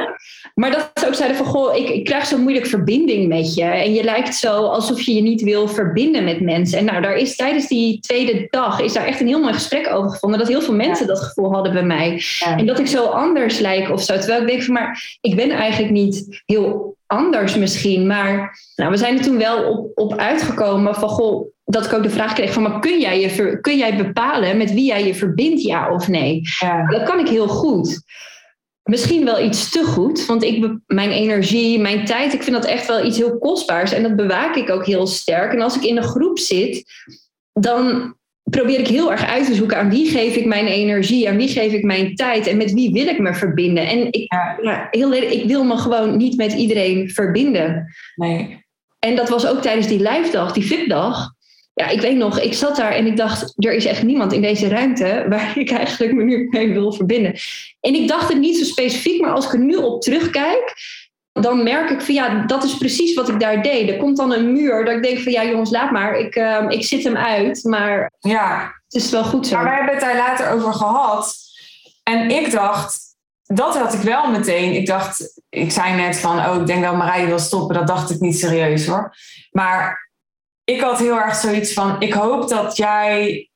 Maar 0.54 0.72
dat 0.72 0.92
ze 0.94 1.08
ook 1.08 1.14
zeiden 1.14 1.38
van, 1.38 1.46
goh, 1.46 1.76
ik, 1.76 1.90
ik 1.90 2.06
krijg 2.06 2.26
zo 2.26 2.38
moeilijk 2.38 2.66
verbinding 2.66 3.28
met 3.28 3.54
je. 3.54 3.64
En 3.64 3.94
je 3.94 4.04
lijkt 4.04 4.36
zo 4.36 4.66
alsof 4.66 5.02
je 5.02 5.14
je 5.14 5.22
niet 5.22 5.42
wil 5.42 5.68
verbinden 5.68 6.24
met 6.24 6.42
mensen. 6.42 6.80
En 6.80 6.86
nou, 6.86 7.02
daar 7.02 7.16
is 7.16 7.36
tijdens 7.36 7.68
die 7.68 8.00
tweede 8.00 8.48
dag, 8.50 8.80
is 8.80 8.94
daar 8.94 9.06
echt 9.06 9.20
een 9.20 9.28
heel 9.28 9.42
mooi 9.42 9.54
gesprek 9.54 9.94
over 9.94 10.12
gevonden. 10.12 10.40
Dat 10.40 10.48
heel 10.48 10.62
veel 10.62 10.74
mensen 10.74 11.08
dat 11.08 11.20
gevoel 11.20 11.54
hadden 11.54 11.74
bij 11.74 11.84
mij. 11.84 12.24
En 12.58 12.66
dat 12.66 12.80
ik 12.80 12.88
zo 12.88 13.06
anders 13.06 13.60
lijk 13.60 13.92
of 13.92 14.04
zo. 14.04 14.18
Terwijl 14.18 14.42
ik 14.42 14.48
denk 14.48 14.64
van, 14.64 14.74
maar 14.74 15.18
ik 15.22 15.36
ben 15.36 15.50
eigenlijk 15.50 15.94
niet 15.94 16.42
heel 16.46 16.95
anders 17.08 17.56
misschien. 17.56 18.08
Maar 18.08 18.60
nou, 18.76 18.92
we 18.92 18.98
zijn 18.98 19.18
er 19.18 19.24
toen 19.24 19.38
wel 19.38 19.70
op, 19.70 19.92
op 19.98 20.16
uitgekomen 20.16 20.96
van, 20.96 21.10
goh, 21.10 21.54
dat 21.66 21.86
ik 21.86 21.94
ook 21.94 22.04
de 22.04 22.10
vraag 22.10 22.34
kreeg 22.34 22.54
van, 22.54 22.64
maar 22.64 22.80
kun 22.80 23.00
jij, 23.00 23.20
je 23.20 23.60
kun 23.62 23.78
jij 23.78 23.98
bepalen 23.98 24.58
met 24.58 24.74
wie 24.74 24.86
jij 24.86 25.08
je 25.08 25.16
verbindt, 25.16 25.62
ja 25.62 25.94
of 25.94 26.08
nee? 26.08 26.42
Ja. 26.60 26.88
Dat 26.88 27.04
kan 27.04 27.20
ik 27.20 27.28
heel 27.28 27.48
goed. 27.48 28.04
Misschien 28.84 29.26
wel 29.26 29.44
iets 29.44 29.70
te 29.72 29.84
goed, 29.84 30.26
want 30.26 30.44
ik, 30.44 30.78
mijn 30.86 31.12
energie, 31.12 31.80
mijn 31.80 32.06
tijd, 32.06 32.34
ik 32.34 32.44
vind 32.44 32.56
dat 32.56 32.66
echt 32.66 32.88
wel 32.88 33.06
iets 33.06 33.18
heel 33.18 33.38
kostbaars 33.38 33.92
en 33.92 34.04
dat 34.04 34.16
bewaak 34.16 34.56
ik 34.56 34.70
ook 34.70 34.86
heel 34.86 35.08
sterk. 35.08 35.54
En 35.54 35.62
als 35.62 35.76
ik 35.76 35.84
in 35.84 35.98
een 35.98 36.04
groep 36.04 36.40
zit, 36.40 36.84
dan 37.54 38.16
probeer 38.50 38.80
ik 38.80 38.88
heel 38.88 39.12
erg 39.12 39.26
uit 39.26 39.46
te 39.46 39.54
zoeken 39.54 39.78
aan 39.78 39.90
wie 39.90 40.10
geef 40.10 40.36
ik 40.36 40.46
mijn 40.46 40.68
energie, 40.68 41.30
aan 41.30 41.38
wie 41.38 41.48
geef 41.48 41.74
ik 41.74 41.84
mijn 41.84 42.16
tijd 42.16 42.48
en 42.48 42.58
met 42.58 42.74
wie 42.74 42.92
wil 42.92 43.08
ik 43.08 43.20
me 43.20 43.34
verbinden. 43.34 43.88
En 43.88 44.12
ik, 44.12 44.34
ja. 44.62 44.88
heel, 44.92 45.14
ik 45.14 45.48
wil 45.48 45.64
me 45.64 45.78
gewoon 45.78 46.18
niet 46.18 46.38
met 46.38 46.54
iedereen 46.54 47.10
verbinden. 47.10 47.96
Nee. 48.16 48.64
En 49.00 49.16
dat 49.16 49.30
was 49.30 49.48
ook 49.48 49.62
tijdens 49.62 49.88
die 49.88 50.10
live 50.10 50.32
dag, 50.32 50.54
die 50.54 50.66
VIP-dag. 50.66 51.34
Ja, 51.74 51.90
ik 51.90 52.02
weet 52.02 52.16
nog, 52.16 52.40
ik 52.40 52.54
zat 52.54 52.76
daar 52.76 52.92
en 52.92 53.06
ik 53.06 53.18
dacht, 53.18 53.54
er 53.56 53.74
is 53.74 53.86
echt 53.86 54.04
niemand 54.04 54.34
in 54.34 54.42
deze 54.42 54.68
ruimte 54.68 55.26
waar 55.30 55.58
ik 55.60 55.72
eigenlijk 55.72 56.14
me 56.14 56.24
nu 56.24 56.48
mee 56.50 56.74
wil 56.74 56.94
verbinden. 56.94 57.34
En 57.80 57.96
ik 57.96 58.08
dacht 58.08 58.30
het 58.30 58.40
niet 58.40 58.58
zo 58.58 58.64
specifiek, 58.64 59.22
maar 59.22 59.34
als 59.34 59.46
ik 59.46 59.54
er 59.54 59.60
nu 59.60 59.76
op 59.76 60.02
terugkijk, 60.02 60.74
dan 61.42 61.64
merk 61.64 61.90
ik 61.90 62.02
van 62.02 62.14
ja, 62.14 62.46
dat 62.46 62.64
is 62.64 62.78
precies 62.78 63.14
wat 63.14 63.30
ik 63.30 63.40
daar 63.40 63.62
deed. 63.62 63.90
Er 63.90 63.98
komt 63.98 64.18
dan 64.18 64.34
een 64.34 64.52
muur 64.52 64.86
dat 64.86 64.96
ik 64.96 65.04
denk 65.04 65.20
van 65.20 65.32
ja 65.32 65.46
jongens, 65.46 65.72
laat 65.72 65.92
maar. 65.92 66.18
Ik, 66.18 66.36
uh, 66.36 66.66
ik 66.68 66.86
zit 66.86 67.04
hem 67.04 67.18
uit, 67.18 67.64
maar 67.64 68.12
ja. 68.20 68.74
het 68.88 69.04
is 69.04 69.10
wel 69.10 69.24
goed 69.24 69.48
zo. 69.48 69.56
Maar 69.56 69.64
wij 69.64 69.76
hebben 69.76 69.94
het 69.94 70.04
daar 70.04 70.16
later 70.16 70.50
over 70.50 70.74
gehad. 70.74 71.36
En 72.04 72.30
ik 72.30 72.52
dacht, 72.52 73.00
dat 73.44 73.78
had 73.78 73.94
ik 73.94 74.02
wel 74.02 74.32
meteen. 74.32 74.74
Ik 74.74 74.86
dacht, 74.86 75.42
ik 75.50 75.72
zei 75.72 75.96
net 75.96 76.18
van, 76.18 76.40
oh, 76.40 76.56
ik 76.56 76.68
denk 76.68 76.84
dat 76.84 76.96
Marije 76.96 77.28
wil 77.28 77.40
stoppen. 77.40 77.76
Dat 77.76 77.88
dacht 77.88 78.10
ik 78.10 78.20
niet 78.20 78.40
serieus 78.40 78.86
hoor. 78.86 79.16
Maar 79.52 80.10
ik 80.64 80.82
had 80.82 81.00
heel 81.00 81.20
erg 81.20 81.36
zoiets 81.36 81.74
van, 81.74 82.02
ik 82.02 82.14
hoop 82.14 82.50
dat 82.50 82.78
jij 82.78 83.50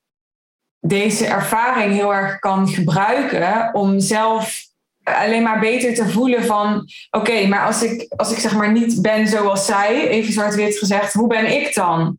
deze 0.80 1.26
ervaring 1.26 1.94
heel 1.94 2.14
erg 2.14 2.40
kan 2.40 2.68
gebruiken 2.68 3.74
om 3.74 4.00
zelf 4.00 4.69
alleen 5.04 5.44
maar 5.44 5.60
beter 5.60 5.94
te 5.94 6.10
voelen 6.10 6.46
van, 6.46 6.88
oké, 7.12 7.48
maar 7.48 7.66
als 7.66 7.84
ik, 7.84 8.14
als 8.16 8.32
ik 8.32 8.38
zeg 8.38 8.56
maar 8.56 8.72
niet 8.72 9.02
ben 9.02 9.28
zoals 9.28 9.66
zij, 9.66 10.08
even 10.08 10.34
zwart-wit 10.34 10.78
gezegd, 10.78 11.14
hoe 11.14 11.28
ben 11.28 11.62
ik 11.62 11.76
dan? 11.76 12.18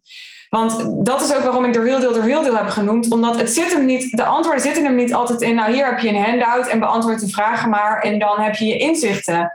Want 0.51 1.07
dat 1.07 1.21
is 1.21 1.35
ook 1.35 1.43
waarom 1.43 1.65
ik 1.65 1.73
de 1.73 1.83
real 1.83 2.01
deal 2.01 2.13
de 2.13 2.21
real 2.21 2.43
deal 2.43 2.57
heb 2.57 2.69
genoemd. 2.69 3.11
Omdat 3.11 3.37
het 3.37 3.51
zit 3.51 3.73
hem 3.73 3.85
niet, 3.85 4.17
de 4.17 4.25
antwoorden 4.25 4.63
zitten 4.63 4.85
hem 4.85 4.95
niet 4.95 5.15
altijd 5.15 5.41
in, 5.41 5.55
nou 5.55 5.73
hier 5.73 5.87
heb 5.87 5.99
je 5.99 6.09
een 6.09 6.23
handout 6.23 6.67
en 6.67 6.79
beantwoord 6.79 7.21
de 7.21 7.29
vragen 7.29 7.71
maar 7.71 8.03
en 8.03 8.19
dan 8.19 8.41
heb 8.41 8.55
je 8.55 8.67
je 8.67 8.77
inzichten. 8.77 9.53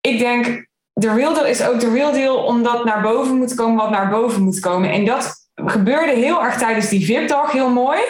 Ik 0.00 0.18
denk, 0.18 0.66
de 0.92 1.14
real 1.14 1.34
deal 1.34 1.46
is 1.46 1.62
ook 1.62 1.80
de 1.80 1.92
real 1.92 2.12
deal 2.12 2.36
omdat 2.36 2.84
naar 2.84 3.02
boven 3.02 3.36
moet 3.36 3.54
komen 3.54 3.76
wat 3.76 3.90
naar 3.90 4.08
boven 4.08 4.42
moet 4.42 4.60
komen. 4.60 4.90
En 4.90 5.04
dat 5.04 5.34
gebeurde 5.54 6.12
heel 6.12 6.44
erg 6.44 6.58
tijdens 6.58 6.88
die 6.88 7.04
VIP-dag, 7.04 7.52
heel 7.52 7.70
mooi. 7.70 8.00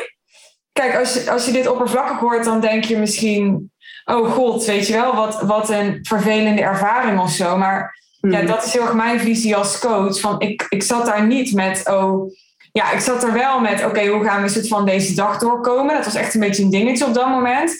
Kijk, 0.73 0.99
als 0.99 1.15
je, 1.15 1.31
als 1.31 1.47
je 1.47 1.53
dit 1.53 1.69
oppervlakkig 1.69 2.19
hoort, 2.19 2.45
dan 2.45 2.61
denk 2.61 2.85
je 2.85 2.97
misschien, 2.97 3.73
oh 4.07 4.33
god, 4.33 4.65
weet 4.65 4.87
je 4.87 4.93
wel, 4.93 5.15
wat, 5.15 5.43
wat 5.43 5.71
een 5.71 5.99
vervelende 6.03 6.63
ervaring 6.63 7.21
of 7.21 7.31
zo. 7.31 7.57
Maar 7.57 7.95
ja, 8.21 8.39
Mhm. 8.39 8.47
dat 8.47 8.65
is 8.65 8.73
heel 8.73 8.83
erg 8.83 8.95
mijn 8.95 9.21
visie 9.21 9.57
als 9.57 9.79
coach. 9.79 10.21
Van 10.21 10.41
ik, 10.41 10.67
ik 10.69 10.83
zat 10.83 11.07
daar 11.07 11.27
niet 11.27 11.55
met, 11.55 11.83
oh, 11.91 12.33
ja, 12.73 12.93
ik 12.93 13.01
zat 13.01 13.23
er 13.25 13.33
wel 13.33 13.61
met, 13.61 13.85
oké, 13.85 14.07
hoe 14.07 14.25
gaan 14.25 14.43
we 14.43 14.49
soort 14.49 14.69
van 14.69 14.85
deze 14.87 15.15
dag 15.15 15.39
doorkomen? 15.39 15.95
Dat 15.95 16.05
was 16.05 16.15
echt 16.15 16.35
een 16.35 16.41
beetje 16.41 16.63
een 16.63 16.71
dingetje 16.71 17.07
op 17.07 17.15
dat 17.15 17.29
moment. 17.29 17.73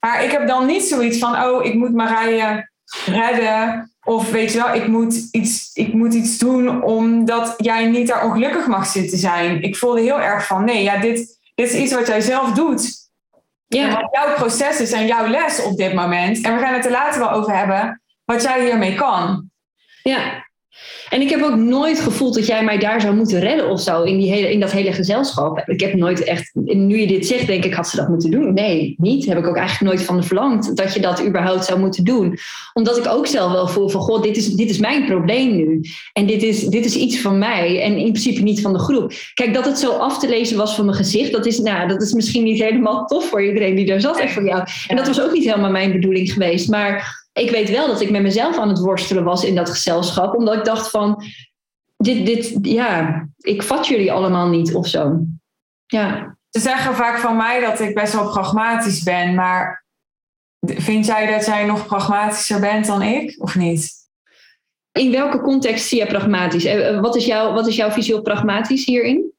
Maar 0.00 0.24
ik 0.24 0.30
heb 0.30 0.46
dan 0.48 0.66
niet 0.66 0.82
zoiets 0.82 1.18
van, 1.18 1.44
oh, 1.44 1.64
ik 1.64 1.74
moet 1.74 1.92
Marije 1.94 2.70
redden. 3.06 3.90
Of 4.04 4.30
weet 4.30 4.52
je 4.52 4.58
wel, 4.58 4.74
ik 4.74 4.86
moet, 4.86 5.28
iets, 5.30 5.70
ik 5.74 5.92
moet 5.92 6.14
iets 6.14 6.38
doen 6.38 6.82
omdat 6.82 7.54
jij 7.56 7.86
niet 7.88 8.06
daar 8.08 8.24
ongelukkig 8.24 8.66
mag 8.66 8.86
zitten 8.86 9.18
zijn. 9.18 9.62
Ik 9.62 9.76
voelde 9.76 10.00
heel 10.00 10.20
erg 10.20 10.46
van, 10.46 10.64
nee, 10.64 10.82
ja, 10.82 10.98
dit, 10.98 11.38
dit 11.54 11.72
is 11.72 11.74
iets 11.74 11.92
wat 11.94 12.06
jij 12.06 12.20
zelf 12.20 12.52
doet. 12.52 13.10
En 13.72 13.78
Ja, 13.86 14.00
wat 14.00 14.08
jouw 14.12 14.34
proces 14.34 14.80
is 14.80 14.92
en 14.92 15.06
jouw 15.06 15.26
les 15.26 15.62
op 15.62 15.76
dit 15.76 15.94
moment. 15.94 16.44
En 16.44 16.54
we 16.54 16.60
gaan 16.62 16.74
het 16.74 16.84
er 16.84 16.90
later 16.90 17.20
wel 17.20 17.30
over 17.30 17.56
hebben, 17.56 18.02
wat 18.24 18.42
jij 18.42 18.64
hiermee 18.64 18.94
kan. 18.94 19.50
ja. 20.02 20.50
En 21.12 21.20
ik 21.20 21.30
heb 21.30 21.42
ook 21.42 21.56
nooit 21.56 22.00
gevoeld 22.00 22.34
dat 22.34 22.46
jij 22.46 22.64
mij 22.64 22.78
daar 22.78 23.00
zou 23.00 23.14
moeten 23.14 23.40
redden 23.40 23.70
of 23.70 23.80
zo 23.80 24.02
in, 24.02 24.18
die 24.18 24.30
hele, 24.30 24.52
in 24.52 24.60
dat 24.60 24.72
hele 24.72 24.92
gezelschap. 24.92 25.62
Ik 25.66 25.80
heb 25.80 25.94
nooit 25.94 26.24
echt, 26.24 26.50
nu 26.54 26.98
je 26.98 27.06
dit 27.06 27.26
zegt, 27.26 27.46
denk 27.46 27.64
ik, 27.64 27.74
had 27.74 27.88
ze 27.88 27.96
dat 27.96 28.08
moeten 28.08 28.30
doen? 28.30 28.54
Nee, 28.54 28.94
niet. 28.98 29.26
Heb 29.26 29.38
ik 29.38 29.46
ook 29.46 29.56
eigenlijk 29.56 29.94
nooit 29.94 30.06
van 30.06 30.16
de 30.16 30.22
verlangd 30.22 30.76
dat 30.76 30.94
je 30.94 31.00
dat 31.00 31.24
überhaupt 31.26 31.64
zou 31.64 31.80
moeten 31.80 32.04
doen. 32.04 32.38
Omdat 32.72 32.96
ik 32.96 33.06
ook 33.08 33.26
zelf 33.26 33.52
wel 33.52 33.68
voel 33.68 33.88
van, 33.88 34.00
god, 34.00 34.22
dit 34.22 34.36
is, 34.36 34.48
dit 34.48 34.70
is 34.70 34.78
mijn 34.78 35.04
probleem 35.04 35.56
nu. 35.56 35.80
En 36.12 36.26
dit 36.26 36.42
is, 36.42 36.66
dit 36.66 36.84
is 36.84 36.96
iets 36.96 37.20
van 37.20 37.38
mij 37.38 37.82
en 37.82 37.96
in 37.96 38.12
principe 38.12 38.42
niet 38.42 38.60
van 38.60 38.72
de 38.72 38.78
groep. 38.78 39.12
Kijk, 39.34 39.54
dat 39.54 39.64
het 39.64 39.78
zo 39.78 39.90
af 39.90 40.18
te 40.18 40.28
lezen 40.28 40.56
was 40.56 40.74
van 40.74 40.84
mijn 40.84 40.96
gezicht, 40.96 41.32
dat 41.32 41.46
is, 41.46 41.58
nou, 41.58 41.88
dat 41.88 42.02
is 42.02 42.12
misschien 42.12 42.44
niet 42.44 42.62
helemaal 42.62 43.06
tof 43.06 43.28
voor 43.28 43.44
iedereen 43.44 43.74
die 43.74 43.86
daar 43.86 44.00
zat 44.00 44.18
en 44.18 44.28
voor 44.28 44.44
jou. 44.44 44.64
En 44.88 44.96
dat 44.96 45.06
was 45.06 45.20
ook 45.20 45.32
niet 45.32 45.44
helemaal 45.44 45.70
mijn 45.70 45.92
bedoeling 45.92 46.32
geweest. 46.32 46.68
Maar 46.68 47.21
ik 47.32 47.50
weet 47.50 47.70
wel 47.70 47.86
dat 47.86 48.00
ik 48.00 48.10
met 48.10 48.22
mezelf 48.22 48.58
aan 48.58 48.68
het 48.68 48.78
worstelen 48.78 49.24
was 49.24 49.44
in 49.44 49.54
dat 49.54 49.70
gezelschap. 49.70 50.34
Omdat 50.34 50.54
ik 50.54 50.64
dacht 50.64 50.90
van, 50.90 51.24
dit, 51.96 52.26
dit, 52.26 52.58
ja, 52.62 53.22
ik 53.38 53.62
vat 53.62 53.86
jullie 53.86 54.12
allemaal 54.12 54.48
niet 54.48 54.74
of 54.74 54.86
zo. 54.86 55.18
Ja. 55.86 56.36
Ze 56.50 56.60
zeggen 56.60 56.94
vaak 56.94 57.18
van 57.18 57.36
mij 57.36 57.60
dat 57.60 57.80
ik 57.80 57.94
best 57.94 58.12
wel 58.12 58.30
pragmatisch 58.30 59.02
ben, 59.02 59.34
maar 59.34 59.84
vind 60.66 61.06
jij 61.06 61.30
dat 61.32 61.46
jij 61.46 61.64
nog 61.64 61.86
pragmatischer 61.86 62.60
bent 62.60 62.86
dan 62.86 63.02
ik, 63.02 63.36
of 63.38 63.56
niet? 63.56 64.00
In 64.92 65.10
welke 65.10 65.40
context 65.40 65.88
zie 65.88 65.98
je 65.98 66.06
pragmatisch? 66.06 66.64
Eh, 66.64 66.88
eh, 66.88 67.00
Wat 67.00 67.16
is, 67.16 67.26
jouw, 67.26 67.52
wat 67.52 67.66
is 67.66 67.76
jouw 67.76 67.90
visie 67.90 68.16
op 68.16 68.24
pragmatisch 68.24 68.84
hierin? 68.84 69.31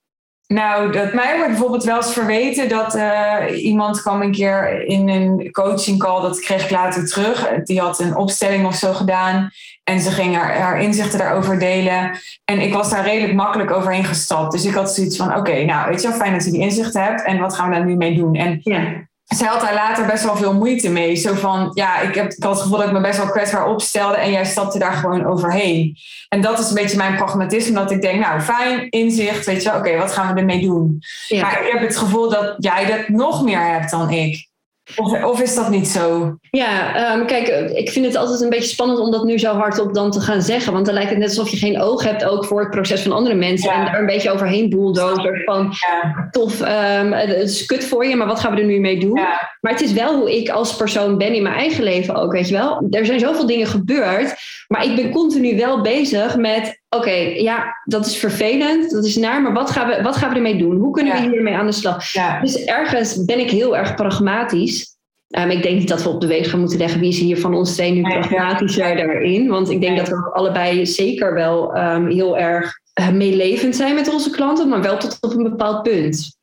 Nou, 0.54 0.92
dat 0.92 1.14
mij 1.14 1.36
wordt 1.36 1.50
bijvoorbeeld 1.50 1.84
wel 1.84 1.96
eens 1.96 2.14
verweten 2.14 2.70
dat 2.70 2.96
eh, 2.96 3.64
iemand 3.64 4.02
kwam 4.02 4.22
een 4.22 4.32
keer 4.32 4.86
in 4.86 5.10
een 5.10 5.52
coaching 5.52 6.00
call, 6.00 6.22
dat 6.22 6.40
kreeg 6.40 6.64
ik 6.64 6.70
later 6.70 7.08
terug. 7.08 7.50
Die 7.64 7.80
had 7.80 8.00
een 8.00 8.16
opstelling 8.16 8.66
of 8.66 8.76
zo 8.76 8.94
gedaan 8.94 9.50
en 9.84 10.00
ze 10.00 10.12
ging 10.12 10.36
haar, 10.36 10.58
haar 10.58 10.82
inzichten 10.82 11.20
daarover 11.20 11.60
delen. 11.60 12.18
En 12.46 12.62
ik 12.62 12.74
was 12.74 12.90
daar 12.90 13.04
redelijk 13.04 13.34
makkelijk 13.34 13.72
overheen 13.72 14.04
gestapt. 14.04 14.52
Dus 14.52 14.66
ik 14.66 14.74
had 14.74 14.94
zoiets 14.94 15.18
van, 15.18 15.36
oké, 15.36 15.64
nou 15.66 15.90
weet 15.90 16.02
je 16.02 16.08
wel, 16.08 16.18
fijn 16.18 16.34
dat 16.34 16.46
je 16.46 16.52
die 16.52 16.62
inzichten 16.62 17.04
hebt 17.04 17.24
en 17.24 17.40
wat 17.40 17.56
gaan 17.56 17.70
we 17.70 17.76
daar 17.76 17.86
nu 17.86 17.96
mee 17.96 18.16
doen? 18.16 18.36
En 18.36 18.60
Ja. 18.62 19.12
Zij 19.36 19.48
had 19.48 19.62
daar 19.62 19.74
later 19.74 20.06
best 20.06 20.24
wel 20.24 20.36
veel 20.36 20.54
moeite 20.54 20.90
mee. 20.90 21.16
Zo 21.16 21.34
van, 21.34 21.72
ja, 21.74 22.00
ik, 22.00 22.16
heb, 22.16 22.32
ik 22.32 22.44
had 22.44 22.54
het 22.54 22.62
gevoel 22.62 22.78
dat 22.78 22.88
ik 22.88 22.94
me 22.94 23.02
best 23.02 23.18
wel 23.18 23.30
kwetsbaar 23.30 23.68
opstelde 23.68 24.16
en 24.16 24.32
jij 24.32 24.46
stapte 24.46 24.80
daar 24.80 24.94
gewoon 24.94 25.26
overheen. 25.26 25.98
En 26.30 26.42
dat 26.42 26.60
is 26.60 26.70
een 26.70 26.76
beetje 26.76 26.98
mijn 26.98 27.16
pragmatisme, 27.16 27.74
dat 27.74 27.92
ik 27.92 28.02
denk, 28.02 28.20
nou, 28.20 28.42
fijn, 28.42 28.90
inzicht, 28.90 29.46
weet 29.46 29.64
je 29.64 29.70
wel, 29.70 29.80
oké, 29.80 29.98
wat 29.98 30.12
gaan 30.12 30.34
we 30.34 30.40
ermee 30.40 30.62
doen? 30.62 31.00
Ja. 31.28 31.42
Maar 31.42 31.66
ik 31.66 31.72
heb 31.72 31.82
het 31.82 31.98
gevoel 31.98 32.30
dat 32.30 32.56
jij 32.58 32.86
dat 32.86 33.08
nog 33.08 33.44
meer 33.44 33.66
hebt 33.66 33.92
dan 33.92 34.10
ik. 34.10 34.52
Of, 34.96 35.24
of 35.24 35.42
is 35.42 35.56
dat 35.56 35.70
niet 35.70 35.88
zo? 35.88 36.36
Ja, 36.52 36.96
ehm, 36.96 37.26
kijk, 37.26 37.48
ik 37.74 37.90
vind 37.90 38.06
het 38.06 38.16
altijd 38.16 38.42
een 38.42 38.50
beetje 38.50 38.70
spannend 38.70 39.00
om 39.00 39.12
dat 39.12 39.24
nu 39.24 39.40
zo 39.40 39.54
hardop 39.54 39.94
dan 39.94 40.12
te 40.12 40.20
gaan 40.22 40.42
zeggen. 40.42 40.74
Want 40.74 40.86
dan 40.86 40.94
lijkt 40.94 41.10
het 41.10 41.20
net 41.20 41.28
alsof 41.28 41.50
je 41.50 41.58
geen 41.58 41.82
oog 41.82 42.04
hebt 42.04 42.26
ook 42.26 42.46
voor 42.46 42.60
het 42.60 42.70
proces 42.70 43.02
van 43.02 43.12
andere 43.12 43.36
mensen. 43.36 43.70
Ja. 43.70 43.78
En 43.80 43.86
daar 43.86 44.00
een 44.00 44.06
beetje 44.06 44.32
overheen 44.32 44.70
bulldozert 44.70 45.44
van 45.44 45.72
Ja, 45.72 46.28
tof, 46.32 46.62
ehm, 46.62 47.12
het 47.12 47.30
is 47.30 47.66
kut 47.66 47.86
voor 47.86 48.06
je, 48.06 48.16
maar 48.16 48.28
wat 48.28 48.40
gaan 48.40 48.54
we 48.56 48.60
er 48.60 48.68
nu 48.68 48.80
mee 48.80 49.00
doen? 49.00 49.18
ja, 49.18 49.58
Maar 49.62 49.72
het 49.72 49.82
is 49.82 49.92
wel 49.94 50.16
hoe 50.18 50.38
ik 50.38 50.50
als 50.50 50.76
persoon 50.76 51.18
ben 51.18 51.34
in 51.34 51.44
mijn 51.44 51.56
eigen 51.56 51.84
leven 51.84 52.16
ook, 52.16 52.32
weet 52.32 52.48
je 52.48 52.54
wel. 52.54 52.88
Er 52.90 53.06
zijn 53.06 53.20
zoveel 53.20 53.46
dingen 53.46 53.68
gebeurd, 53.68 54.36
maar 54.74 54.86
ik 54.86 54.96
ben 54.96 55.12
continu 55.12 55.58
wel 55.58 55.82
bezig 55.82 56.38
met... 56.38 56.82
Oké, 56.90 57.12
ja, 57.38 57.64
dat 57.84 58.06
is 58.06 58.18
vervelend, 58.18 58.92
dat 58.92 59.06
is 59.06 59.16
naar, 59.16 59.42
maar 59.42 59.54
wat 59.54 59.72
gaan 59.72 59.88
we, 59.88 60.02
wat 60.02 60.16
gaan 60.16 60.30
we 60.30 60.36
ermee 60.36 60.58
doen? 60.58 60.78
Hoe 60.78 60.94
kunnen 60.94 61.16
Ja. 61.16 61.22
we 61.22 61.30
hiermee 61.30 61.54
aan 61.56 61.66
de 61.66 61.72
slag? 61.72 62.14
ja. 62.14 62.42
Dus 62.42 62.64
ergens 62.66 63.26
ben 63.26 63.40
ik 63.40 63.50
heel 63.50 63.78
erg 63.78 63.96
pragmatisch. 63.96 64.98
Ehm, 65.28 65.50
ik 65.50 65.64
denk 65.64 65.80
niet 65.80 65.88
dat 65.88 66.04
we 66.04 66.10
op 66.10 66.22
de 66.22 66.28
weeg 66.28 66.50
gaan 66.50 66.60
moeten 66.60 66.78
leggen 66.78 67.00
wie 67.00 67.10
is 67.10 67.20
hier 67.20 67.40
van 67.40 67.54
ons 67.56 67.74
twee 67.74 67.92
nu 67.92 68.02
pragmatischer 68.02 68.96
daarin. 68.96 69.48
Want 69.48 69.70
ik 69.70 69.82
denk 69.82 69.98
dat 69.98 70.08
we 70.08 70.32
allebei 70.34 70.86
zeker 70.86 71.34
wel 71.34 71.74
ehm, 71.74 72.08
heel 72.08 72.38
erg 72.38 72.80
eh, 72.94 73.10
meelevend 73.10 73.76
zijn 73.76 73.96
met 73.96 74.14
onze 74.14 74.30
klanten, 74.30 74.70
maar 74.70 74.82
wel 74.82 74.98
tot 74.98 75.18
op 75.22 75.34
een 75.34 75.44
bepaald 75.44 75.84
punt. 75.84 76.36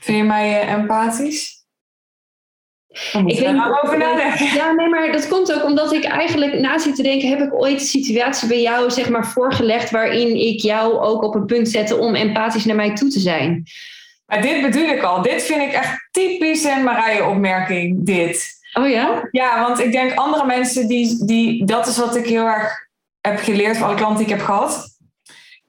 Vind 0.00 0.18
je 0.18 0.24
mij 0.24 0.60
eh, 0.60 0.72
empathisch? 0.72 1.57
Ik 2.88 3.46
of- 3.46 3.82
over 3.82 3.98
nadenken. 3.98 4.54
Ja, 4.54 4.72
nee, 4.72 4.88
maar 4.88 5.12
dat 5.12 5.28
komt 5.28 5.54
ook 5.54 5.64
omdat 5.64 5.92
ik 5.92 6.04
eigenlijk 6.04 6.58
na 6.58 6.78
zit 6.78 6.96
te 6.96 7.02
denken, 7.02 7.28
heb 7.28 7.40
ik 7.40 7.54
ooit 7.54 7.80
een 7.80 7.86
situatie 7.86 8.48
bij 8.48 8.60
jou 8.60 8.90
zeg 8.90 9.08
maar 9.08 9.26
voorgelegd 9.26 9.90
waarin 9.90 10.36
ik 10.36 10.60
jou 10.60 10.98
ook 10.98 11.22
op 11.22 11.34
een 11.34 11.46
punt 11.46 11.68
zette 11.68 11.96
om 11.96 12.14
empathisch 12.14 12.64
naar 12.64 12.76
mij 12.76 12.94
toe 12.94 13.08
te 13.08 13.20
zijn? 13.20 13.64
Maar 14.26 14.42
dit 14.42 14.62
bedoel 14.62 14.88
ik 14.88 15.02
al. 15.02 15.22
Dit 15.22 15.42
vind 15.42 15.62
ik 15.62 15.72
echt 15.72 16.08
typisch 16.10 16.64
een 16.64 16.82
Marije-opmerking, 16.82 17.96
dit. 18.06 18.56
Oh 18.72 18.88
ja? 18.88 19.28
Ja, 19.30 19.60
want 19.62 19.80
ik 19.80 19.92
denk 19.92 20.14
andere 20.14 20.46
mensen 20.46 20.88
die, 20.88 21.24
die... 21.24 21.64
Dat 21.64 21.86
is 21.86 21.98
wat 21.98 22.16
ik 22.16 22.26
heel 22.26 22.46
erg 22.46 22.72
heb 23.20 23.38
geleerd 23.38 23.76
van 23.76 23.86
alle 23.86 23.96
klanten 23.96 24.16
die 24.24 24.26
ik 24.26 24.38
heb 24.38 24.44
gehad. 24.46 24.97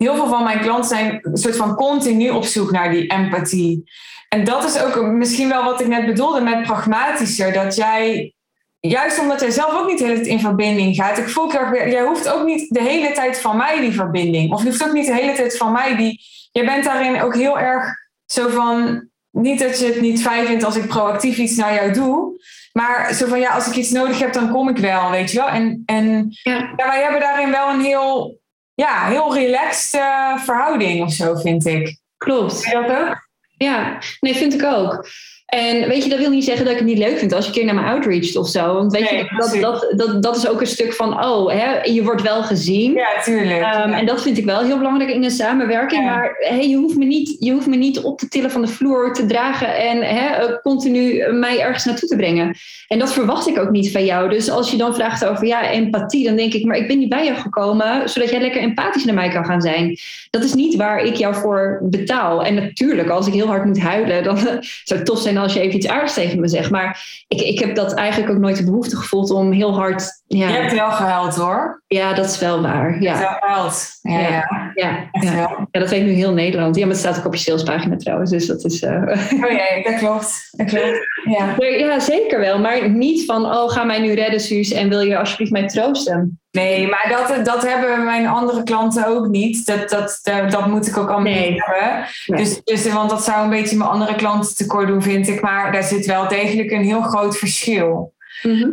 Heel 0.03 0.15
veel 0.15 0.27
van 0.27 0.43
mijn 0.43 0.59
klanten 0.59 0.89
zijn 0.89 1.19
een 1.21 1.37
soort 1.37 1.55
van 1.55 1.75
continu 1.75 2.29
op 2.29 2.43
zoek 2.43 2.71
naar 2.71 2.91
die 2.91 3.07
empathie. 3.07 3.91
En 4.29 4.43
dat 4.43 4.63
is 4.63 4.81
ook 4.81 5.01
misschien 5.05 5.49
wel 5.49 5.63
wat 5.63 5.81
ik 5.81 5.87
net 5.87 6.05
bedoelde 6.05 6.41
met 6.41 6.61
pragmatischer. 6.61 7.53
Dat 7.53 7.75
jij, 7.75 8.33
juist 8.79 9.19
omdat 9.19 9.39
jij 9.39 9.51
zelf 9.51 9.79
ook 9.79 9.87
niet 9.87 9.97
de 9.97 10.03
hele 10.03 10.15
tijd 10.15 10.27
in 10.27 10.39
verbinding 10.39 10.95
gaat. 10.95 11.17
Ik 11.17 11.29
voel 11.29 11.51
heel 11.51 11.59
erg 11.59 11.69
weer, 11.69 11.89
jij 11.89 12.03
hoeft 12.05 12.29
ook 12.29 12.45
niet 12.45 12.73
de 12.73 12.81
hele 12.81 13.11
tijd 13.11 13.41
van 13.41 13.57
mij 13.57 13.79
die 13.79 13.91
verbinding. 13.91 14.53
Of 14.53 14.63
je 14.63 14.67
hoeft 14.67 14.87
ook 14.87 14.93
niet 14.93 15.05
de 15.05 15.13
hele 15.13 15.33
tijd 15.33 15.57
van 15.57 15.71
mij 15.71 15.95
die... 15.95 16.21
Jij 16.51 16.65
bent 16.65 16.83
daarin 16.83 17.21
ook 17.21 17.35
heel 17.35 17.59
erg 17.59 17.93
zo 18.25 18.49
van... 18.49 19.07
Niet 19.31 19.59
dat 19.59 19.79
je 19.79 19.85
het 19.85 20.01
niet 20.01 20.21
fijn 20.21 20.45
vindt 20.45 20.63
als 20.63 20.75
ik 20.75 20.87
proactief 20.87 21.37
iets 21.37 21.55
naar 21.55 21.73
jou 21.73 21.91
doe. 21.91 22.39
Maar 22.73 23.13
zo 23.13 23.27
van, 23.27 23.39
ja, 23.39 23.53
als 23.53 23.67
ik 23.67 23.75
iets 23.75 23.91
nodig 23.91 24.19
heb, 24.19 24.33
dan 24.33 24.51
kom 24.51 24.69
ik 24.69 24.77
wel, 24.77 25.09
weet 25.09 25.31
je 25.31 25.37
wel. 25.37 25.47
En, 25.47 25.83
en 25.85 26.27
Ja. 26.43 26.73
ja, 26.77 26.87
wij 26.87 27.01
hebben 27.01 27.19
daarin 27.19 27.51
wel 27.51 27.69
een 27.69 27.81
heel, 27.81 28.38
ja, 28.79 29.07
heel 29.07 29.33
relaxed 29.33 30.01
eh, 30.01 30.37
verhouding 30.37 31.01
of 31.01 31.11
zo, 31.11 31.35
vind 31.35 31.65
ik. 31.65 31.99
Klopt. 32.17 32.61
Vind 32.61 32.65
je 32.65 32.87
dat 32.87 32.97
ook? 32.97 33.27
Ja, 33.57 33.97
nee, 34.19 34.35
vind 34.35 34.53
ik 34.53 34.63
ook. 34.63 35.07
En 35.49 35.87
weet 35.87 36.03
je, 36.03 36.09
dat 36.09 36.19
wil 36.19 36.29
niet 36.29 36.43
zeggen 36.43 36.63
dat 36.63 36.73
ik 36.73 36.79
het 36.79 36.87
niet 36.87 36.97
leuk 36.97 37.17
vind 37.17 37.33
als 37.33 37.43
je 37.43 37.49
een 37.49 37.57
keer 37.57 37.65
naar 37.65 37.83
me 37.83 37.89
outreacht 37.89 38.35
of 38.35 38.47
zo. 38.47 38.73
Want 38.73 38.91
weet 38.91 39.11
Nee, 39.11 39.19
je, 39.19 39.35
dat, 39.37 39.57
dat, 39.61 39.93
dat, 39.97 40.23
dat 40.23 40.35
is 40.37 40.47
ook 40.47 40.61
een 40.61 40.67
stuk 40.67 40.93
van, 40.93 41.23
oh, 41.23 41.51
hè, 41.51 41.81
je 41.81 42.03
wordt 42.03 42.21
wel 42.21 42.43
gezien. 42.43 42.93
Ja, 42.93 43.21
tuurlijk. 43.23 43.61
Ehm, 43.61 43.91
en 43.91 44.05
dat 44.05 44.21
vind 44.21 44.37
ik 44.37 44.45
wel 44.45 44.63
heel 44.63 44.77
belangrijk 44.77 45.11
in 45.11 45.23
een 45.23 45.31
samenwerking. 45.31 46.03
Ja. 46.03 46.15
Maar 46.15 46.35
hey, 46.39 46.69
je, 46.69 46.75
hoeft 46.75 46.97
me 46.97 47.05
niet, 47.05 47.35
je 47.39 47.51
hoeft 47.51 47.67
me 47.67 47.75
niet 47.75 47.99
op 47.99 48.19
te 48.19 48.27
tillen 48.27 48.51
van 48.51 48.61
de 48.61 48.67
vloer 48.67 49.13
te 49.13 49.25
dragen 49.25 49.77
en 49.77 49.97
hè, 49.97 50.27
eh, 50.27 50.61
continu 50.61 51.31
mij 51.31 51.59
ergens 51.59 51.85
naartoe 51.85 52.09
te 52.09 52.15
brengen. 52.15 52.55
En 52.87 52.99
dat 52.99 53.13
verwacht 53.13 53.47
ik 53.47 53.59
ook 53.59 53.69
niet 53.69 53.91
van 53.91 54.05
jou. 54.05 54.29
Dus 54.29 54.49
als 54.49 54.71
je 54.71 54.77
dan 54.77 54.95
vraagt 54.95 55.25
over 55.25 55.45
ja, 55.45 55.69
empathie, 55.69 56.25
dan 56.25 56.35
denk 56.35 56.53
ik, 56.53 56.65
maar 56.65 56.77
ik 56.77 56.87
ben 56.87 56.99
niet 56.99 57.09
bij 57.09 57.25
jou 57.25 57.37
gekomen 57.37 58.09
zodat 58.09 58.29
jij 58.29 58.41
lekker 58.41 58.61
empathisch 58.61 59.05
naar 59.05 59.15
mij 59.15 59.29
kan 59.29 59.45
gaan 59.45 59.61
zijn. 59.61 59.97
Dat 60.29 60.43
is 60.43 60.53
niet 60.53 60.75
waar 60.75 60.99
ik 60.99 61.15
jou 61.15 61.35
voor 61.35 61.79
betaal. 61.81 62.45
En 62.45 62.53
natuurlijk, 62.53 63.09
als 63.09 63.27
ik 63.27 63.33
heel 63.33 63.47
hard 63.47 63.65
moet 63.65 63.79
huilen, 63.79 64.23
dan 64.23 64.37
zou 64.83 64.99
het 64.99 65.05
tof 65.05 65.19
zijn 65.19 65.37
als 65.39 65.53
je 65.53 65.59
even 65.59 65.75
iets 65.75 65.87
aardigs 65.87 66.13
tegen 66.13 66.39
me 66.39 66.47
zegt. 66.47 66.69
Maar 66.69 67.23
ik, 67.27 67.41
ik 67.41 67.59
heb 67.59 67.75
dat 67.75 67.93
eigenlijk 67.93 68.31
ook 68.31 68.37
nooit 68.37 68.57
de 68.57 68.63
behoefte 68.63 68.95
gevoeld 68.95 69.31
om 69.31 69.51
heel 69.51 69.73
hard. 69.73 70.18
Je 70.31 70.37
Ja, 70.37 70.47
hebt 70.47 70.73
wel 70.73 70.91
gehuild, 70.91 71.35
hoor. 71.35 71.83
ja 71.87 72.13
dat 72.13 72.25
is 72.25 72.39
wel 72.39 72.61
waar. 72.61 73.01
Je 73.01 73.07
hebt 73.07 73.19
Ja, 73.21 73.29
wel 73.29 73.39
gehuild. 73.39 73.89
Ja, 74.01 74.19
Ja. 74.19 74.29
ja. 74.29 74.71
ja, 74.73 75.07
ja. 75.11 75.31
Ja, 75.31 75.67
dat 75.71 75.89
weet 75.89 76.03
nu 76.03 76.11
heel 76.11 76.33
Nederland. 76.33 76.75
Ja, 76.75 76.81
maar 76.81 76.91
het 76.91 76.99
staat 76.99 77.17
ook 77.17 77.25
op 77.25 77.33
je 77.35 77.39
salespagina 77.39 77.95
trouwens. 77.95 78.29
Dus 78.31 78.45
dat 78.47 78.63
is. 78.65 78.81
eh, 78.81 78.91
Oh 79.43 79.51
ja, 79.51 79.83
dat 79.91 79.95
klopt. 79.99 80.47
Dat 80.51 80.67
klopt. 80.67 80.97
Ja. 81.37 81.45
maar 81.57 81.69
ja, 81.69 81.99
zeker 81.99 82.39
wel. 82.39 82.59
Maar 82.59 82.89
niet 82.89 83.25
van, 83.25 83.45
oh, 83.45 83.69
ga 83.71 83.83
mij 83.83 83.99
nu 83.99 84.13
redden, 84.13 84.39
Suus. 84.39 84.71
En 84.71 84.89
wil 84.89 85.01
je 85.01 85.17
alsjeblieft 85.17 85.51
mij 85.51 85.67
troosten? 85.67 86.39
Nee, 86.51 86.87
maar 86.87 87.05
dat, 87.27 87.45
dat 87.45 87.67
hebben 87.67 88.03
mijn 88.05 88.27
andere 88.27 88.63
klanten 88.63 89.07
ook 89.07 89.27
niet. 89.27 89.65
Dat, 89.65 89.89
dat, 89.89 90.19
dat, 90.23 90.51
dat 90.51 90.67
moet 90.67 90.87
ik 90.87 90.97
ook 90.97 91.09
allemaal 91.09 91.33
Nee. 91.33 91.51
niet 91.51 91.65
hebben. 91.65 92.05
Nee. 92.25 92.43
Dus, 92.43 92.61
dus, 92.63 92.93
want 92.93 93.09
dat 93.09 93.23
zou 93.23 93.43
een 93.43 93.49
beetje 93.49 93.77
mijn 93.77 93.89
andere 93.89 94.15
klanten 94.15 94.55
tekort 94.55 94.87
doen, 94.87 95.01
vind 95.01 95.27
ik. 95.27 95.41
Maar 95.41 95.71
daar 95.71 95.83
zit 95.83 96.05
wel 96.05 96.27
degelijk 96.27 96.71
een 96.71 96.83
heel 96.83 97.01
groot 97.01 97.37
verschil. 97.37 98.13
Mhm. 98.41 98.69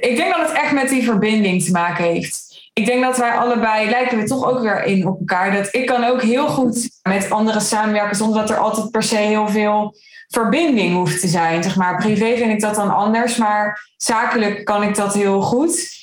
Ik 0.00 0.16
denk 0.16 0.36
dat 0.36 0.48
het 0.48 0.56
echt 0.56 0.72
met 0.72 0.88
die 0.88 1.04
verbinding 1.04 1.64
te 1.64 1.70
maken 1.70 2.04
heeft. 2.04 2.50
Ik 2.72 2.86
denk 2.86 3.02
dat 3.02 3.16
wij 3.16 3.30
allebei 3.30 3.90
lijken 3.90 4.18
we 4.18 4.24
toch 4.24 4.44
ook 4.44 4.60
weer 4.60 4.84
in 4.84 5.06
op 5.06 5.18
elkaar. 5.18 5.52
Dat 5.52 5.74
ik 5.74 5.86
kan 5.86 6.04
ook 6.04 6.22
heel 6.22 6.48
goed 6.48 6.90
met 7.02 7.30
anderen 7.30 7.60
samenwerken 7.60 8.16
zonder 8.16 8.40
dat 8.40 8.50
er 8.50 8.56
altijd 8.56 8.90
per 8.90 9.02
se 9.02 9.16
heel 9.16 9.48
veel 9.48 9.94
verbinding 10.28 10.94
hoeft 10.94 11.20
te 11.20 11.28
zijn. 11.28 11.62
Zeg 11.62 11.76
maar, 11.76 11.96
privé 11.96 12.36
vind 12.36 12.52
ik 12.52 12.60
dat 12.60 12.74
dan 12.74 12.94
anders, 12.94 13.36
maar 13.36 13.90
zakelijk 13.96 14.64
kan 14.64 14.82
ik 14.82 14.94
dat 14.94 15.14
heel 15.14 15.40
goed. 15.40 15.98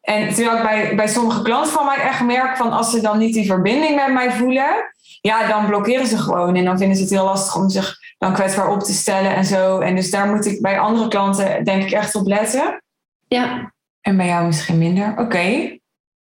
En 0.00 0.34
terwijl 0.34 0.56
ik 0.56 0.62
bij, 0.62 0.94
bij 0.96 1.08
sommige 1.08 1.42
klanten 1.42 1.72
van 1.72 1.84
mij 1.84 1.96
echt 1.96 2.24
merk 2.24 2.56
van 2.56 2.72
als 2.72 2.90
ze 2.90 3.00
dan 3.00 3.18
niet 3.18 3.34
die 3.34 3.46
verbinding 3.46 3.96
met 3.96 4.12
mij 4.12 4.32
voelen, 4.32 4.92
ja, 5.20 5.46
dan 5.46 5.66
blokkeren 5.66 6.06
ze 6.06 6.18
gewoon. 6.18 6.56
En 6.56 6.64
dan 6.64 6.78
vinden 6.78 6.96
ze 6.96 7.02
het 7.02 7.12
heel 7.12 7.24
lastig 7.24 7.56
om 7.56 7.68
zich 7.68 7.97
dan 8.18 8.34
kwetsbaar 8.34 8.70
op 8.70 8.80
te 8.80 8.92
stellen 8.92 9.34
en 9.34 9.44
zo. 9.44 9.78
En 9.80 9.94
dus 9.94 10.10
daar 10.10 10.34
moet 10.34 10.46
ik 10.46 10.60
bij 10.60 10.78
andere 10.78 11.08
klanten 11.08 11.64
denk 11.64 11.82
ik 11.82 11.90
echt 11.90 12.14
op 12.14 12.26
letten. 12.26 12.82
Ja. 13.28 13.72
En 14.00 14.16
bij 14.16 14.26
jou 14.26 14.46
misschien 14.46 14.78
minder. 14.78 15.18
Oké. 15.18 15.76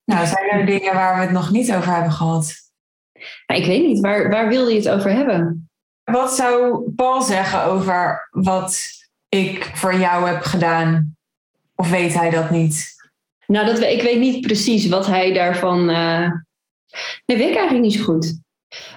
Nou, 0.05 0.26
zijn 0.26 0.51
er 0.51 0.66
dingen 0.66 0.95
waar 0.95 1.14
we 1.14 1.20
het 1.20 1.30
nog 1.30 1.51
niet 1.51 1.74
over 1.74 1.93
hebben 1.93 2.12
gehad? 2.12 2.61
ik 3.47 3.66
weet 3.66 3.86
niet, 3.86 4.01
waar, 4.01 4.30
waar 4.30 4.49
wilde 4.49 4.70
je 4.72 4.78
het 4.78 4.88
over 4.88 5.11
hebben? 5.11 5.70
Wat 6.05 6.34
zou 6.34 6.82
Paul 6.97 7.22
zeggen 7.22 7.64
over 7.64 8.28
wat 8.30 8.88
ik 9.28 9.70
voor 9.74 9.95
jou 9.95 10.26
heb 10.26 10.43
gedaan? 10.43 11.16
Of 11.74 11.90
weet 11.90 12.14
hij 12.14 12.30
dat 12.30 12.51
niet? 12.51 12.90
Nou, 13.47 13.66
dat, 13.66 13.80
ik 13.80 14.03
weet 14.03 14.18
niet 14.18 14.47
precies 14.47 14.88
wat 14.88 15.07
hij 15.07 15.32
daarvan. 15.32 15.90
Uh... 15.90 16.30
Nee, 17.26 17.38
weet 17.38 17.49
ik 17.49 17.57
eigenlijk 17.57 17.80
niet 17.80 17.95
zo 17.95 18.05
goed. 18.05 18.40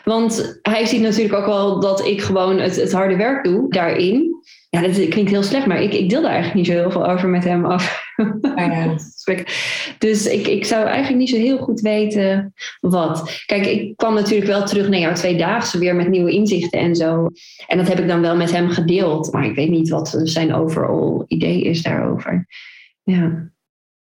Want 0.03 0.59
hij 0.61 0.85
ziet 0.85 1.01
natuurlijk 1.01 1.35
ook 1.35 1.45
wel 1.45 1.79
dat 1.79 2.05
ik 2.05 2.21
gewoon 2.21 2.59
het, 2.59 2.75
het 2.75 2.91
harde 2.91 3.15
werk 3.15 3.43
doe 3.43 3.69
daarin. 3.69 4.33
Ja, 4.69 4.81
dat 4.81 5.07
klinkt 5.07 5.31
heel 5.31 5.43
slecht, 5.43 5.65
maar 5.65 5.81
ik, 5.81 5.93
ik 5.93 6.09
deel 6.09 6.21
daar 6.21 6.31
eigenlijk 6.31 6.57
niet 6.57 6.75
zo 6.75 6.81
heel 6.81 6.91
veel 6.91 7.07
over 7.07 7.29
met 7.29 7.43
hem 7.43 7.65
af. 7.65 8.03
Ja. 8.55 8.95
dus 9.97 10.25
ik, 10.25 10.47
ik 10.47 10.65
zou 10.65 10.85
eigenlijk 10.85 11.17
niet 11.17 11.29
zo 11.29 11.37
heel 11.37 11.57
goed 11.57 11.79
weten 11.79 12.53
wat. 12.79 13.43
Kijk, 13.45 13.65
ik 13.65 13.97
kwam 13.97 14.13
natuurlijk 14.13 14.49
wel 14.49 14.65
terug 14.65 14.89
naar 14.89 14.99
jouw 14.99 15.13
tweedaagse 15.13 15.77
weer 15.77 15.95
met 15.95 16.09
nieuwe 16.09 16.31
inzichten 16.31 16.79
en 16.79 16.95
zo. 16.95 17.29
En 17.67 17.77
dat 17.77 17.87
heb 17.87 17.99
ik 17.99 18.07
dan 18.07 18.21
wel 18.21 18.35
met 18.35 18.51
hem 18.51 18.69
gedeeld. 18.69 19.31
Maar 19.31 19.45
ik 19.45 19.55
weet 19.55 19.69
niet 19.69 19.89
wat 19.89 20.21
zijn 20.23 20.53
overal 20.53 21.23
idee 21.27 21.61
is 21.61 21.81
daarover. 21.81 22.47
Ja, 23.03 23.51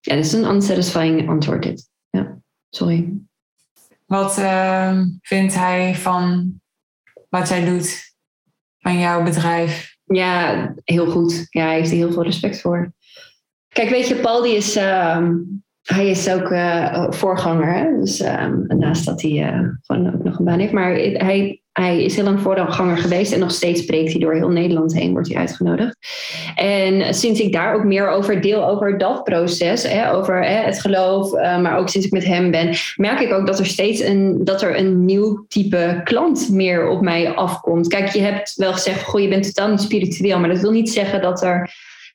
ja 0.01 0.15
dat 0.15 0.25
is 0.25 0.33
een 0.33 0.55
unsatisfying 0.55 1.29
antwoord 1.29 1.63
dit. 1.63 1.89
Ja, 2.11 2.41
sorry. 2.71 3.13
Wat 4.11 4.39
uh, 4.39 5.01
vindt 5.23 5.55
hij 5.55 5.95
van 5.95 6.53
wat 7.29 7.49
jij 7.49 7.65
doet, 7.65 8.15
van 8.79 8.99
jouw 8.99 9.23
bedrijf? 9.23 9.97
Ja, 10.05 10.75
heel 10.85 11.11
goed. 11.11 11.47
Ja, 11.51 11.65
hij 11.65 11.75
heeft 11.75 11.91
er 11.91 11.97
heel 11.97 12.13
veel 12.13 12.23
respect 12.23 12.61
voor. 12.61 12.93
Kijk, 13.69 13.89
weet 13.89 14.09
je, 14.09 14.15
Paul 14.15 14.43
die 14.43 14.57
is, 14.57 14.77
uh, 14.77 15.27
hij 15.83 16.09
is 16.09 16.31
ook 16.31 16.51
uh, 16.51 17.11
voorganger. 17.11 17.73
Hè? 17.73 18.01
Dus 18.01 18.21
um, 18.21 18.65
naast 18.67 19.07
dat 19.07 19.23
hij 19.23 19.31
uh, 19.31 19.69
gewoon 19.87 20.15
ook 20.15 20.25
nog 20.25 20.39
een 20.39 20.45
baan 20.45 20.59
heeft. 20.59 20.73
Maar 20.73 20.93
hij 20.93 21.61
hij 21.73 22.05
is 22.05 22.15
heel 22.15 22.25
lang 22.25 22.41
voorganger 22.41 22.97
geweest 22.97 23.33
en 23.33 23.39
nog 23.39 23.51
steeds 23.51 23.81
spreekt 23.81 24.11
hij 24.11 24.21
door 24.21 24.35
heel 24.35 24.49
Nederland 24.49 24.95
heen, 24.95 25.13
wordt 25.13 25.29
hij 25.29 25.37
uitgenodigd. 25.37 25.97
En 26.55 27.15
sinds 27.15 27.41
ik 27.41 27.53
daar 27.53 27.75
ook 27.75 27.85
meer 27.85 28.09
over 28.09 28.41
deel, 28.41 28.69
over 28.69 28.99
dat 28.99 29.25
proces, 29.25 29.83
hè, 29.83 30.13
over 30.13 30.45
hè, 30.45 30.65
het 30.65 30.81
geloof, 30.81 31.33
uh, 31.33 31.61
maar 31.61 31.77
ook 31.77 31.89
sinds 31.89 32.07
ik 32.07 32.13
met 32.13 32.25
hem 32.25 32.51
ben, 32.51 32.75
merk 32.97 33.21
ik 33.21 33.33
ook 33.33 33.47
dat 33.47 33.59
er 33.59 33.67
steeds 33.67 34.01
een, 34.01 34.41
dat 34.45 34.63
er 34.63 34.79
een 34.79 35.05
nieuw 35.05 35.45
type 35.49 36.01
klant 36.05 36.49
meer 36.51 36.89
op 36.89 37.01
mij 37.01 37.35
afkomt. 37.35 37.89
Kijk, 37.89 38.09
je 38.09 38.21
hebt 38.21 38.55
wel 38.57 38.73
gezegd, 38.73 39.03
goh, 39.03 39.21
je 39.21 39.29
bent 39.29 39.45
totaal 39.45 39.71
niet 39.71 39.81
spiritueel, 39.81 40.39
maar 40.41 40.49
dat 40.49 40.61
wil 40.61 40.73
niet 40.73 40.91
zeggen 40.91 41.23
dat 41.23 41.43
er 41.43 41.71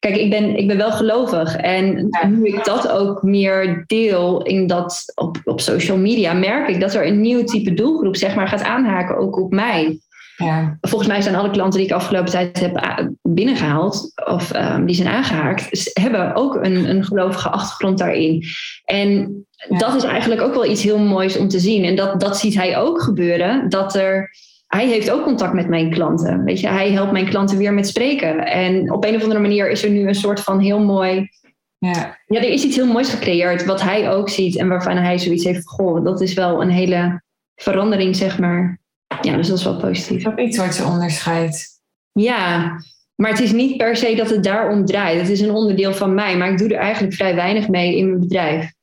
Kijk, 0.06 0.18
ik 0.18 0.30
ben, 0.30 0.58
ik 0.58 0.68
ben 0.68 0.78
wel 0.78 0.91
gelovig. 0.91 1.56
En 1.56 2.10
nu 2.28 2.45
ik 2.45 2.64
dat 2.64 2.89
ook 2.89 3.24
meer 3.24 3.84
deel 3.88 4.43
in 4.43 4.68
dat 4.68 5.12
op, 5.16 5.38
op 5.43 5.62
social 5.62 5.97
media, 5.97 6.34
merk 6.34 6.68
ik 6.68 6.80
dat 6.80 6.93
er 6.93 7.08
een 7.08 7.22
nieuw 7.22 7.43
type 7.43 7.74
doelgroep 7.74 8.16
zeg 8.16 8.36
maar, 8.36 8.47
gaat 8.47 8.64
aanhaken 8.64 9.18
ook 9.18 9.38
op 9.38 9.51
mij. 9.51 9.99
Ja. 10.38 10.78
Volgens 10.82 11.10
mij 11.10 11.22
zijn 11.22 11.36
alle 11.36 11.49
klanten 11.49 11.80
die 11.80 11.89
ik 11.89 11.95
afgelopen 11.95 12.32
tijd 12.32 12.60
heb 12.60 13.06
binnengehaald, 13.22 14.12
of 14.26 14.56
um, 14.56 14.86
die 14.86 14.95
zijn 14.95 15.08
aangehaakt, 15.08 15.91
hebben 15.93 16.36
ook 16.36 16.56
een, 16.56 16.89
een 16.89 17.03
gelovige 17.03 17.49
achtergrond 17.49 17.97
daarin. 17.97 18.43
En 18.86 19.45
dat 19.68 19.95
is 19.95 20.03
eigenlijk 20.03 20.41
ook 20.41 20.53
wel 20.53 20.66
iets 20.66 20.84
heel 20.84 20.99
moois 20.99 21.38
om 21.38 21.47
te 21.47 21.60
zien. 21.60 21.84
En 21.84 21.95
dat, 21.95 22.20
dat 22.20 22.38
ziet 22.38 22.56
hij 22.56 22.78
ook 22.78 23.01
gebeuren, 23.01 23.70
dat 23.70 23.95
er 23.95 24.30
hij 24.76 24.88
heeft 24.88 25.11
ook 25.11 25.23
contact 25.23 25.53
met 25.53 25.67
mijn 25.67 25.89
klanten. 25.89 26.43
Weet 26.43 26.59
je, 26.59 26.67
hij 26.67 26.91
helpt 26.91 27.11
mijn 27.11 27.30
klanten 27.30 27.57
weer 27.57 27.73
met 27.73 27.88
spreken. 27.88 28.45
En 28.45 28.91
op 28.91 29.05
een 29.05 29.15
of 29.15 29.21
andere 29.21 29.39
manier 29.39 29.69
is 29.69 29.84
er 29.84 29.89
nu 29.89 30.07
een 30.07 30.15
soort 30.15 30.39
van 30.39 30.59
heel 30.59 30.80
mooi. 30.80 31.30
Ja. 31.78 32.17
ja, 32.26 32.39
er 32.39 32.49
is 32.49 32.63
iets 32.63 32.76
heel 32.76 32.88
moois 32.88 33.09
gecreëerd, 33.09 33.65
wat 33.65 33.82
hij 33.82 34.11
ook 34.11 34.30
ziet 34.30 34.57
en 34.57 34.67
waarvan 34.67 34.97
hij 34.97 35.19
zoiets 35.19 35.43
heeft 35.43 35.67
goh, 35.67 36.03
dat 36.03 36.21
is 36.21 36.34
wel 36.34 36.61
een 36.61 36.69
hele 36.69 37.23
verandering, 37.55 38.15
zeg 38.15 38.39
maar. 38.39 38.80
Ja, 39.21 39.36
dus 39.36 39.47
dat 39.47 39.57
is 39.57 39.63
wel 39.63 39.80
positief. 39.80 40.23
Dat 40.23 40.39
iets 40.39 40.57
wat 40.57 40.78
je 40.78 40.86
onderscheidt. 40.86 41.67
Ja, 42.11 42.71
maar 43.15 43.30
het 43.30 43.39
is 43.39 43.51
niet 43.51 43.78
per 43.78 43.95
se 43.95 44.15
dat 44.15 44.30
het 44.30 44.43
daarom 44.43 44.86
draait. 44.86 45.19
Het 45.19 45.30
is 45.30 45.41
een 45.41 45.51
onderdeel 45.51 45.93
van 45.93 46.13
mij, 46.13 46.38
maar 46.38 46.51
ik 46.51 46.57
doe 46.57 46.73
er 46.73 46.80
eigenlijk 46.80 47.13
vrij 47.13 47.36
weinig 47.36 47.67
mee 47.67 47.97
in 47.97 48.07
mijn 48.07 48.19
bedrijf. 48.19 48.73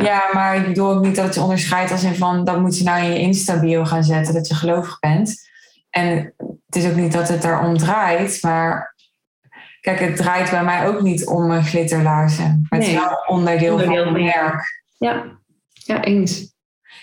Ja. 0.00 0.22
maar 0.32 0.56
ik 0.56 0.66
bedoel 0.66 0.90
ook 0.90 1.04
niet 1.04 1.16
dat 1.16 1.34
je 1.34 1.40
onderscheidt 1.40 1.90
als 1.90 2.02
in 2.02 2.14
van 2.14 2.44
dat 2.44 2.60
moet 2.60 2.78
je 2.78 2.84
nou 2.84 3.02
in 3.02 3.10
je 3.10 3.18
instabiel 3.18 3.86
gaan 3.86 4.04
zetten, 4.04 4.34
dat 4.34 4.48
je 4.48 4.54
gelovig 4.54 4.98
bent. 4.98 5.50
En 5.90 6.34
het 6.66 6.76
is 6.76 6.86
ook 6.86 6.96
niet 6.96 7.12
dat 7.12 7.28
het 7.28 7.42
daarom 7.42 7.78
draait, 7.78 8.42
maar 8.42 8.94
kijk, 9.80 10.00
het 10.00 10.16
draait 10.16 10.50
bij 10.50 10.64
mij 10.64 10.88
ook 10.88 11.00
niet 11.00 11.26
om 11.26 11.62
glitterlaarzen. 11.62 12.66
Maar 12.68 12.78
het 12.78 12.88
is 12.88 12.94
wel 12.94 13.22
onderdeel, 13.26 13.72
onderdeel 13.72 14.04
van 14.04 14.12
mijn 14.12 14.24
werk. 14.24 14.82
Ja, 14.98 15.24
ja 15.72 16.02
eens. 16.02 16.54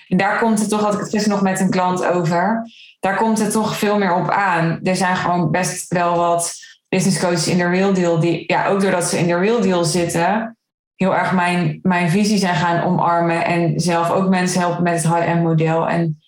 En 0.08 0.18
daar 0.18 0.40
komt 0.40 0.60
het 0.60 0.70
toch, 0.70 0.82
had 0.82 0.94
ik 0.94 1.00
het 1.00 1.10
gisteren 1.10 1.38
nog 1.38 1.48
met 1.50 1.60
een 1.60 1.70
klant 1.70 2.06
over, 2.06 2.64
daar 3.00 3.16
komt 3.16 3.40
het 3.40 3.52
toch 3.52 3.78
veel 3.78 3.98
meer 3.98 4.16
op 4.16 4.30
aan. 4.30 4.80
Er 4.84 4.96
zijn 4.96 5.16
gewoon 5.16 5.52
best 5.52 5.94
wel 5.94 6.18
wat 6.18 6.56
business 6.90 7.20
coaches 7.20 7.48
in 7.48 7.58
de 7.58 7.70
real 7.70 7.94
deal 7.94 8.20
die, 8.20 8.44
ja, 8.48 8.68
ook 8.68 8.82
doordat 8.82 9.04
ze 9.04 9.18
in 9.18 9.28
de 9.28 9.38
real 9.38 9.62
deal 9.62 9.84
zitten, 9.84 10.58
heel 11.00 11.16
erg 11.16 11.34
mijn, 11.34 11.80
mijn 11.82 12.10
visie 12.10 12.38
zijn 12.38 12.56
gaan 12.56 12.84
omarmen. 12.84 13.46
En 13.46 13.80
zelf 13.80 14.10
ook 14.10 14.30
mensen 14.30 14.60
helpen 14.60 14.84
met 14.84 15.04
het 15.04 15.14
high-end 15.14 15.44
model. 15.44 15.88
En 15.88 16.22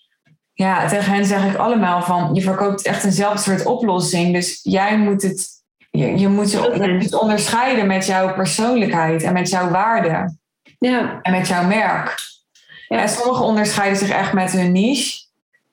ja, 0.53 0.87
tegen 0.87 1.13
hen 1.13 1.25
zeg 1.25 1.45
ik 1.45 1.55
allemaal 1.55 2.01
van, 2.01 2.33
je 2.33 2.41
verkoopt 2.41 2.81
echt 2.81 3.03
eenzelfde 3.03 3.41
soort 3.41 3.65
oplossing. 3.65 4.33
Dus 4.33 4.59
jij 4.63 4.97
moet 4.97 5.21
het, 5.21 5.47
je, 5.89 6.17
je 6.17 6.27
moet 6.27 6.51
je 6.51 7.19
onderscheiden 7.21 7.87
met 7.87 8.05
jouw 8.05 8.33
persoonlijkheid 8.33 9.23
en 9.23 9.33
met 9.33 9.49
jouw 9.49 9.69
waarde. 9.69 10.37
Ja. 10.79 11.19
En 11.21 11.31
met 11.31 11.47
jouw 11.47 11.67
merk. 11.67 12.15
Ja. 12.87 13.01
En 13.01 13.09
sommigen 13.09 13.45
onderscheiden 13.45 13.97
zich 13.97 14.09
echt 14.09 14.33
met 14.33 14.51
hun 14.51 14.71
niche. 14.71 15.19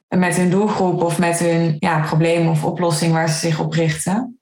En 0.09 0.19
met 0.19 0.37
hun 0.37 0.51
doelgroep 0.51 1.03
of 1.03 1.19
met 1.19 1.39
hun 1.39 1.77
ja, 1.79 2.01
probleem 2.01 2.49
of 2.49 2.65
oplossing 2.65 3.13
waar 3.13 3.29
ze 3.29 3.39
zich 3.39 3.61
op 3.61 3.73
richten. 3.73 4.38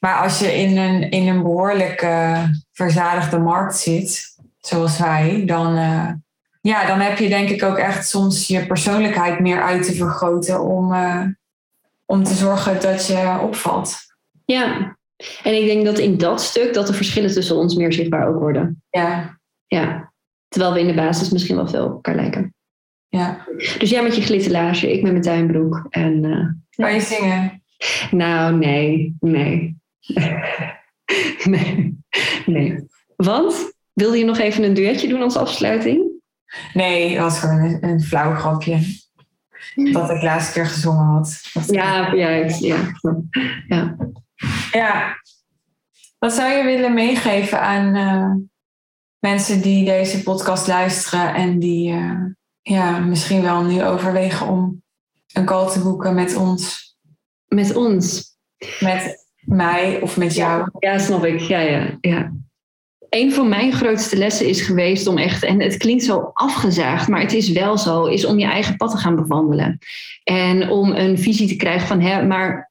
Maar 0.00 0.22
als 0.22 0.38
je 0.38 0.54
in 0.54 0.76
een, 0.76 1.10
in 1.10 1.28
een 1.28 1.42
behoorlijk 1.42 2.02
uh, 2.02 2.42
verzadigde 2.72 3.38
markt 3.38 3.76
zit, 3.76 4.36
zoals 4.58 4.98
wij, 4.98 5.42
dan, 5.46 5.78
uh, 5.78 6.10
ja, 6.60 6.86
dan 6.86 7.00
heb 7.00 7.18
je 7.18 7.28
denk 7.28 7.48
ik 7.48 7.62
ook 7.62 7.76
echt 7.76 8.08
soms 8.08 8.46
je 8.46 8.66
persoonlijkheid 8.66 9.40
meer 9.40 9.62
uit 9.62 9.86
te 9.86 9.94
vergroten 9.94 10.60
om, 10.60 10.92
uh, 10.92 11.22
om 12.04 12.24
te 12.24 12.34
zorgen 12.34 12.80
dat 12.80 13.06
je 13.06 13.38
opvalt. 13.42 13.96
Ja, 14.44 14.96
en 15.42 15.54
ik 15.54 15.66
denk 15.66 15.84
dat 15.84 15.98
in 15.98 16.18
dat 16.18 16.40
stuk 16.40 16.74
dat 16.74 16.86
de 16.86 16.92
verschillen 16.92 17.32
tussen 17.32 17.56
ons 17.56 17.74
meer 17.74 17.92
zichtbaar 17.92 18.28
ook 18.28 18.38
worden. 18.38 18.82
Ja. 18.90 19.38
Ja, 19.66 20.12
terwijl 20.48 20.72
we 20.72 20.80
in 20.80 20.86
de 20.86 20.94
basis 20.94 21.30
misschien 21.30 21.56
wel 21.56 21.68
veel 21.68 21.84
op 21.84 21.92
elkaar 21.92 22.14
lijken. 22.14 22.54
Ja. 23.08 23.46
Dus 23.78 23.90
jij 23.90 24.02
met 24.02 24.16
je 24.16 24.22
glitterlaasje, 24.22 24.92
ik 24.92 25.02
met 25.02 25.10
mijn 25.10 25.24
tuinbroek. 25.24 25.86
En, 25.90 26.20
kan 26.70 26.94
je 26.94 27.00
zingen? 27.00 27.62
Nou, 28.10 28.56
nee, 28.56 29.16
nee. 29.20 29.76
nee. 31.44 31.98
nee. 32.46 32.86
Want? 33.16 33.74
Wilde 33.92 34.18
je 34.18 34.24
nog 34.24 34.38
even 34.38 34.62
een 34.62 34.74
duetje 34.74 35.08
doen 35.08 35.22
als 35.22 35.36
afsluiting? 35.36 36.10
Nee, 36.72 37.10
het 37.10 37.20
was 37.20 37.38
gewoon 37.38 37.58
een, 37.58 37.84
een 37.84 38.00
flauw 38.00 38.34
grapje. 38.34 39.04
Dat 39.92 40.10
ik 40.10 40.22
laatste 40.22 40.52
keer 40.52 40.66
gezongen 40.66 41.04
had. 41.04 41.40
Ja, 41.66 42.12
ja, 42.12 42.28
ja, 42.28 42.76
ja. 43.68 43.96
Ja. 44.70 45.16
Wat 46.18 46.32
zou 46.32 46.52
je 46.52 46.64
willen 46.64 46.94
meegeven 46.94 47.60
aan 47.60 47.94
uh, 47.96 48.34
mensen 49.18 49.62
die 49.62 49.84
deze 49.84 50.22
podcast 50.22 50.66
luisteren 50.66 51.34
en 51.34 51.58
die 51.58 51.92
uh, 51.92 52.20
ja, 52.62 52.98
misschien 52.98 53.42
wel 53.42 53.62
nu 53.62 53.84
overwegen 53.84 54.46
om 54.46 54.82
een 55.32 55.44
call 55.44 55.70
te 55.70 55.82
boeken 55.82 56.14
met 56.14 56.36
ons? 56.36 56.94
Met 57.46 57.76
ons? 57.76 58.36
Met 58.80 59.25
mij 59.46 60.00
of 60.00 60.16
met 60.16 60.34
jou. 60.34 60.68
Ja, 60.78 60.98
snap 60.98 61.24
ik. 61.24 61.40
Ja, 61.40 61.60
ja, 61.60 61.98
ja. 62.00 62.32
Een 63.08 63.32
van 63.32 63.48
mijn 63.48 63.72
grootste 63.72 64.16
lessen 64.16 64.48
is 64.48 64.60
geweest 64.60 65.06
om 65.06 65.18
echt, 65.18 65.44
en 65.44 65.60
het 65.60 65.76
klinkt 65.76 66.04
zo 66.04 66.30
afgezaagd, 66.32 67.08
maar 67.08 67.20
het 67.20 67.32
is 67.32 67.50
wel 67.50 67.78
zo, 67.78 68.04
is 68.04 68.24
om 68.24 68.38
je 68.38 68.46
eigen 68.46 68.76
pad 68.76 68.90
te 68.90 68.96
gaan 68.96 69.16
bewandelen. 69.16 69.78
En 70.24 70.70
om 70.70 70.92
een 70.92 71.18
visie 71.18 71.48
te 71.48 71.56
krijgen 71.56 71.86
van, 71.86 72.00
hè, 72.00 72.26
maar 72.26 72.70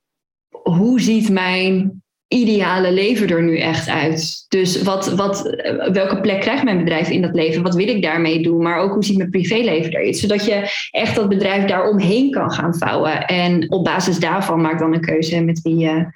hoe 0.49 1.01
ziet 1.01 1.29
mijn 1.29 2.03
ideale 2.27 2.91
leven 2.91 3.29
er 3.29 3.43
nu 3.43 3.57
echt 3.59 3.89
uit? 3.89 4.45
Dus 4.47 4.81
wat, 4.81 5.13
wat, 5.13 5.55
welke 5.91 6.19
plek 6.21 6.41
krijgt 6.41 6.63
mijn 6.63 6.77
bedrijf 6.77 7.09
in 7.09 7.21
dat 7.21 7.35
leven? 7.35 7.63
Wat 7.63 7.75
wil 7.75 7.87
ik 7.87 8.01
daarmee 8.01 8.43
doen? 8.43 8.61
Maar 8.61 8.79
ook 8.79 8.93
hoe 8.93 9.03
ziet 9.03 9.17
mijn 9.17 9.29
privéleven 9.29 9.91
eruit? 9.91 10.17
Zodat 10.17 10.45
je 10.45 10.87
echt 10.91 11.15
dat 11.15 11.29
bedrijf 11.29 11.65
daaromheen 11.65 12.31
kan 12.31 12.51
gaan 12.51 12.75
vouwen. 12.75 13.25
En 13.25 13.71
op 13.71 13.83
basis 13.83 14.19
daarvan 14.19 14.61
maak 14.61 14.79
dan 14.79 14.93
een 14.93 15.01
keuze 15.01 15.41
met 15.41 15.61
wie 15.61 15.77
je 15.77 16.07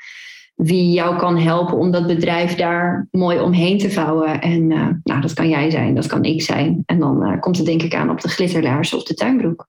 wie 0.62 0.92
jou 0.92 1.18
kan 1.18 1.38
helpen 1.38 1.78
om 1.78 1.92
dat 1.92 2.08
bedrijf 2.08 2.56
daar 2.56 3.08
mooi 3.12 3.40
omheen 3.40 3.78
te 3.78 3.92
vouwen. 3.92 4.42
En 4.42 4.72
uh, 4.72 4.88
nou, 5.04 5.22
dat 5.22 5.34
kan 5.34 5.50
jij 5.50 5.70
zijn, 5.70 5.96
dat 5.96 6.08
kan 6.08 6.24
ik 6.24 6.42
zijn. 6.42 6.84
En 6.86 7.00
dan 7.00 7.28
uh, 7.28 7.40
komt 7.40 7.58
het 7.58 7.66
denk 7.66 7.82
ik 7.82 7.96
aan 7.96 8.10
op 8.10 8.22
de 8.22 8.28
glitterlaars 8.28 8.94
of 8.94 9.04
de 9.04 9.14
tuinbroek. 9.14 9.68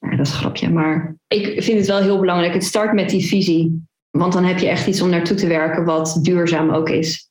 Nou, 0.00 0.16
dat 0.16 0.26
is 0.26 0.32
een 0.32 0.38
grapje, 0.38 0.70
maar 0.70 1.16
ik 1.28 1.62
vind 1.62 1.78
het 1.78 1.86
wel 1.86 2.00
heel 2.00 2.18
belangrijk. 2.18 2.54
Het 2.54 2.64
start 2.64 2.92
met 2.92 3.10
die 3.10 3.26
visie, 3.26 3.86
want 4.10 4.32
dan 4.32 4.44
heb 4.44 4.58
je 4.58 4.68
echt 4.68 4.86
iets 4.86 5.00
om 5.00 5.08
naartoe 5.08 5.36
te 5.36 5.46
werken 5.46 5.84
wat 5.84 6.18
duurzaam 6.22 6.70
ook 6.70 6.88
is. 6.88 7.30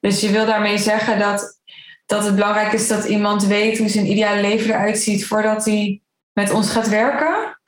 Dus 0.00 0.20
je 0.20 0.30
wil 0.30 0.46
daarmee 0.46 0.78
zeggen 0.78 1.18
dat, 1.18 1.60
dat 2.06 2.24
het 2.24 2.34
belangrijk 2.34 2.72
is 2.72 2.88
dat 2.88 3.04
iemand 3.04 3.46
weet 3.46 3.78
hoe 3.78 3.88
zijn 3.88 4.10
ideale 4.10 4.40
leven 4.40 4.70
eruit 4.70 4.98
ziet 4.98 5.26
voordat 5.26 5.64
hij 5.64 6.00
met 6.36 6.52
ons 6.52 6.70
gaat 6.70 6.88
werken? 6.88 7.58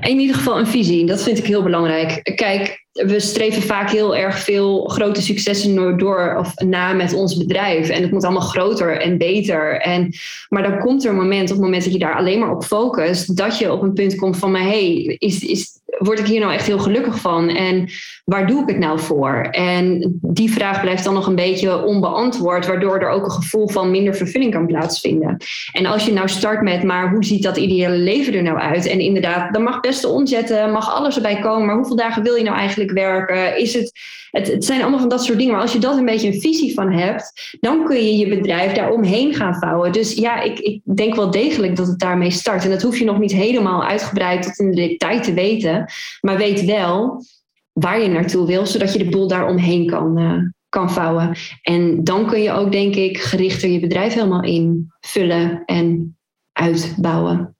In 0.00 0.18
ieder 0.18 0.36
geval 0.36 0.58
een 0.58 0.66
visie, 0.66 1.06
dat 1.06 1.22
vind 1.22 1.38
ik 1.38 1.46
heel 1.46 1.62
belangrijk. 1.62 2.34
Kijk, 2.34 2.86
we 2.92 3.20
streven 3.20 3.62
vaak 3.62 3.90
heel 3.90 4.16
erg 4.16 4.38
veel 4.38 4.84
grote 4.84 5.22
successen 5.22 5.98
door 5.98 6.36
of 6.38 6.54
na 6.54 6.92
met 6.92 7.12
ons 7.12 7.36
bedrijf. 7.36 7.88
En 7.88 8.02
het 8.02 8.10
moet 8.10 8.24
allemaal 8.24 8.42
groter 8.42 9.00
en 9.00 9.18
beter. 9.18 9.80
En, 9.80 10.14
maar 10.48 10.62
dan 10.62 10.78
komt 10.78 11.04
er 11.04 11.10
een 11.10 11.16
moment, 11.16 11.42
op 11.42 11.56
het 11.56 11.64
moment 11.64 11.84
dat 11.84 11.92
je 11.92 11.98
daar 11.98 12.16
alleen 12.16 12.38
maar 12.38 12.54
op 12.54 12.64
focust, 12.64 13.36
dat 13.36 13.58
je 13.58 13.72
op 13.72 13.82
een 13.82 13.92
punt 13.92 14.14
komt 14.14 14.36
van, 14.36 14.50
maar 14.50 14.62
hey, 14.62 15.16
is, 15.18 15.44
is, 15.44 15.80
word 15.98 16.18
ik 16.18 16.26
hier 16.26 16.40
nou 16.40 16.52
echt 16.52 16.66
heel 16.66 16.78
gelukkig 16.78 17.20
van? 17.20 17.48
En 17.48 17.88
waar 18.24 18.46
doe 18.46 18.62
ik 18.62 18.68
het 18.68 18.78
nou 18.78 18.98
voor? 18.98 19.48
En 19.50 20.18
die 20.22 20.52
vraag 20.52 20.80
blijft 20.80 21.04
dan 21.04 21.14
nog 21.14 21.26
een 21.26 21.34
beetje 21.34 21.84
onbeantwoord, 21.84 22.66
waardoor 22.66 22.98
er 22.98 23.08
ook 23.08 23.24
een 23.24 23.30
gevoel 23.30 23.68
van 23.68 23.90
minder 23.90 24.14
vervulling 24.14 24.52
kan 24.52 24.66
plaatsvinden. 24.66 25.36
En 25.72 25.86
als 25.86 26.04
je 26.04 26.12
nou 26.12 26.28
start 26.28 26.62
met, 26.62 26.82
maar 26.82 27.10
hoe 27.10 27.24
ziet 27.24 27.42
dat 27.42 27.56
ideale 27.56 27.96
leven 27.96 28.34
er 28.34 28.42
nou 28.42 28.58
uit? 28.58 28.86
En 28.86 29.00
inderdaad, 29.00 29.52
dan 29.54 29.62
mag 29.62 29.80
best 29.80 30.02
de 30.02 30.08
omzetten, 30.08 30.72
mag 30.72 30.94
alles 30.94 31.16
erbij 31.16 31.38
komen, 31.38 31.66
maar 31.66 31.76
hoeveel 31.76 31.96
dagen 31.96 32.22
wil 32.22 32.34
je 32.34 32.44
nou 32.44 32.56
eigenlijk 32.56 32.90
werken? 32.90 33.58
Is 33.58 33.74
het, 33.74 33.92
het, 34.30 34.46
het 34.46 34.64
zijn 34.64 34.80
allemaal 34.80 35.00
van 35.00 35.08
dat 35.08 35.24
soort 35.24 35.38
dingen. 35.38 35.52
Maar 35.52 35.62
als 35.62 35.72
je 35.72 35.78
dat 35.78 35.96
een 35.96 36.04
beetje 36.04 36.26
een 36.26 36.40
visie 36.40 36.74
van 36.74 36.92
hebt, 36.92 37.56
dan 37.60 37.84
kun 37.84 37.96
je 37.96 38.16
je 38.16 38.28
bedrijf 38.28 38.72
daar 38.72 38.92
omheen 38.92 39.34
gaan 39.34 39.54
vouwen. 39.54 39.92
Dus 39.92 40.14
ja, 40.14 40.40
ik, 40.40 40.58
ik 40.58 40.80
denk 40.96 41.14
wel 41.14 41.30
degelijk 41.30 41.76
dat 41.76 41.86
het 41.86 41.98
daarmee 41.98 42.30
start. 42.30 42.64
En 42.64 42.70
dat 42.70 42.82
hoef 42.82 42.98
je 42.98 43.04
nog 43.04 43.18
niet 43.18 43.32
helemaal 43.32 43.84
uitgebreid 43.84 44.42
tot 44.42 44.58
in 44.58 44.70
de 44.70 44.76
detail 44.76 45.20
te 45.20 45.34
weten. 45.34 45.85
Maar 46.20 46.36
weet 46.36 46.64
wel 46.64 47.24
waar 47.72 48.00
je 48.00 48.08
naartoe 48.08 48.46
wil, 48.46 48.66
zodat 48.66 48.92
je 48.92 48.98
de 48.98 49.10
boel 49.10 49.28
daar 49.28 49.48
omheen 49.48 49.86
kan, 49.86 50.18
uh, 50.18 50.42
kan 50.68 50.90
vouwen. 50.90 51.36
En 51.62 52.04
dan 52.04 52.26
kun 52.26 52.42
je 52.42 52.52
ook, 52.52 52.72
denk 52.72 52.94
ik, 52.94 53.18
gerichter 53.18 53.68
je 53.68 53.80
bedrijf 53.80 54.14
helemaal 54.14 54.42
invullen 54.42 55.62
en 55.64 56.18
uitbouwen. 56.52 57.56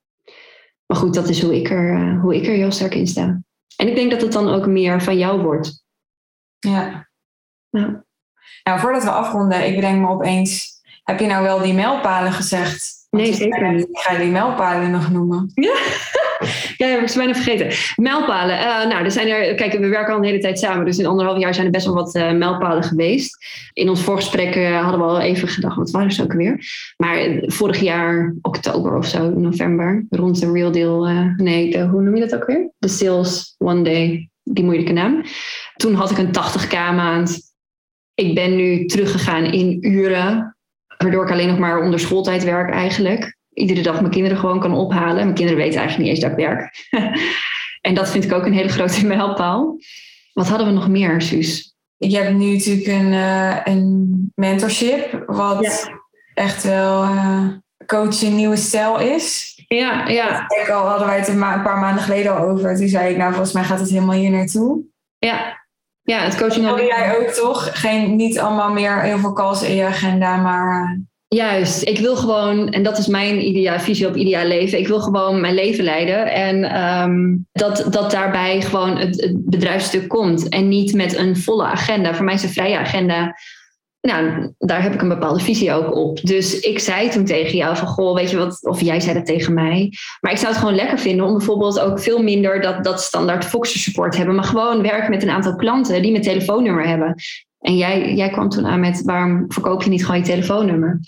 Maar 0.86 0.96
goed, 0.96 1.14
dat 1.14 1.28
is 1.28 1.42
hoe 1.42 1.56
ik 1.56 1.70
er, 1.70 1.92
uh, 1.92 2.20
hoe 2.20 2.36
ik 2.36 2.46
er 2.46 2.54
heel 2.54 2.72
sterk 2.72 2.94
in 2.94 3.06
sta. 3.06 3.42
En 3.76 3.88
ik 3.88 3.94
denk 3.94 4.10
dat 4.10 4.20
het 4.20 4.32
dan 4.32 4.48
ook 4.48 4.66
meer 4.66 5.02
van 5.02 5.18
jou 5.18 5.42
wordt. 5.42 5.84
Ja. 6.58 7.08
ja. 7.70 8.04
Nou, 8.62 8.80
voordat 8.80 9.04
we 9.04 9.10
afronden, 9.10 9.66
ik 9.66 9.74
bedenk 9.74 10.00
me 10.00 10.08
opeens, 10.08 10.80
heb 11.02 11.20
je 11.20 11.26
nou 11.26 11.42
wel 11.42 11.58
die 11.58 11.74
mijlpalen 11.74 12.32
gezegd? 12.32 13.06
Nee, 13.10 13.34
zeker 13.34 13.72
niet. 13.72 13.88
Ik 13.88 13.98
ga 13.98 14.18
die 14.18 14.30
mijlpalen 14.30 14.90
nog 14.90 15.10
noemen. 15.10 15.50
Ja, 15.54 15.74
ja 16.76 16.86
heb 16.86 17.00
ik 17.00 17.08
ze 17.08 17.18
bijna 17.18 17.34
vergeten. 17.34 17.94
Mijlpalen. 17.96 18.58
Uh, 18.58 18.86
nou, 18.86 19.04
er 19.04 19.10
zijn 19.10 19.28
er, 19.28 19.54
kijk, 19.54 19.72
we 19.72 19.88
werken 19.88 20.12
al 20.12 20.18
een 20.18 20.24
hele 20.24 20.38
tijd 20.38 20.58
samen. 20.58 20.84
Dus 20.84 20.98
in 20.98 21.06
anderhalf 21.06 21.38
jaar 21.38 21.54
zijn 21.54 21.66
er 21.66 21.72
best 21.72 21.86
wel 21.86 21.94
wat 21.94 22.14
uh, 22.14 22.32
mijlpalen 22.32 22.82
geweest. 22.82 23.46
In 23.72 23.88
ons 23.88 24.02
voorgesprek 24.02 24.56
uh, 24.56 24.82
hadden 24.82 25.00
we 25.00 25.06
al 25.06 25.20
even 25.20 25.48
gedacht, 25.48 25.76
wat 25.76 25.90
waren 25.90 26.12
ze 26.12 26.22
ook 26.22 26.32
weer? 26.32 26.64
Maar 26.96 27.42
vorig 27.46 27.80
jaar, 27.80 28.34
oktober 28.42 28.96
of 28.96 29.06
zo, 29.06 29.30
november, 29.30 30.06
rond 30.10 30.40
de 30.40 30.52
Real 30.52 30.72
Deal. 30.72 31.04
nee, 31.36 31.82
hoe 31.82 32.02
noem 32.02 32.14
je 32.14 32.26
dat 32.26 32.34
ook 32.34 32.46
weer? 32.46 32.70
De 32.78 32.88
Sales 32.88 33.54
One 33.58 33.82
Day, 33.82 34.28
die 34.42 34.64
moeilijke 34.64 34.92
naam. 34.92 35.22
Toen 35.76 35.94
had 35.94 36.10
ik 36.10 36.18
een 36.18 36.34
80k 36.34 36.72
maand. 36.72 37.54
Ik 38.14 38.34
ben 38.34 38.56
nu 38.56 38.86
teruggegaan 38.86 39.44
in 39.44 39.78
uren 39.80 40.56
Waardoor 40.98 41.24
ik 41.24 41.30
alleen 41.30 41.48
nog 41.48 41.58
maar 41.58 41.80
onder 41.80 42.00
schooltijd 42.00 42.44
werk 42.44 42.70
eigenlijk. 42.70 43.35
Iedere 43.56 43.82
dag 43.82 44.00
mijn 44.00 44.12
kinderen 44.12 44.38
gewoon 44.38 44.60
kan 44.60 44.74
ophalen. 44.74 45.14
Mijn 45.14 45.34
kinderen 45.34 45.62
weten 45.62 45.80
eigenlijk 45.80 45.98
niet 45.98 46.08
eens 46.08 46.20
dat 46.20 46.38
ik 46.38 46.46
werk. 46.46 46.88
en 47.88 47.94
dat 47.94 48.10
vind 48.10 48.24
ik 48.24 48.32
ook 48.32 48.46
een 48.46 48.52
hele 48.52 48.68
grote 48.68 49.06
mijlpaal. 49.16 49.78
Wat 50.32 50.48
hadden 50.48 50.66
we 50.66 50.72
nog 50.72 50.88
meer, 50.88 51.22
Suus? 51.22 51.74
Je 51.96 52.16
hebt 52.16 52.34
nu 52.34 52.52
natuurlijk 52.52 52.86
een, 52.86 53.12
uh, 53.12 53.56
een 53.64 54.32
mentorship. 54.34 55.24
Wat 55.26 55.64
ja. 55.64 56.00
echt 56.34 56.62
wel 56.62 57.02
uh, 57.02 57.48
coachen 57.86 58.36
nieuwe 58.36 58.56
stijl 58.56 59.00
is. 59.00 59.54
Ja, 59.68 60.08
ja. 60.08 60.44
Ik 60.62 60.70
al 60.70 60.86
hadden 60.86 61.06
wij 61.06 61.18
het 61.18 61.28
een, 61.28 61.42
een 61.42 61.62
paar 61.62 61.78
maanden 61.78 62.02
geleden 62.02 62.36
al 62.36 62.48
over. 62.48 62.76
Toen 62.76 62.88
zei 62.88 63.10
ik, 63.10 63.16
nou 63.16 63.30
volgens 63.30 63.52
mij 63.52 63.64
gaat 63.64 63.80
het 63.80 63.90
helemaal 63.90 64.16
hier 64.16 64.30
naartoe. 64.30 64.84
Ja, 65.18 65.66
ja, 66.02 66.20
het 66.20 66.36
coaching. 66.36 66.64
Wil 66.64 66.84
jij 66.84 67.18
ook 67.18 67.28
toch? 67.28 67.80
Geen, 67.80 68.16
niet 68.16 68.38
allemaal 68.38 68.72
meer 68.72 69.00
heel 69.00 69.18
veel 69.18 69.32
calls 69.32 69.62
in 69.62 69.74
je 69.74 69.84
agenda, 69.84 70.36
maar. 70.36 71.00
Juist, 71.28 71.88
ik 71.88 71.98
wil 71.98 72.16
gewoon, 72.16 72.68
en 72.68 72.82
dat 72.82 72.98
is 72.98 73.06
mijn 73.06 73.46
idea, 73.46 73.80
visie 73.80 74.06
op 74.06 74.16
ideaal 74.16 74.46
leven. 74.46 74.78
Ik 74.78 74.86
wil 74.86 75.00
gewoon 75.00 75.40
mijn 75.40 75.54
leven 75.54 75.84
leiden. 75.84 76.32
En 76.32 76.82
um, 76.82 77.46
dat, 77.52 77.86
dat 77.90 78.10
daarbij 78.10 78.60
gewoon 78.60 78.96
het, 78.96 79.20
het 79.20 79.44
bedrijfstuk 79.44 80.08
komt. 80.08 80.48
En 80.48 80.68
niet 80.68 80.94
met 80.94 81.16
een 81.16 81.36
volle 81.36 81.64
agenda. 81.64 82.14
Voor 82.14 82.24
mij 82.24 82.34
is 82.34 82.42
een 82.42 82.48
vrije 82.48 82.78
agenda 82.78 83.34
nou, 84.06 84.52
daar 84.58 84.82
heb 84.82 84.94
ik 84.94 85.02
een 85.02 85.08
bepaalde 85.08 85.40
visie 85.40 85.72
ook 85.72 85.94
op. 85.94 86.20
Dus 86.22 86.60
ik 86.60 86.78
zei 86.78 87.08
toen 87.08 87.24
tegen 87.24 87.56
jou 87.56 87.76
van, 87.76 87.88
goh, 87.88 88.14
weet 88.14 88.30
je 88.30 88.36
wat, 88.36 88.58
of 88.62 88.80
jij 88.80 89.00
zei 89.00 89.14
dat 89.14 89.26
tegen 89.26 89.54
mij. 89.54 89.92
Maar 90.20 90.32
ik 90.32 90.38
zou 90.38 90.50
het 90.50 90.60
gewoon 90.60 90.74
lekker 90.74 90.98
vinden 90.98 91.26
om 91.26 91.32
bijvoorbeeld 91.32 91.80
ook 91.80 92.00
veel 92.00 92.22
minder 92.22 92.60
dat, 92.60 92.84
dat 92.84 93.00
standaard 93.00 93.44
Foxer 93.44 93.80
support 93.80 94.16
hebben. 94.16 94.34
Maar 94.34 94.44
gewoon 94.44 94.82
werken 94.82 95.10
met 95.10 95.22
een 95.22 95.30
aantal 95.30 95.56
klanten 95.56 96.02
die 96.02 96.10
mijn 96.10 96.22
telefoonnummer 96.22 96.86
hebben. 96.86 97.14
En 97.66 97.76
jij, 97.76 98.14
jij 98.14 98.28
kwam 98.28 98.48
toen 98.48 98.66
aan 98.66 98.80
met, 98.80 99.02
waarom 99.04 99.44
verkoop 99.48 99.82
je 99.82 99.90
niet 99.90 100.04
gewoon 100.04 100.20
je 100.20 100.26
telefoonnummer? 100.26 101.00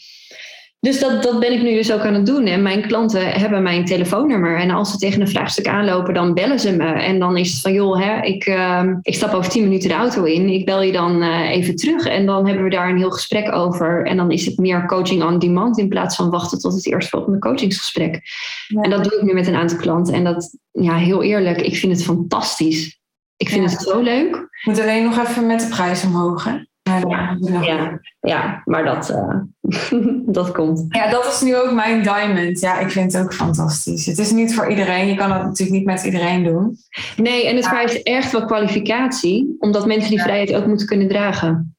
Dus 0.80 1.00
dat, 1.00 1.22
dat 1.22 1.40
ben 1.40 1.52
ik 1.52 1.62
nu 1.62 1.74
dus 1.74 1.92
ook 1.92 2.00
aan 2.00 2.14
het 2.14 2.26
doen. 2.26 2.46
En 2.46 2.62
mijn 2.62 2.86
klanten 2.86 3.26
hebben 3.26 3.62
mijn 3.62 3.84
telefoonnummer. 3.84 4.58
En 4.58 4.70
als 4.70 4.90
ze 4.90 4.98
tegen 4.98 5.20
een 5.20 5.28
vraagstuk 5.28 5.68
aanlopen, 5.68 6.14
dan 6.14 6.34
bellen 6.34 6.60
ze 6.60 6.76
me. 6.76 6.84
En 6.84 7.18
dan 7.18 7.36
is 7.36 7.50
het 7.52 7.60
van, 7.60 7.72
joh, 7.72 8.00
hè, 8.00 8.20
ik, 8.22 8.46
uh, 8.46 8.82
ik 9.02 9.14
stap 9.14 9.32
over 9.32 9.50
tien 9.50 9.62
minuten 9.62 9.88
de 9.88 9.94
auto 9.94 10.24
in. 10.24 10.48
Ik 10.48 10.64
bel 10.64 10.82
je 10.82 10.92
dan 10.92 11.22
uh, 11.22 11.50
even 11.50 11.76
terug. 11.76 12.06
En 12.06 12.26
dan 12.26 12.46
hebben 12.46 12.64
we 12.64 12.70
daar 12.70 12.90
een 12.90 12.98
heel 12.98 13.10
gesprek 13.10 13.52
over. 13.52 14.06
En 14.06 14.16
dan 14.16 14.30
is 14.30 14.46
het 14.46 14.58
meer 14.58 14.86
coaching 14.86 15.24
on 15.24 15.38
demand 15.38 15.78
in 15.78 15.88
plaats 15.88 16.16
van 16.16 16.30
wachten 16.30 16.58
tot 16.58 16.74
het 16.74 16.86
eerstvolgende 16.86 17.38
coachingsgesprek. 17.38 18.20
Ja. 18.68 18.80
En 18.80 18.90
dat 18.90 19.04
doe 19.04 19.18
ik 19.18 19.22
nu 19.22 19.32
met 19.32 19.46
een 19.46 19.54
aantal 19.54 19.78
klanten. 19.78 20.14
En 20.14 20.24
dat, 20.24 20.56
ja, 20.70 20.96
heel 20.96 21.22
eerlijk, 21.22 21.60
ik 21.60 21.76
vind 21.76 21.92
het 21.92 22.04
fantastisch. 22.04 22.97
Ik 23.38 23.48
vind 23.48 23.70
ja. 23.70 23.76
het 23.76 23.86
zo 23.86 24.00
leuk. 24.00 24.36
Ik 24.36 24.60
moet 24.64 24.80
alleen 24.80 25.04
nog 25.04 25.18
even 25.18 25.46
met 25.46 25.60
de 25.60 25.68
prijs 25.68 26.04
omhoog, 26.04 26.44
hè? 26.44 26.66
Ja, 26.82 27.36
ja, 27.62 28.00
ja, 28.20 28.62
maar 28.64 28.84
dat, 28.84 29.10
uh, 29.10 29.34
dat 30.36 30.52
komt. 30.52 30.84
Ja, 30.88 31.10
dat 31.10 31.26
is 31.26 31.40
nu 31.40 31.56
ook 31.56 31.72
mijn 31.72 32.02
diamond. 32.02 32.60
Ja, 32.60 32.78
ik 32.78 32.90
vind 32.90 33.12
het 33.12 33.22
ook 33.22 33.34
fantastisch. 33.34 34.06
Het 34.06 34.18
is 34.18 34.30
niet 34.30 34.54
voor 34.54 34.70
iedereen. 34.70 35.06
Je 35.06 35.16
kan 35.16 35.32
het 35.32 35.42
natuurlijk 35.42 35.78
niet 35.78 35.86
met 35.86 36.04
iedereen 36.04 36.44
doen. 36.44 36.76
Nee, 37.16 37.46
en 37.46 37.54
het 37.54 37.64
ja. 37.64 37.70
vereist 37.70 38.02
echt 38.02 38.32
wel 38.32 38.44
kwalificatie, 38.44 39.56
omdat 39.58 39.86
mensen 39.86 40.10
die 40.10 40.22
vrijheid 40.22 40.54
ook 40.54 40.66
moeten 40.66 40.86
kunnen 40.86 41.08
dragen. 41.08 41.76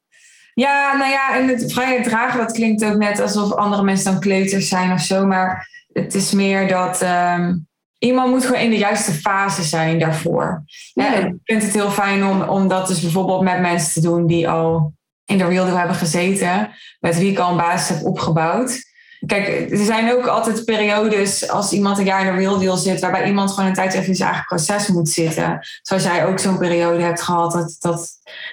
Ja, 0.54 0.98
nou 0.98 1.12
ja, 1.12 1.36
en 1.36 1.48
het 1.48 1.74
vrijheid 1.74 2.04
dragen, 2.04 2.40
dat 2.40 2.52
klinkt 2.52 2.86
ook 2.86 2.98
net 2.98 3.20
alsof 3.20 3.54
andere 3.54 3.84
mensen 3.84 4.12
dan 4.12 4.22
kleuters 4.22 4.68
zijn 4.68 4.92
of 4.92 5.02
zo. 5.02 5.26
Maar 5.26 5.70
het 5.94 6.16
is 6.16 6.32
meer 6.32 6.68
dat. 6.68 7.02
Um, 7.02 7.68
iemand 8.00 8.32
moet 8.32 8.46
gewoon 8.46 8.62
in 8.62 8.70
de 8.70 8.78
juiste 8.78 9.12
fase 9.12 9.64
zijn 9.64 10.00
daarvoor. 10.00 10.64
Ja. 10.94 11.14
ik 11.14 11.34
vind 11.44 11.64
het 11.64 11.74
heel 11.74 11.92
fijn 11.92 12.26
om, 12.26 12.42
om 12.42 12.68
dat 12.68 12.88
dus 12.88 13.02
bijvoorbeeld 13.02 13.42
met 13.42 13.60
mensen 13.60 13.94
te 13.94 14.08
doen 14.08 14.28
die 14.28 14.50
al 14.50 14.94
in 15.26 15.38
de 15.38 15.46
Real 15.46 15.66
Deal 15.66 15.78
hebben 15.78 15.96
gezeten, 15.96 16.70
met 17.00 17.18
wie 17.18 17.32
ik 17.32 17.40
al 17.40 17.52
een 17.52 17.58
basis 17.58 17.98
heb 17.98 18.06
opgebouwd. 18.06 18.88
Kijk, 19.26 19.72
er 19.72 19.86
zijn 19.86 20.14
ook 20.14 20.26
altijd 20.26 20.66
periodes 20.66 21.50
als 21.50 21.72
iemand 21.72 21.98
een 21.98 22.06
jaar 22.06 22.26
in 22.26 22.34
de 22.34 22.40
Real 22.40 22.60
Deal 22.60 22.78
zit, 22.78 23.00
waarbij 23.00 23.28
iemand 23.28 23.52
gewoon 23.52 23.70
een 23.70 23.76
tijd 23.76 23.94
even 23.94 24.08
in 24.08 24.16
zijn 24.16 24.30
eigen 24.30 24.48
proces 24.48 24.88
moet 24.88 25.10
zitten. 25.10 25.68
Zoals 25.82 26.04
jij 26.04 26.26
ook 26.26 26.40
zo'n 26.40 26.58
periode 26.58 27.04
hebt 27.04 27.22
gehad, 27.22 27.52
dat, 27.52 27.76
dat, 27.80 28.10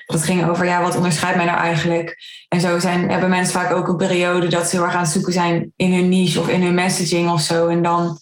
dat 0.06 0.22
ging 0.22 0.48
over, 0.48 0.66
ja, 0.66 0.82
wat 0.82 0.96
onderscheidt 0.96 1.36
mij 1.36 1.44
nou 1.44 1.58
eigenlijk? 1.58 2.16
En 2.48 2.60
zo 2.60 2.78
zijn, 2.78 3.10
hebben 3.10 3.30
mensen 3.30 3.60
vaak 3.60 3.72
ook 3.72 3.88
een 3.88 3.96
periode 3.96 4.48
dat 4.48 4.68
ze 4.68 4.76
heel 4.76 4.84
erg 4.84 4.94
aan 4.94 5.02
het 5.02 5.10
zoeken 5.10 5.32
zijn 5.32 5.72
in 5.76 5.92
hun 5.92 6.08
niche 6.08 6.40
of 6.40 6.48
in 6.48 6.62
hun 6.62 6.74
messaging 6.74 7.30
of 7.30 7.40
zo. 7.40 7.68
En 7.68 7.82
dan, 7.82 8.18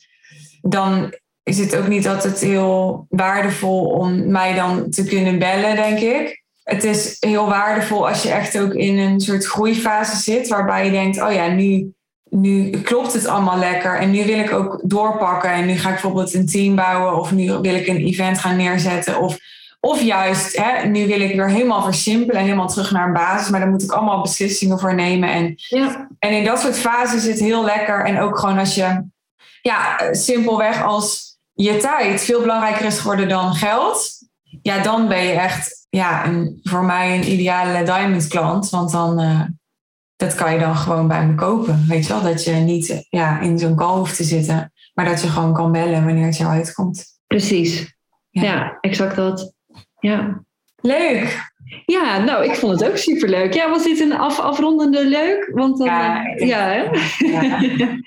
dan 0.68 1.14
is 1.42 1.58
het 1.58 1.76
ook 1.76 1.88
niet 1.88 2.08
altijd 2.08 2.40
heel 2.40 3.06
waardevol 3.08 3.84
om 3.86 4.30
mij 4.30 4.54
dan 4.54 4.90
te 4.90 5.04
kunnen 5.04 5.38
bellen, 5.38 5.76
denk 5.76 5.98
ik 5.98 6.42
het 6.64 6.84
is 6.84 7.16
heel 7.20 7.46
waardevol 7.48 8.08
als 8.08 8.22
je 8.22 8.30
echt 8.30 8.58
ook 8.60 8.72
in 8.72 8.98
een 8.98 9.20
soort 9.20 9.46
groeifase 9.46 10.16
zit, 10.16 10.48
waarbij 10.48 10.84
je 10.84 10.90
denkt, 10.90 11.22
oh 11.22 11.32
ja, 11.32 11.48
nu, 11.48 11.92
nu 12.30 12.70
klopt 12.70 13.12
het 13.12 13.26
allemaal 13.26 13.58
lekker 13.58 13.98
en 13.98 14.10
nu 14.10 14.24
wil 14.24 14.38
ik 14.38 14.52
ook 14.52 14.80
doorpakken 14.82 15.50
en 15.50 15.66
nu 15.66 15.72
ga 15.72 15.88
ik 15.88 15.94
bijvoorbeeld 15.94 16.34
een 16.34 16.46
team 16.46 16.74
bouwen 16.74 17.18
of 17.18 17.32
nu 17.32 17.46
wil 17.46 17.74
ik 17.74 17.86
een 17.86 18.06
event 18.06 18.38
gaan 18.38 18.56
neerzetten 18.56 19.20
of, 19.20 19.38
Of 19.80 20.02
juist, 20.02 20.56
hè, 20.56 20.86
nu 20.88 21.06
wil 21.06 21.20
ik 21.20 21.34
weer 21.34 21.48
helemaal 21.48 21.82
versimpelen 21.82 22.36
en 22.36 22.44
helemaal 22.44 22.68
terug 22.68 22.90
naar 22.90 23.06
een 23.06 23.12
basis. 23.12 23.48
Maar 23.50 23.60
daar 23.60 23.68
moet 23.68 23.82
ik 23.82 23.90
allemaal 23.92 24.22
beslissingen 24.22 24.78
voor 24.78 24.94
nemen. 24.94 25.28
En, 25.32 25.54
Ja. 25.56 26.08
en 26.18 26.30
in 26.30 26.44
dat 26.44 26.60
soort 26.60 26.78
fases 26.78 27.26
is 27.26 27.30
het 27.30 27.40
heel 27.40 27.64
lekker. 27.64 28.04
En 28.04 28.20
ook 28.20 28.38
gewoon 28.38 28.58
als 28.58 28.74
je, 28.74 29.02
ja, 29.68 29.98
eh, 29.98 30.12
simpelweg 30.12 30.82
als 30.82 31.38
je 31.52 31.76
tijd 31.76 32.24
veel 32.24 32.40
belangrijker 32.40 32.86
is 32.86 32.98
geworden 32.98 33.28
dan 33.28 33.54
geld. 33.54 34.10
Ja, 34.62 34.82
dan 34.82 35.08
ben 35.08 35.24
je 35.24 35.32
echt, 35.32 35.86
ja, 35.90 36.26
een, 36.26 36.60
voor 36.62 36.84
mij 36.84 37.14
een 37.14 37.32
ideale 37.32 37.84
diamond 37.84 38.28
klant. 38.28 38.70
Want 38.70 38.90
dan, 38.90 39.20
eh, 39.20 39.40
dat 40.16 40.34
kan 40.34 40.52
je 40.52 40.58
dan 40.58 40.76
gewoon 40.76 41.08
bij 41.08 41.26
me 41.26 41.34
kopen. 41.34 41.84
Weet 41.88 42.06
je 42.06 42.12
wel, 42.12 42.22
dat 42.22 42.44
je 42.44 42.52
niet 42.52 42.90
eh, 42.90 42.98
ja, 43.08 43.40
in 43.40 43.58
zo'n 43.58 43.76
call 43.76 43.96
hoeft 43.96 44.16
te 44.16 44.24
zitten. 44.24 44.72
Maar 44.94 45.04
dat 45.04 45.22
je 45.22 45.28
gewoon 45.28 45.52
kan 45.52 45.72
bellen 45.72 46.04
wanneer 46.04 46.26
het 46.26 46.36
jou 46.36 46.50
uitkomt. 46.50 47.04
Precies. 47.26 47.96
Ja. 48.30 48.42
Ja. 48.42 48.78
exact 48.80 49.16
dat. 49.16 49.54
Ja. 49.98 50.44
Leuk! 50.76 51.52
ja, 51.86 52.18
nou, 52.18 52.44
ik 52.44 52.54
vond 52.54 52.80
het 52.80 52.90
ook 52.90 52.96
superleuk. 52.96 53.54
Ja, 53.54 53.70
was 53.70 53.84
dit 53.84 54.00
een 54.00 54.16
af, 54.16 54.40
afrondende 54.40 55.06
leuk? 55.06 55.50
Want 55.54 55.78
dan, 55.78 55.86
Ja, 55.86 56.22
hè? 56.36 56.82
Ja. 57.18 57.60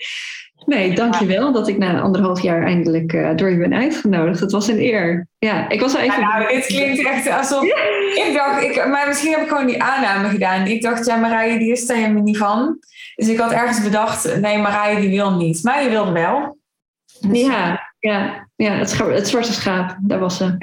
Nee, 0.66 0.96
dankjewel 0.96 1.52
dat 1.52 1.68
ik 1.68 1.78
na 1.78 2.02
anderhalf 2.02 2.42
jaar 2.42 2.64
eindelijk 2.64 3.14
eh, 3.14 3.36
door 3.36 3.50
je 3.50 3.58
ben 3.58 3.74
uitgenodigd. 3.74 4.40
Het 4.40 4.52
was 4.52 4.68
een 4.68 4.80
eer. 4.80 5.28
Ja, 5.40 5.70
ik 5.70 5.80
was 5.82 5.96
al 5.96 6.02
even... 6.02 6.20
Ja, 6.22 6.38
nou, 6.38 6.54
dit 6.54 6.66
klinkt 6.66 7.06
echt 7.08 7.30
alsof... 7.30 7.64
Ik 7.64 8.32
dacht, 8.34 8.62
ik, 8.64 8.88
maar 8.88 9.08
misschien 9.08 9.32
heb 9.32 9.42
ik 9.42 9.48
gewoon 9.48 9.66
die 9.68 9.84
aanname 9.84 10.30
gedaan. 10.30 10.66
Ik 10.68 10.82
dacht, 10.82 11.06
ja, 11.06 11.16
Marije, 11.16 11.58
die 11.60 11.72
is 11.72 11.90
er 11.90 11.96
helemaal 11.96 12.24
niet 12.24 12.38
van. 12.38 12.78
Dus 13.16 13.28
ik 13.28 13.38
had 13.38 13.52
ergens 13.52 13.84
bedacht, 13.84 14.40
nee, 14.42 14.58
Marije, 14.58 15.00
die 15.00 15.10
wil 15.10 15.32
niet. 15.32 15.64
Maar 15.64 15.84
je 15.84 15.90
wilde 15.90 16.12
wel. 16.12 16.58
Dus, 17.22 17.42
Ja, 17.42 17.92
ja, 18.00 18.48
ja 18.56 18.72
het, 18.72 18.90
scha- 18.90 19.10
het 19.10 19.28
zwarte 19.28 19.54
schaap, 19.54 19.98
daar 20.02 20.20
was 20.20 20.38
ze. 20.38 20.56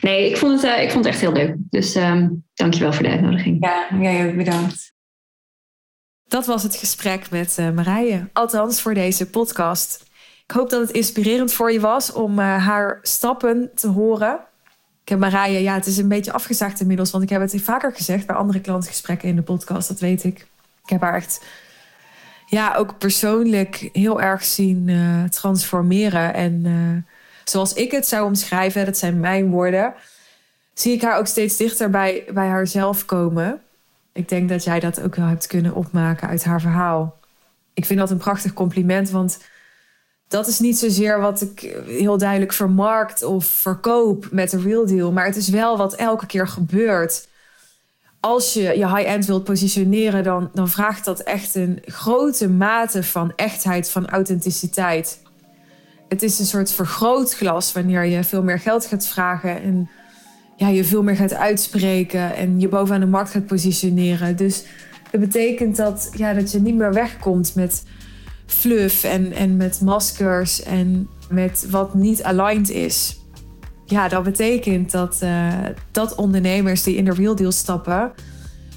Nee, 0.00 0.30
ik 0.30 0.36
vond 0.36 0.62
het, 0.62 0.72
eh, 0.72 0.82
ik 0.82 0.90
vond 0.90 1.04
het 1.04 1.12
echt 1.14 1.22
heel 1.22 1.32
leuk. 1.32 1.54
Dus 1.58 1.94
ehm 1.94 2.28
dankjewel 2.54 2.92
voor 2.92 3.02
de 3.02 3.10
uitnodiging. 3.10 3.56
Ja, 3.60 3.86
jij 4.00 4.26
ook 4.26 4.36
bedankt. 4.36 4.93
Dat 6.34 6.46
was 6.46 6.62
het 6.62 6.74
gesprek 6.74 7.30
met 7.30 7.58
eh, 7.58 7.70
Marije. 7.70 8.28
Althans, 8.32 8.80
voor 8.80 8.94
deze 8.94 9.26
podcast. 9.26 10.04
Ik 10.46 10.50
hoop 10.50 10.70
dat 10.70 10.80
het 10.80 10.90
inspirerend 10.90 11.52
voor 11.52 11.72
je 11.72 11.80
was 11.80 12.12
om 12.12 12.38
eh, 12.38 12.66
haar 12.66 12.98
stappen 13.02 13.70
te 13.74 13.86
horen. 13.86 14.38
Ik 15.02 15.08
heb 15.08 15.18
Marije, 15.18 15.62
ja, 15.62 15.74
het 15.74 15.86
is 15.86 15.96
een 15.96 16.08
beetje 16.08 16.32
afgezaagd 16.32 16.80
inmiddels, 16.80 17.10
want 17.10 17.22
ik 17.22 17.30
heb 17.30 17.40
het 17.40 17.62
vaker 17.62 17.92
gezegd 17.92 18.26
bij 18.26 18.36
andere 18.36 18.60
klantgesprekken 18.60 19.28
in 19.28 19.36
de 19.36 19.42
podcast, 19.42 19.88
dat 19.88 20.00
weet 20.00 20.24
ik. 20.24 20.38
Ik 20.82 20.90
heb 20.90 21.00
haar 21.00 21.14
echt, 21.14 21.44
ja, 22.46 22.74
ook 22.74 22.98
persoonlijk 22.98 23.88
heel 23.92 24.20
erg 24.20 24.44
zien 24.44 24.88
eh, 24.88 25.24
transformeren. 25.24 26.34
En 26.34 27.06
zoals 27.44 27.72
ik 27.72 27.90
het 27.90 28.06
zou 28.06 28.26
omschrijven, 28.26 28.84
dat 28.84 28.98
zijn 28.98 29.20
mijn 29.20 29.50
woorden, 29.50 29.94
zie 30.72 30.92
ik 30.92 31.02
haar 31.02 31.18
ook 31.18 31.26
steeds 31.26 31.56
dichter 31.56 31.90
bij, 31.90 32.24
bij 32.32 32.46
haarzelf 32.46 33.04
komen. 33.04 33.63
Ik 34.14 34.28
denk 34.28 34.48
dat 34.48 34.64
jij 34.64 34.80
dat 34.80 35.00
ook 35.00 35.14
wel 35.14 35.26
hebt 35.26 35.46
kunnen 35.46 35.74
opmaken 35.74 36.28
uit 36.28 36.44
haar 36.44 36.60
verhaal. 36.60 37.18
Ik 37.72 37.84
vind 37.84 37.98
dat 37.98 38.10
een 38.10 38.16
prachtig 38.16 38.52
compliment, 38.52 39.10
want 39.10 39.38
dat 40.28 40.46
is 40.46 40.58
niet 40.58 40.78
zozeer 40.78 41.20
wat 41.20 41.40
ik 41.40 41.60
heel 41.86 42.18
duidelijk 42.18 42.52
vermarkt 42.52 43.22
of 43.22 43.44
verkoop 43.44 44.28
met 44.30 44.50
de 44.50 44.60
Real 44.60 44.86
Deal, 44.86 45.12
maar 45.12 45.26
het 45.26 45.36
is 45.36 45.48
wel 45.48 45.76
wat 45.76 45.94
elke 45.94 46.26
keer 46.26 46.48
gebeurt. 46.48 47.28
Als 48.20 48.52
je 48.52 48.62
je 48.62 48.96
high-end 48.96 49.26
wilt 49.26 49.44
positioneren, 49.44 50.22
dan, 50.22 50.50
dan 50.52 50.68
vraagt 50.68 51.04
dat 51.04 51.20
echt 51.20 51.54
een 51.54 51.82
grote 51.84 52.48
mate 52.48 53.02
van 53.02 53.32
echtheid, 53.36 53.90
van 53.90 54.08
authenticiteit. 54.08 55.22
Het 56.08 56.22
is 56.22 56.38
een 56.38 56.46
soort 56.46 56.72
vergrootglas 56.72 57.72
wanneer 57.72 58.04
je 58.04 58.24
veel 58.24 58.42
meer 58.42 58.58
geld 58.58 58.86
gaat 58.86 59.06
vragen 59.06 59.62
en 59.62 59.90
ja, 60.56 60.68
je 60.68 60.84
veel 60.84 61.02
meer 61.02 61.16
gaat 61.16 61.34
uitspreken 61.34 62.36
en 62.36 62.60
je 62.60 62.68
bovenaan 62.68 63.00
de 63.00 63.06
markt 63.06 63.30
gaat 63.30 63.46
positioneren. 63.46 64.36
Dus 64.36 64.64
dat 65.10 65.20
betekent 65.20 65.76
dat, 65.76 66.10
ja, 66.16 66.32
dat 66.32 66.52
je 66.52 66.60
niet 66.60 66.74
meer 66.74 66.92
wegkomt 66.92 67.54
met 67.54 67.84
fluff 68.46 69.04
en, 69.04 69.32
en 69.32 69.56
met 69.56 69.80
maskers 69.80 70.62
en 70.62 71.08
met 71.30 71.66
wat 71.70 71.94
niet 71.94 72.22
aligned 72.22 72.70
is. 72.70 73.18
Ja, 73.86 74.08
dat 74.08 74.22
betekent 74.22 74.90
dat, 74.90 75.16
eh, 75.20 75.52
dat 75.90 76.14
ondernemers 76.14 76.82
die 76.82 76.96
in 76.96 77.04
de 77.04 77.12
real 77.12 77.34
deal 77.34 77.52
stappen, 77.52 78.12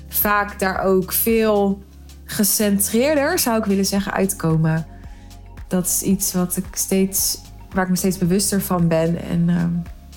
vaak 0.07 0.59
daar 0.59 0.79
ook 0.83 1.11
veel 1.11 1.83
gecentreerder, 2.25 3.39
zou 3.39 3.57
ik 3.57 3.65
willen 3.65 3.85
zeggen, 3.85 4.13
uitkomen. 4.13 4.85
Dat 5.67 5.85
is 5.85 6.01
iets 6.01 6.33
wat 6.33 6.57
ik 6.57 6.65
steeds, 6.71 7.41
waar 7.73 7.83
ik 7.83 7.89
me 7.89 7.95
steeds 7.95 8.17
bewuster 8.17 8.61
van 8.61 8.87
ben 8.87 9.21
en 9.21 9.49
ehm, 9.49 9.71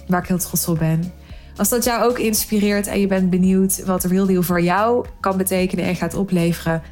waar 0.07 0.23
ik 0.23 0.29
heel 0.29 0.39
trots 0.39 0.69
op 0.69 0.79
ben. 0.79 1.13
Als 1.61 1.69
dat 1.69 1.85
jou 1.85 2.05
ook 2.05 2.19
inspireert 2.19 2.87
en 2.87 3.01
je 3.01 3.07
bent 3.07 3.31
benieuwd 3.31 3.85
wat 3.85 4.05
Real 4.05 4.27
Deal 4.27 4.43
voor 4.43 4.61
jou 4.61 5.07
kan 5.21 5.37
betekenen 5.37 5.85
en 5.85 5.97
gaat 5.97 6.15
opleveren, 6.15 6.83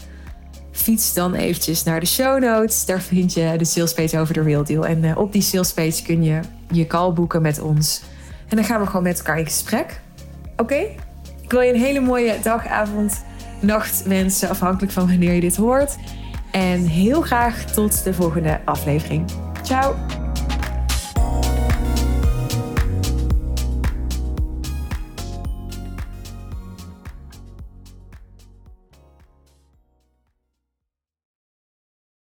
fiets 0.71 1.15
dan 1.15 1.35
eventjes 1.35 1.83
naar 1.83 2.01
de 2.01 2.07
show 2.07 2.43
notes. 2.43 2.85
Daar 2.85 3.01
vind 3.01 3.33
je 3.33 3.55
de 3.59 3.65
salespage 3.65 4.19
over 4.19 4.35
de 4.35 4.43
Real 4.43 4.65
Deal. 4.65 4.87
En 4.87 5.05
eh, 5.05 5.19
op 5.19 5.33
die 5.33 5.43
salespage 5.43 6.03
kun 6.03 6.23
je 6.23 6.41
je 6.71 6.87
call 6.87 7.13
boeken 7.13 7.43
met 7.43 7.61
ons. 7.61 8.03
En 8.49 8.57
dan 8.57 8.65
gaan 8.65 8.81
we 8.81 8.87
gewoon 8.87 9.03
met 9.03 9.19
elkaar 9.19 9.39
in 9.39 9.45
gesprek. 9.45 10.01
Oké? 10.57 10.87
Ik 11.43 11.51
wil 11.51 11.61
je 11.61 11.73
een 11.73 11.81
hele 11.81 12.01
mooie 12.01 12.35
dag, 12.43 12.67
avond, 12.67 13.25
nacht 13.61 14.03
wensen, 14.03 14.49
afhankelijk 14.49 14.93
van 14.93 15.07
wanneer 15.07 15.33
je 15.33 15.41
dit 15.41 15.57
hoort. 15.57 15.97
En 16.51 16.87
heel 16.87 17.21
graag 17.21 17.65
tot 17.65 18.05
de 18.05 18.15
volgende 18.15 18.61
aflevering. 18.65 19.25
Ciao! 19.63 20.28